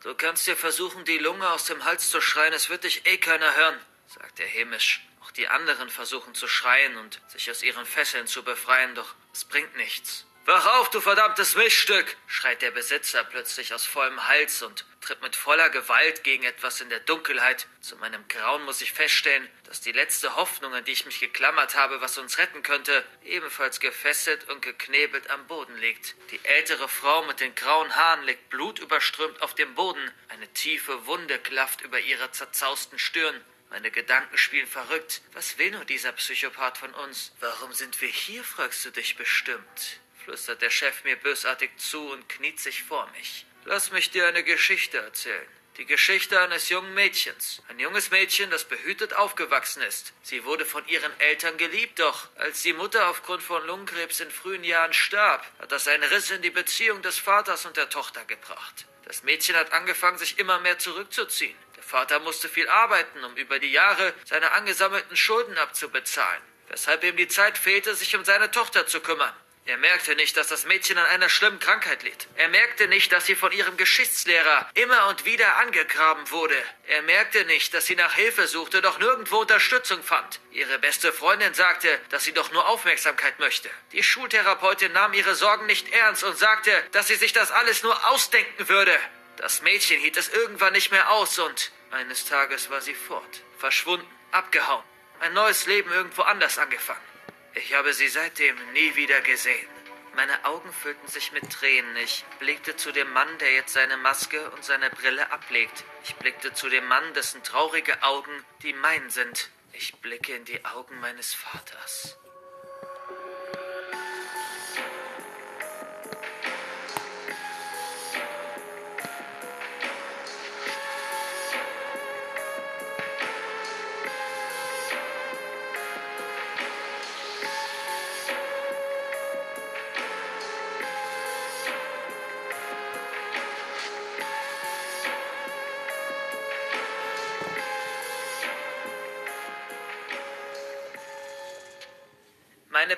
Du 0.02 0.15
kannst 0.15 0.48
dir 0.48 0.56
versuchen, 0.56 1.04
die 1.06 1.17
Lunge 1.17 1.50
aus 1.50 1.65
dem 1.65 1.84
Hals 1.84 2.10
zu 2.10 2.22
schreien, 2.22 2.54
es 2.54 2.69
wird 2.69 2.86
dich 2.86 3.06
eh 3.06 3.17
keiner 3.17 3.56
hören, 3.56 3.78
sagt 4.08 4.39
er 4.39 4.48
hämisch. 4.48 5.06
Auch 5.22 5.32
die 5.32 5.48
anderen 5.48 5.89
versuchen 5.89 6.34
zu 6.34 6.48
schreien 6.48 6.98
und 6.98 7.22
sich 7.28 7.52
aus 7.52 7.62
ihren 7.62 7.86
Fesseln 7.86 8.28
zu 8.28 8.43
befreien, 8.43 8.95
doch 8.95 9.13
es 9.34 9.43
bringt 9.43 9.76
nichts. 9.76 10.26
Wach 10.49 10.65
auf, 10.79 10.89
du 10.89 10.99
verdammtes 10.99 11.53
Milchstück! 11.53 12.17
schreit 12.25 12.63
der 12.63 12.71
Besitzer 12.71 13.23
plötzlich 13.23 13.71
aus 13.71 13.85
vollem 13.85 14.27
Hals 14.27 14.63
und 14.63 14.83
tritt 14.99 15.21
mit 15.21 15.35
voller 15.35 15.69
Gewalt 15.69 16.23
gegen 16.23 16.43
etwas 16.43 16.81
in 16.81 16.89
der 16.89 17.01
Dunkelheit. 17.01 17.67
Zu 17.81 17.97
meinem 17.97 18.27
Grauen 18.29 18.65
muss 18.65 18.81
ich 18.81 18.91
feststellen, 18.91 19.47
dass 19.65 19.81
die 19.81 19.91
letzte 19.91 20.35
Hoffnung, 20.38 20.73
an 20.73 20.83
die 20.83 20.91
ich 20.91 21.05
mich 21.05 21.19
geklammert 21.19 21.75
habe, 21.75 22.01
was 22.01 22.17
uns 22.17 22.39
retten 22.39 22.63
könnte, 22.63 23.05
ebenfalls 23.23 23.79
gefesselt 23.79 24.49
und 24.49 24.63
geknebelt 24.63 25.29
am 25.29 25.45
Boden 25.45 25.77
liegt. 25.77 26.15
Die 26.31 26.43
ältere 26.43 26.89
Frau 26.89 27.21
mit 27.25 27.41
den 27.41 27.53
grauen 27.53 27.95
Haaren 27.95 28.23
liegt 28.23 28.49
blutüberströmt 28.49 29.43
auf 29.43 29.53
dem 29.53 29.75
Boden. 29.75 30.12
Eine 30.29 30.51
tiefe 30.53 31.05
Wunde 31.05 31.38
klafft 31.38 31.81
über 31.81 31.99
ihrer 31.99 32.31
zerzausten 32.31 32.97
Stirn. 32.97 33.39
Meine 33.69 33.91
Gedanken 33.91 34.39
spielen 34.39 34.65
verrückt. 34.65 35.21
Was 35.33 35.59
will 35.59 35.69
nur 35.69 35.85
dieser 35.85 36.13
Psychopath 36.13 36.79
von 36.79 36.95
uns? 36.95 37.33
Warum 37.39 37.71
sind 37.71 38.01
wir 38.01 38.09
hier, 38.09 38.43
fragst 38.43 38.83
du 38.83 38.89
dich 38.89 39.15
bestimmt 39.15 39.99
flüstert 40.29 40.61
der 40.61 40.69
Chef 40.69 41.03
mir 41.05 41.15
bösartig 41.15 41.71
zu 41.77 42.11
und 42.11 42.29
kniet 42.29 42.59
sich 42.59 42.83
vor 42.83 43.09
mich. 43.17 43.47
Lass 43.65 43.91
mich 43.91 44.11
dir 44.11 44.27
eine 44.27 44.43
Geschichte 44.43 44.99
erzählen. 44.99 45.47
Die 45.77 45.87
Geschichte 45.87 46.39
eines 46.39 46.69
jungen 46.69 46.93
Mädchens. 46.93 47.63
Ein 47.67 47.79
junges 47.79 48.11
Mädchen, 48.11 48.51
das 48.51 48.65
behütet 48.65 49.15
aufgewachsen 49.15 49.81
ist. 49.81 50.13
Sie 50.21 50.43
wurde 50.43 50.65
von 50.65 50.87
ihren 50.87 51.19
Eltern 51.19 51.57
geliebt, 51.57 51.97
doch 51.97 52.27
als 52.35 52.61
die 52.61 52.73
Mutter 52.73 53.09
aufgrund 53.09 53.41
von 53.41 53.65
Lungenkrebs 53.65 54.19
in 54.19 54.29
frühen 54.29 54.63
Jahren 54.63 54.93
starb, 54.93 55.43
hat 55.57 55.71
das 55.71 55.87
einen 55.87 56.03
Riss 56.03 56.29
in 56.29 56.43
die 56.43 56.51
Beziehung 56.51 57.01
des 57.01 57.17
Vaters 57.17 57.65
und 57.65 57.75
der 57.75 57.89
Tochter 57.89 58.23
gebracht. 58.25 58.85
Das 59.05 59.23
Mädchen 59.23 59.55
hat 59.55 59.71
angefangen, 59.71 60.19
sich 60.19 60.37
immer 60.37 60.59
mehr 60.59 60.77
zurückzuziehen. 60.77 61.57
Der 61.75 61.83
Vater 61.83 62.19
musste 62.19 62.49
viel 62.49 62.69
arbeiten, 62.69 63.23
um 63.23 63.35
über 63.35 63.57
die 63.57 63.71
Jahre 63.71 64.13
seine 64.25 64.51
angesammelten 64.51 65.17
Schulden 65.17 65.57
abzubezahlen, 65.57 66.43
weshalb 66.67 67.03
ihm 67.03 67.17
die 67.17 67.27
Zeit 67.27 67.57
fehlte, 67.57 67.95
sich 67.95 68.15
um 68.15 68.23
seine 68.23 68.51
Tochter 68.51 68.85
zu 68.85 68.99
kümmern. 68.99 69.33
Er 69.69 69.77
merkte 69.77 70.15
nicht, 70.15 70.36
dass 70.36 70.47
das 70.47 70.65
Mädchen 70.65 70.97
an 70.97 71.05
einer 71.05 71.29
schlimmen 71.29 71.60
Krankheit 71.60 72.01
litt. 72.01 72.27
Er 72.38 72.47
merkte 72.49 72.88
nicht, 72.88 73.13
dass 73.13 73.27
sie 73.27 73.36
von 73.36 73.51
ihrem 73.51 73.77
Geschichtslehrer 73.77 74.67
immer 74.73 75.05
und 75.10 75.25
wieder 75.25 75.58
angegraben 75.58 76.32
wurde. 76.32 76.55
Er 76.88 77.03
merkte 77.03 77.45
nicht, 77.45 77.71
dass 77.75 77.86
sie 77.86 77.95
nach 77.95 78.15
Hilfe 78.15 78.47
suchte, 78.47 78.82
doch 78.82 78.97
nirgendwo 78.97 79.38
Unterstützung 79.41 80.01
fand. 80.01 80.39
Ihre 80.49 80.79
beste 80.79 81.13
Freundin 81.13 81.53
sagte, 81.53 81.99
dass 82.10 82.23
sie 82.23 82.34
doch 82.34 82.51
nur 82.51 82.67
Aufmerksamkeit 82.67 83.38
möchte. 83.38 83.69
Die 83.91 84.01
Schultherapeutin 84.01 84.91
nahm 84.91 85.13
ihre 85.13 85.36
Sorgen 85.36 85.67
nicht 85.67 85.93
ernst 85.93 86.23
und 86.23 86.36
sagte, 86.36 86.71
dass 86.91 87.05
sie 87.05 87.15
sich 87.15 87.34
das 87.34 87.51
alles 87.51 87.84
nur 87.84 88.10
ausdenken 88.10 88.69
würde. 88.69 88.97
Das 89.38 89.62
Mädchen 89.62 89.99
hielt 89.99 90.17
es 90.17 90.29
irgendwann 90.29 90.73
nicht 90.73 90.89
mehr 90.89 91.12
aus 91.12 91.38
und 91.38 91.71
eines 91.91 92.25
Tages 92.25 92.71
war 92.71 92.82
sie 92.82 92.95
fort, 92.95 93.43
verschwunden, 93.60 94.10
abgehauen, 94.32 94.84
ein 95.19 95.34
neues 95.34 95.67
Leben 95.67 95.91
irgendwo 95.91 96.23
anders 96.23 96.58
angefangen. 96.58 97.09
Ich 97.55 97.73
habe 97.73 97.93
sie 97.93 98.07
seitdem 98.07 98.55
nie 98.73 98.95
wieder 98.95 99.21
gesehen. 99.21 99.67
Meine 100.15 100.45
Augen 100.45 100.71
füllten 100.73 101.07
sich 101.07 101.31
mit 101.31 101.49
Tränen. 101.49 101.95
Ich 101.97 102.25
blickte 102.39 102.75
zu 102.75 102.91
dem 102.91 103.12
Mann, 103.13 103.38
der 103.39 103.53
jetzt 103.53 103.73
seine 103.73 103.97
Maske 103.97 104.49
und 104.51 104.63
seine 104.63 104.89
Brille 104.89 105.31
ablegt. 105.31 105.83
Ich 106.03 106.15
blickte 106.15 106.53
zu 106.53 106.69
dem 106.69 106.85
Mann, 106.88 107.13
dessen 107.13 107.43
traurige 107.43 108.03
Augen 108.03 108.31
die 108.63 108.73
meinen 108.73 109.09
sind. 109.09 109.49
Ich 109.73 109.95
blicke 109.95 110.35
in 110.35 110.45
die 110.45 110.65
Augen 110.65 110.99
meines 110.99 111.33
Vaters. 111.33 112.17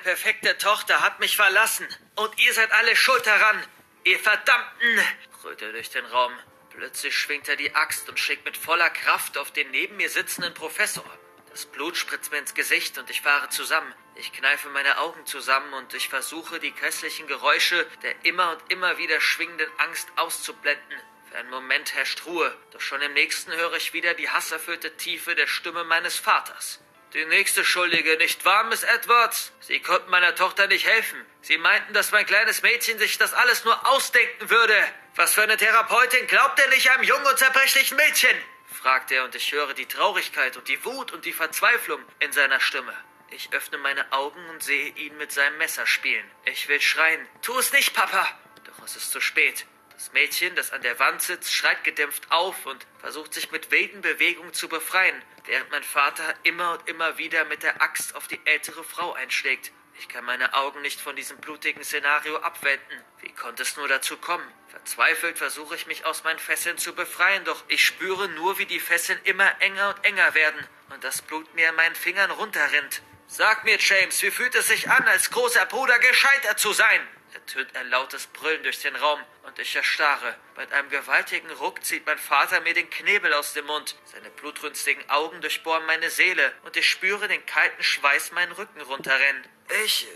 Perfekte 0.02 0.58
Tochter 0.58 1.00
hat 1.00 1.20
mich 1.20 1.36
verlassen. 1.36 1.88
Und 2.16 2.38
ihr 2.38 2.52
seid 2.52 2.70
alle 2.72 2.94
schuld 2.96 3.26
daran. 3.26 3.62
Ihr 4.04 4.18
Verdammten! 4.18 5.00
brüllt 5.40 5.62
er 5.62 5.72
durch 5.72 5.90
den 5.90 6.04
Raum. 6.06 6.32
Plötzlich 6.70 7.16
schwingt 7.16 7.48
er 7.48 7.56
die 7.56 7.74
Axt 7.74 8.08
und 8.08 8.18
schlägt 8.18 8.44
mit 8.44 8.56
voller 8.56 8.90
Kraft 8.90 9.36
auf 9.36 9.50
den 9.50 9.70
neben 9.70 9.96
mir 9.96 10.08
sitzenden 10.08 10.54
Professor. 10.54 11.04
Das 11.50 11.66
Blut 11.66 11.96
spritzt 11.96 12.32
mir 12.32 12.38
ins 12.38 12.54
Gesicht 12.54 12.96
und 12.96 13.10
ich 13.10 13.20
fahre 13.20 13.50
zusammen. 13.50 13.94
Ich 14.14 14.32
kneife 14.32 14.68
meine 14.70 14.98
Augen 14.98 15.26
zusammen 15.26 15.72
und 15.74 15.92
ich 15.94 16.08
versuche, 16.08 16.60
die 16.60 16.74
grässlichen 16.74 17.26
Geräusche 17.26 17.86
der 18.02 18.24
immer 18.24 18.52
und 18.52 18.72
immer 18.72 18.98
wieder 18.98 19.20
schwingenden 19.20 19.68
Angst 19.78 20.08
auszublenden. 20.16 20.98
Für 21.30 21.38
einen 21.38 21.50
Moment 21.50 21.94
herrscht 21.94 22.24
Ruhe, 22.26 22.56
doch 22.72 22.80
schon 22.80 23.02
im 23.02 23.12
nächsten 23.14 23.52
höre 23.52 23.74
ich 23.74 23.92
wieder 23.92 24.14
die 24.14 24.28
hasserfüllte 24.28 24.96
Tiefe 24.96 25.34
der 25.34 25.46
Stimme 25.46 25.84
meines 25.84 26.16
Vaters. 26.16 26.80
Die 27.14 27.26
nächste 27.26 27.62
Schuldige, 27.62 28.16
nicht 28.16 28.42
wahr, 28.46 28.64
Miss 28.64 28.84
Edwards? 28.84 29.52
Sie 29.60 29.80
konnten 29.80 30.10
meiner 30.10 30.34
Tochter 30.34 30.66
nicht 30.66 30.86
helfen. 30.86 31.26
Sie 31.42 31.58
meinten, 31.58 31.92
dass 31.92 32.10
mein 32.10 32.24
kleines 32.24 32.62
Mädchen 32.62 32.98
sich 32.98 33.18
das 33.18 33.34
alles 33.34 33.64
nur 33.64 33.86
ausdenken 33.86 34.48
würde. 34.48 34.74
Was 35.16 35.34
für 35.34 35.42
eine 35.42 35.58
Therapeutin 35.58 36.26
glaubt 36.26 36.58
denn 36.58 36.70
nicht 36.70 36.90
einem 36.90 37.02
jungen 37.02 37.26
und 37.26 37.38
zerbrechlichen 37.38 37.98
Mädchen? 37.98 38.36
fragt 38.72 39.10
er 39.10 39.24
und 39.24 39.34
ich 39.34 39.52
höre 39.52 39.74
die 39.74 39.86
Traurigkeit 39.86 40.56
und 40.56 40.68
die 40.68 40.82
Wut 40.86 41.12
und 41.12 41.26
die 41.26 41.34
Verzweiflung 41.34 42.00
in 42.20 42.32
seiner 42.32 42.60
Stimme. 42.60 42.94
Ich 43.30 43.52
öffne 43.52 43.76
meine 43.76 44.10
Augen 44.12 44.48
und 44.48 44.62
sehe 44.62 44.88
ihn 44.88 45.16
mit 45.18 45.32
seinem 45.32 45.58
Messer 45.58 45.86
spielen. 45.86 46.28
Ich 46.46 46.66
will 46.68 46.80
schreien. 46.80 47.28
Tu 47.42 47.56
es 47.58 47.72
nicht, 47.72 47.92
Papa! 47.94 48.26
Doch 48.64 48.84
es 48.84 48.96
ist 48.96 49.12
zu 49.12 49.20
spät. 49.20 49.66
Das 50.02 50.12
Mädchen, 50.14 50.56
das 50.56 50.72
an 50.72 50.82
der 50.82 50.98
Wand 50.98 51.22
sitzt, 51.22 51.54
schreit 51.54 51.84
gedämpft 51.84 52.32
auf 52.32 52.66
und 52.66 52.84
versucht 52.98 53.32
sich 53.32 53.52
mit 53.52 53.70
wilden 53.70 54.00
Bewegungen 54.00 54.52
zu 54.52 54.68
befreien, 54.68 55.14
während 55.44 55.70
mein 55.70 55.84
Vater 55.84 56.34
immer 56.42 56.72
und 56.72 56.88
immer 56.88 57.18
wieder 57.18 57.44
mit 57.44 57.62
der 57.62 57.80
Axt 57.80 58.16
auf 58.16 58.26
die 58.26 58.40
ältere 58.44 58.82
Frau 58.82 59.12
einschlägt. 59.12 59.70
Ich 60.00 60.08
kann 60.08 60.24
meine 60.24 60.54
Augen 60.54 60.82
nicht 60.82 61.00
von 61.00 61.14
diesem 61.14 61.36
blutigen 61.38 61.84
Szenario 61.84 62.36
abwenden. 62.38 63.00
Wie 63.20 63.30
konnte 63.30 63.62
es 63.62 63.76
nur 63.76 63.86
dazu 63.86 64.16
kommen? 64.16 64.44
Verzweifelt 64.70 65.38
versuche 65.38 65.76
ich 65.76 65.86
mich 65.86 66.04
aus 66.04 66.24
meinen 66.24 66.40
Fesseln 66.40 66.78
zu 66.78 66.96
befreien, 66.96 67.44
doch 67.44 67.62
ich 67.68 67.84
spüre 67.84 68.26
nur, 68.30 68.58
wie 68.58 68.66
die 68.66 68.80
Fesseln 68.80 69.20
immer 69.22 69.54
enger 69.60 69.90
und 69.90 70.04
enger 70.04 70.34
werden 70.34 70.66
und 70.90 71.04
das 71.04 71.22
Blut 71.22 71.54
mir 71.54 71.68
an 71.68 71.76
meinen 71.76 71.94
Fingern 71.94 72.32
runterrinnt. 72.32 73.02
Sag 73.28 73.62
mir, 73.62 73.78
James, 73.78 74.20
wie 74.22 74.32
fühlt 74.32 74.56
es 74.56 74.66
sich 74.66 74.90
an, 74.90 75.06
als 75.06 75.30
großer 75.30 75.64
Bruder 75.66 76.00
gescheitert 76.00 76.58
zu 76.58 76.72
sein? 76.72 77.06
Ertönt 77.54 77.76
ein 77.76 77.90
lautes 77.90 78.26
Brüllen 78.28 78.62
durch 78.62 78.80
den 78.80 78.96
Raum 78.96 79.20
und 79.42 79.58
ich 79.58 79.76
erstarre. 79.76 80.36
Mit 80.56 80.72
einem 80.72 80.88
gewaltigen 80.88 81.50
Ruck 81.52 81.84
zieht 81.84 82.06
mein 82.06 82.18
Vater 82.18 82.60
mir 82.62 82.72
den 82.72 82.88
Knebel 82.88 83.32
aus 83.34 83.52
dem 83.52 83.66
Mund. 83.66 83.94
Seine 84.04 84.30
blutrünstigen 84.30 85.08
Augen 85.10 85.40
durchbohren 85.40 85.84
meine 85.86 86.08
Seele 86.08 86.52
und 86.64 86.76
ich 86.76 86.88
spüre 86.88 87.28
den 87.28 87.44
kalten 87.44 87.82
Schweiß 87.82 88.32
meinen 88.32 88.52
Rücken 88.52 88.80
runterrennen. 88.80 89.44
Ich, 89.84 90.08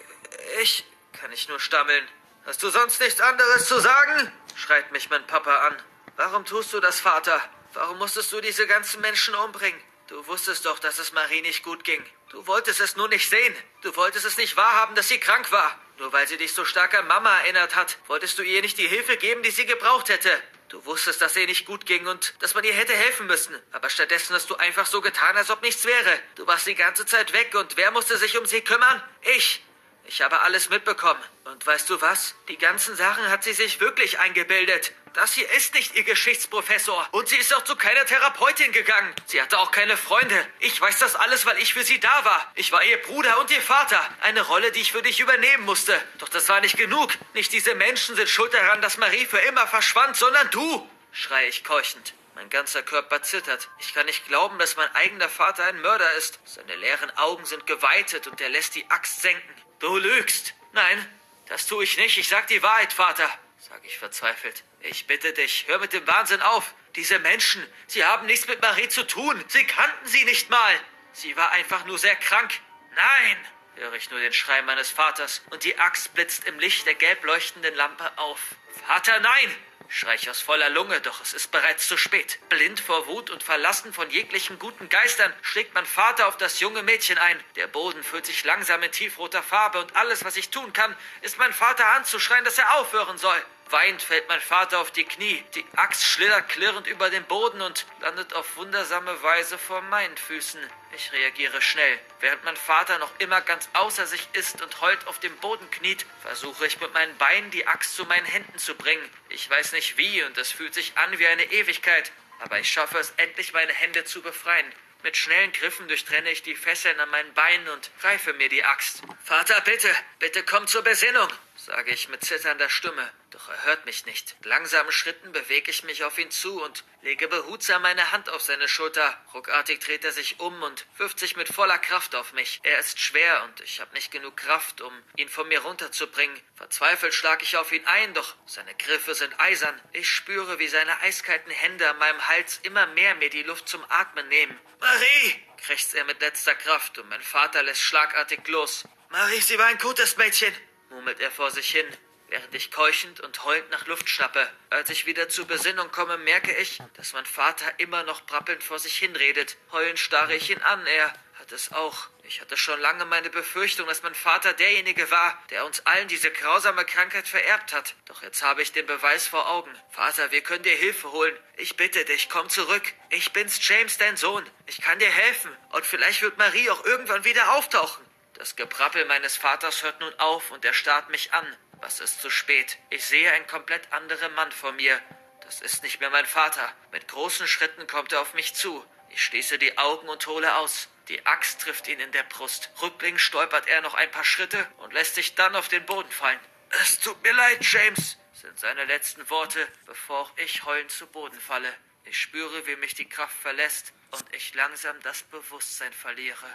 ich, 0.61 0.85
kann 1.13 1.31
ich 1.33 1.49
nur 1.49 1.61
stammeln. 1.61 2.09
Hast 2.47 2.63
du 2.63 2.71
sonst 2.71 3.01
nichts 3.01 3.21
anderes 3.21 3.67
zu 3.67 3.81
sagen? 3.81 4.33
schreit 4.55 4.91
mich 4.93 5.11
mein 5.11 5.27
Papa 5.27 5.67
an. 5.67 5.77
Warum 6.17 6.47
tust 6.47 6.73
du 6.73 6.81
das, 6.81 7.01
Vater? 7.01 7.43
Warum 7.75 7.99
musstest 7.99 8.33
du 8.33 8.41
diese 8.41 8.67
ganzen 8.67 9.03
Menschen 9.03 9.35
umbringen? 9.35 9.79
Du 10.07 10.27
wusstest 10.27 10.65
doch, 10.65 10.79
dass 10.79 10.99
es 10.99 11.13
Marie 11.13 11.43
nicht 11.43 11.63
gut 11.63 11.85
ging. 11.85 12.03
Du 12.31 12.47
wolltest 12.47 12.81
es 12.81 12.97
nur 12.97 13.09
nicht 13.09 13.29
sehen. 13.29 13.55
Du 13.83 13.95
wolltest 13.97 14.25
es 14.25 14.39
nicht 14.39 14.57
wahrhaben, 14.57 14.95
dass 14.95 15.09
sie 15.09 15.19
krank 15.19 15.53
war. 15.53 15.79
Nur 15.99 16.13
weil 16.13 16.29
sie 16.29 16.37
dich 16.37 16.53
so 16.53 16.65
stark 16.65 16.95
an 16.95 17.07
Mama 17.07 17.41
erinnert 17.41 17.75
hat, 17.75 17.99
wolltest 18.07 18.39
du 18.39 18.43
ihr 18.43 18.61
nicht 18.61 18.79
die 18.79 18.87
Hilfe 18.87 19.17
geben, 19.17 19.43
die 19.43 19.51
sie 19.51 19.67
gebraucht 19.67 20.09
hätte. 20.09 20.31
Du 20.69 20.85
wusstest, 20.85 21.23
dass 21.23 21.37
ihr 21.37 21.47
nicht 21.47 21.65
gut 21.65 21.87
ging 21.87 22.07
und 22.07 22.35
dass 22.41 22.55
man 22.55 22.65
ihr 22.65 22.75
hätte 22.75 22.93
helfen 22.93 23.27
müssen. 23.27 23.55
Aber 23.73 23.89
stattdessen 23.89 24.35
hast 24.35 24.51
du 24.51 24.57
einfach 24.57 24.87
so 24.87 25.01
getan, 25.01 25.37
als 25.37 25.51
ob 25.51 25.63
nichts 25.63 25.85
wäre. 25.85 26.19
Du 26.35 26.47
warst 26.47 26.67
die 26.67 26.75
ganze 26.75 27.07
Zeit 27.07 27.33
weg 27.33 27.55
und 27.55 27.77
wer 27.77 27.93
musste 27.93 28.19
sich 28.19 28.37
um 28.37 28.47
sie 28.47 28.61
kümmern? 28.61 29.03
Ich. 29.37 29.65
Ich 30.09 30.23
habe 30.23 30.41
alles 30.41 30.71
mitbekommen. 30.71 31.21
Und 31.45 31.67
weißt 31.67 31.91
du 31.91 32.01
was? 32.01 32.35
Die 32.49 32.59
ganzen 32.59 32.97
Sachen 32.97 33.29
hat 33.29 33.45
sie 33.45 33.53
sich 33.53 33.81
wirklich 33.81 34.19
eingebildet. 34.21 34.93
Das 35.15 35.33
hier 35.33 35.51
ist 35.53 35.75
nicht 35.75 35.95
ihr 35.95 36.05
Geschichtsprofessor. 36.05 37.09
Und 37.11 37.29
sie 37.29 37.37
ist 37.37 37.55
auch 37.55 37.65
zu 37.65 37.75
keiner 37.75 38.05
Therapeutin 38.05 38.71
gegangen. 38.71 39.15
Sie 39.27 39.41
hatte 39.41 39.59
auch 39.59 39.71
keine 39.71 39.97
Freunde. 39.97 40.47
Ich 40.61 40.81
weiß 40.81 40.99
das 40.99 41.17
alles, 41.17 41.47
weil 41.47 41.59
ich 41.59 41.73
für 41.73 41.83
sie 41.83 41.99
da 41.99 42.25
war. 42.25 42.53
Ich 42.55 42.71
war 42.71 42.85
ihr 42.85 42.99
Bruder 42.99 43.41
und 43.41 43.51
ihr 43.51 43.63
Vater. 43.63 44.01
Eine 44.21 44.43
Rolle, 44.43 44.73
die 44.73 44.81
ich 44.81 44.93
für 44.93 45.03
dich 45.03 45.21
übernehmen 45.21 45.65
musste. 45.65 46.01
Doch 46.19 46.29
das 46.29 46.49
war 46.49 46.61
nicht 46.61 46.77
genug. 46.77 47.13
Nicht 47.35 47.53
diese 47.53 47.75
Menschen 47.75 48.15
sind 48.15 48.29
schuld 48.29 48.53
daran, 48.55 48.83
dass 48.83 48.99
Marie 48.99 49.27
für 49.27 49.39
immer 49.39 49.67
verschwand, 49.67 50.17
sondern 50.17 50.51
du. 50.51 50.89
Schreie 51.13 51.49
ich 51.49 51.65
keuchend. 51.65 52.15
Mein 52.35 52.51
ganzer 52.51 52.83
Körper 52.83 53.23
zittert. 53.23 53.71
Ich 53.79 53.95
kann 53.95 54.05
nicht 54.05 54.27
glauben, 54.27 54.59
dass 54.59 54.77
mein 54.77 54.95
eigener 54.95 55.31
Vater 55.31 55.65
ein 55.65 55.81
Mörder 55.81 56.13
ist. 56.13 56.39
Seine 56.45 56.77
leeren 56.77 57.11
Augen 57.17 57.47
sind 57.47 57.67
geweitet 57.67 58.27
und 58.27 58.41
er 58.43 58.51
lässt 58.51 58.75
die 58.75 58.89
Axt 58.91 59.23
senken. 59.23 59.66
Du 59.79 59.97
lügst. 59.97 60.55
Nein, 60.73 61.07
das 61.49 61.67
tue 61.67 61.85
ich 61.85 61.97
nicht. 61.97 62.19
Ich 62.19 62.29
sag 62.29 62.47
die 62.47 62.63
Wahrheit, 62.63 62.93
Vater, 62.93 63.29
sage 63.59 63.87
ich 63.87 63.99
verzweifelt. 63.99 64.65
Ich 64.81 65.07
bitte 65.07 65.33
dich, 65.33 65.67
hör 65.69 65.79
mit 65.79 65.93
dem 65.93 66.07
Wahnsinn 66.07 66.41
auf. 66.43 66.75
Diese 66.95 67.19
Menschen, 67.19 67.67
sie 67.87 68.05
haben 68.05 68.27
nichts 68.27 68.47
mit 68.49 68.63
Marie 68.63 68.89
zu 68.89 69.07
tun. 69.07 69.45
Sie 69.49 69.65
kannten 69.65 70.07
sie 70.07 70.25
nicht 70.25 70.49
mal. 70.51 70.81
Sie 71.13 71.37
war 71.37 71.51
einfach 71.53 71.85
nur 71.85 71.99
sehr 71.99 72.17
krank. 72.17 72.53
Nein! 72.95 73.37
höre 73.77 73.93
ich 73.95 74.11
nur 74.11 74.21
den 74.21 74.33
Schrei 74.33 74.63
meines 74.63 74.91
Vaters 74.91 75.43
und 75.51 75.65
die 75.65 75.79
Axt 75.79 76.15
blitzt 76.15 76.45
im 76.45 76.59
Licht 76.59 76.87
der 76.87 76.95
gelb 76.95 77.23
leuchtenden 77.25 77.75
Lampe 77.75 78.11
auf. 78.17 78.41
Vater, 78.87 79.21
nein! 79.21 79.55
Schrei 79.89 80.15
ich 80.15 80.29
aus 80.31 80.41
voller 80.41 80.71
Lunge, 80.71 81.01
doch 81.01 81.21
es 81.21 81.33
ist 81.33 81.51
bereits 81.51 81.89
zu 81.89 81.97
spät. 81.97 82.39
Blind 82.49 82.81
vor 82.81 83.07
Wut 83.07 83.31
und 83.31 83.43
verlassen 83.43 83.93
von 83.93 84.11
jeglichen 84.11 84.59
guten 84.59 84.89
Geistern 84.89 85.33
schlägt 85.43 85.75
mein 85.75 85.87
Vater 85.87 86.29
auf 86.29 86.37
das 86.37 86.61
junge 86.61 86.83
Mädchen 86.83 87.19
ein. 87.19 87.43
Der 87.57 87.67
Boden 87.67 88.03
füllt 88.03 88.27
sich 88.27 88.45
langsam 88.45 88.83
in 88.83 88.93
tiefroter 88.93 89.43
Farbe 89.43 89.81
und 89.81 89.97
alles, 89.97 90.25
was 90.25 90.37
ich 90.37 90.51
tun 90.51 90.73
kann, 90.73 90.97
ist 91.23 91.39
mein 91.39 91.53
Vater 91.53 91.87
anzuschreien, 91.89 92.45
dass 92.45 92.59
er 92.59 92.79
aufhören 92.79 93.19
soll. 93.19 93.43
Weinend 93.71 94.01
fällt 94.01 94.29
mein 94.29 94.41
Vater 94.41 94.79
auf 94.79 94.93
die 94.93 95.05
Knie. 95.05 95.45
Die 95.57 95.65
Axt 95.75 96.05
schlittert 96.05 96.49
klirrend 96.49 96.87
über 96.87 97.11
den 97.11 97.25
Boden 97.25 97.61
und 97.61 97.85
landet 98.01 98.33
auf 98.35 98.57
wundersame 98.57 99.21
Weise 99.23 99.59
vor 99.59 99.81
meinen 99.83 100.17
Füßen. 100.17 100.61
Ich 100.95 101.13
reagiere 101.13 101.61
schnell. 101.61 101.99
Während 102.21 102.45
mein 102.45 102.57
Vater 102.57 102.99
noch 102.99 103.11
immer 103.19 103.41
ganz 103.41 103.69
außer 103.73 104.07
sich 104.07 104.29
ist 104.35 104.63
und 104.63 104.81
heult 104.81 105.07
auf 105.09 105.19
dem 105.19 105.37
Boden 105.39 105.69
kniet, 105.73 106.07
versuche 106.23 106.67
ich 106.67 106.81
mit 106.81 106.95
meinen 106.95 107.17
Beinen 107.19 107.51
die 107.51 107.67
Axt 107.67 107.97
zu 107.97 108.05
meinen 108.05 108.25
Händen 108.25 108.59
zu 108.59 108.77
bringen. 108.77 109.11
Ich 109.31 109.51
weiß 109.51 109.73
nicht 109.73 109.97
wie 109.97 110.23
und 110.23 110.39
es 110.39 110.53
fühlt 110.53 110.73
sich 110.73 110.97
an 110.97 111.19
wie 111.19 111.27
eine 111.27 111.45
Ewigkeit, 111.45 112.13
aber 112.39 112.61
ich 112.61 112.71
schaffe 112.71 112.99
es 112.99 113.15
endlich, 113.17 113.53
meine 113.53 113.73
Hände 113.73 114.05
zu 114.05 114.23
befreien. 114.23 114.73
Mit 115.03 115.17
schnellen 115.17 115.53
Griffen 115.53 115.89
durchtrenne 115.89 116.31
ich 116.31 116.43
die 116.43 116.57
Fesseln 116.57 116.99
an 117.01 117.11
meinen 117.11 117.35
Beinen 117.35 117.69
und 117.69 117.91
greife 118.01 118.33
mir 118.33 118.49
die 118.49 118.65
Axt. 118.65 119.03
Vater, 119.25 119.61
bitte, 119.61 119.95
bitte 120.19 120.45
komm 120.45 120.67
zur 120.67 120.83
Besinnung 120.83 121.29
sage 121.67 121.91
ich 121.91 122.09
mit 122.09 122.25
zitternder 122.25 122.71
Stimme. 122.71 123.11
Doch 123.31 123.49
er 123.49 123.65
hört 123.65 123.87
mich 123.87 124.07
nicht. 124.07 124.37
Langsamen 124.45 124.93
Schritten 124.93 125.33
bewege 125.33 125.69
ich 125.69 125.83
mich 125.83 126.05
auf 126.05 126.17
ihn 126.17 126.31
zu 126.31 126.63
und 126.63 126.85
lege 127.03 127.27
behutsam 127.27 127.83
meine 127.83 128.13
Hand 128.13 128.29
auf 128.29 128.41
seine 128.41 128.69
Schulter. 128.69 129.21
Ruckartig 129.35 129.81
dreht 129.81 130.05
er 130.05 130.13
sich 130.13 130.39
um 130.39 130.63
und 130.63 130.87
wirft 130.97 131.19
sich 131.19 131.35
mit 131.35 131.49
voller 131.49 131.79
Kraft 131.79 132.15
auf 132.15 132.33
mich. 132.35 132.61
Er 132.63 132.79
ist 132.79 133.01
schwer 133.01 133.43
und 133.45 133.61
ich 133.63 133.81
habe 133.81 133.93
nicht 133.95 134.13
genug 134.13 134.37
Kraft, 134.37 134.81
um 134.81 134.93
ihn 135.17 135.29
von 135.29 135.49
mir 135.49 135.59
runterzubringen. 135.61 136.41
Verzweifelt 136.55 137.13
schlage 137.13 137.43
ich 137.43 137.57
auf 137.57 137.73
ihn 137.73 137.85
ein, 137.85 138.15
doch 138.15 138.37
seine 138.47 138.75
Griffe 138.77 139.17
sind 139.17 139.35
eisern. 139.41 139.81
Ich 139.93 140.09
spüre, 140.09 140.61
wie 140.61 140.69
seine 140.69 141.01
eiskalten 141.01 141.51
Hände 141.51 141.91
an 141.91 141.99
meinem 141.99 142.29
Hals 142.29 142.61
immer 142.63 142.87
mehr 142.87 143.17
mir 143.17 143.29
die 143.29 143.43
Luft 143.43 143.69
zum 143.69 143.85
Atmen 143.89 144.29
nehmen. 144.29 144.57
Marie! 144.79 145.43
krächzt 145.67 145.97
er 145.97 146.05
mit 146.05 146.21
letzter 146.21 146.55
Kraft 146.55 146.97
und 146.99 147.09
mein 147.09 147.23
Vater 147.23 147.65
lässt 147.65 147.83
schlagartig 147.83 148.47
los. 148.47 148.85
Marie, 149.09 149.41
sie 149.41 149.59
war 149.59 149.67
ein 149.67 149.79
gutes 149.79 150.17
Mädchen 150.17 150.55
murmelt 150.91 151.21
er 151.21 151.31
vor 151.31 151.51
sich 151.51 151.71
hin, 151.71 151.87
während 152.29 152.55
ich 152.55 152.71
keuchend 152.71 153.21
und 153.21 153.45
heulend 153.45 153.71
nach 153.71 153.87
Luft 153.87 154.09
schnappe. 154.09 154.49
Als 154.71 154.91
ich 154.91 155.07
wieder 155.07 155.29
zur 155.29 155.47
Besinnung 155.47 155.91
komme, 155.91 156.19
merke 156.19 156.55
ich, 156.57 156.79
dass 156.95 157.13
mein 157.13 157.27
Vater 157.27 157.67
immer 157.79 158.03
noch 158.03 158.23
brappelnd 158.27 158.63
vor 158.63 158.79
sich 158.79 158.99
hinredet. 158.99 159.57
Heulend 159.73 159.99
starre 159.99 160.35
ich 160.35 160.51
ihn 160.51 160.63
an, 160.63 160.87
er 160.87 161.13
hat 161.39 161.53
es 161.53 161.73
auch. 161.73 162.09
Ich 162.25 162.41
hatte 162.41 162.57
schon 162.57 162.81
lange 162.81 163.05
meine 163.05 163.31
Befürchtung, 163.31 163.87
dass 163.87 164.03
mein 164.03 164.15
Vater 164.15 164.53
derjenige 164.53 165.11
war, 165.13 165.41
der 165.51 165.65
uns 165.65 165.85
allen 165.87 166.09
diese 166.09 166.31
grausame 166.31 166.85
Krankheit 166.85 167.29
vererbt 167.29 167.73
hat. 167.73 167.95
Doch 168.07 168.23
jetzt 168.23 168.43
habe 168.43 168.63
ich 168.63 168.73
den 168.73 168.87
Beweis 168.87 169.29
vor 169.29 169.49
Augen. 169.49 169.71
Vater, 169.91 170.33
wir 170.33 170.41
können 170.41 170.65
dir 170.65 170.75
Hilfe 170.75 171.13
holen. 171.13 171.37
Ich 171.57 171.77
bitte 171.77 172.05
dich, 172.05 172.29
komm 172.29 172.49
zurück. 172.49 172.83
Ich 173.11 173.33
bin's, 173.33 173.61
James, 173.67 173.99
dein 173.99 174.17
Sohn. 174.17 174.45
Ich 174.67 174.81
kann 174.81 174.99
dir 174.99 175.11
helfen. 175.11 175.57
Und 175.71 175.87
vielleicht 175.87 176.23
wird 176.23 176.37
Marie 176.37 176.69
auch 176.71 176.85
irgendwann 176.85 177.25
wieder 177.25 177.53
auftauchen. 177.55 178.05
Das 178.37 178.55
Geprappel 178.55 179.07
meines 179.07 179.35
Vaters 179.39 179.83
hört 179.83 179.99
nun 180.01 180.13
auf 180.19 180.51
und 180.51 180.63
er 180.67 180.75
starrt 180.75 181.09
mich 181.09 181.33
an. 181.33 181.57
Was 181.81 182.01
ist 182.01 182.21
zu 182.21 182.29
spät? 182.29 182.77
Ich 182.91 183.03
sehe 183.07 183.33
einen 183.33 183.47
komplett 183.47 183.91
anderen 183.95 184.35
Mann 184.35 184.53
vor 184.53 184.73
mir. 184.73 185.01
Das 185.41 185.63
ist 185.63 185.83
nicht 185.83 186.01
mehr 186.01 186.11
mein 186.11 186.27
Vater. 186.27 186.71
Mit 186.93 187.09
großen 187.09 187.49
Schritten 187.49 187.87
kommt 187.87 188.13
er 188.13 188.21
auf 188.21 188.35
mich 188.35 188.55
zu. 188.55 188.85
Ich 189.09 189.25
schließe 189.25 189.59
die 189.59 189.79
Augen 189.79 190.11
und 190.11 190.27
hole 190.27 190.55
aus. 190.57 190.89
Die 191.09 191.25
Axt 191.25 191.63
trifft 191.63 191.89
ihn 191.89 191.99
in 191.99 192.13
der 192.13 192.25
Brust. 192.25 192.71
Rückblickend 192.83 193.23
stolpert 193.23 193.69
er 193.69 193.81
noch 193.81 193.95
ein 193.95 194.11
paar 194.11 194.25
Schritte 194.25 194.69
und 194.79 194.93
lässt 194.93 195.15
sich 195.15 195.35
dann 195.35 195.57
auf 195.57 195.69
den 195.69 195.87
Boden 195.87 196.11
fallen. 196.11 196.41
Es 196.83 196.99
tut 196.99 197.23
mir 197.23 197.33
leid, 197.33 197.65
James, 197.65 198.19
sind 198.35 198.59
seine 198.59 198.85
letzten 198.85 199.31
Worte, 199.31 199.67
bevor 199.87 200.31
ich 200.37 200.63
heulend 200.65 200.91
zu 200.91 201.07
Boden 201.07 201.41
falle. 201.41 201.73
Ich 202.05 202.21
spüre, 202.21 202.67
wie 202.67 202.77
mich 202.77 202.95
die 202.95 203.09
Kraft 203.09 203.37
verlässt 203.41 203.95
und 204.11 204.25
ich 204.35 204.53
langsam 204.55 205.01
das 205.03 205.23
Bewusstsein 205.23 205.93
verliere. 205.95 206.47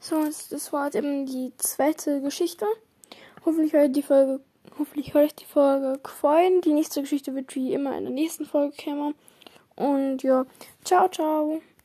So, 0.00 0.24
das 0.24 0.72
war 0.72 0.94
eben 0.94 1.26
die 1.26 1.52
zweite 1.58 2.20
Geschichte. 2.20 2.66
Hoffentlich 3.44 3.74
euch 3.74 3.92
die 3.92 4.02
Folge, 4.02 4.40
hoffentlich 4.78 5.14
euch 5.14 5.34
die 5.34 5.44
Folge 5.44 5.98
gefallen. 6.02 6.60
Die 6.60 6.72
nächste 6.72 7.00
Geschichte 7.00 7.34
wird 7.34 7.54
wie 7.54 7.72
immer 7.72 7.96
in 7.96 8.04
der 8.04 8.12
nächsten 8.12 8.46
Folge 8.46 8.74
kommen. 8.82 9.14
Und 9.76 10.22
ja, 10.22 10.46
ciao, 10.84 11.08
ciao. 11.08 11.60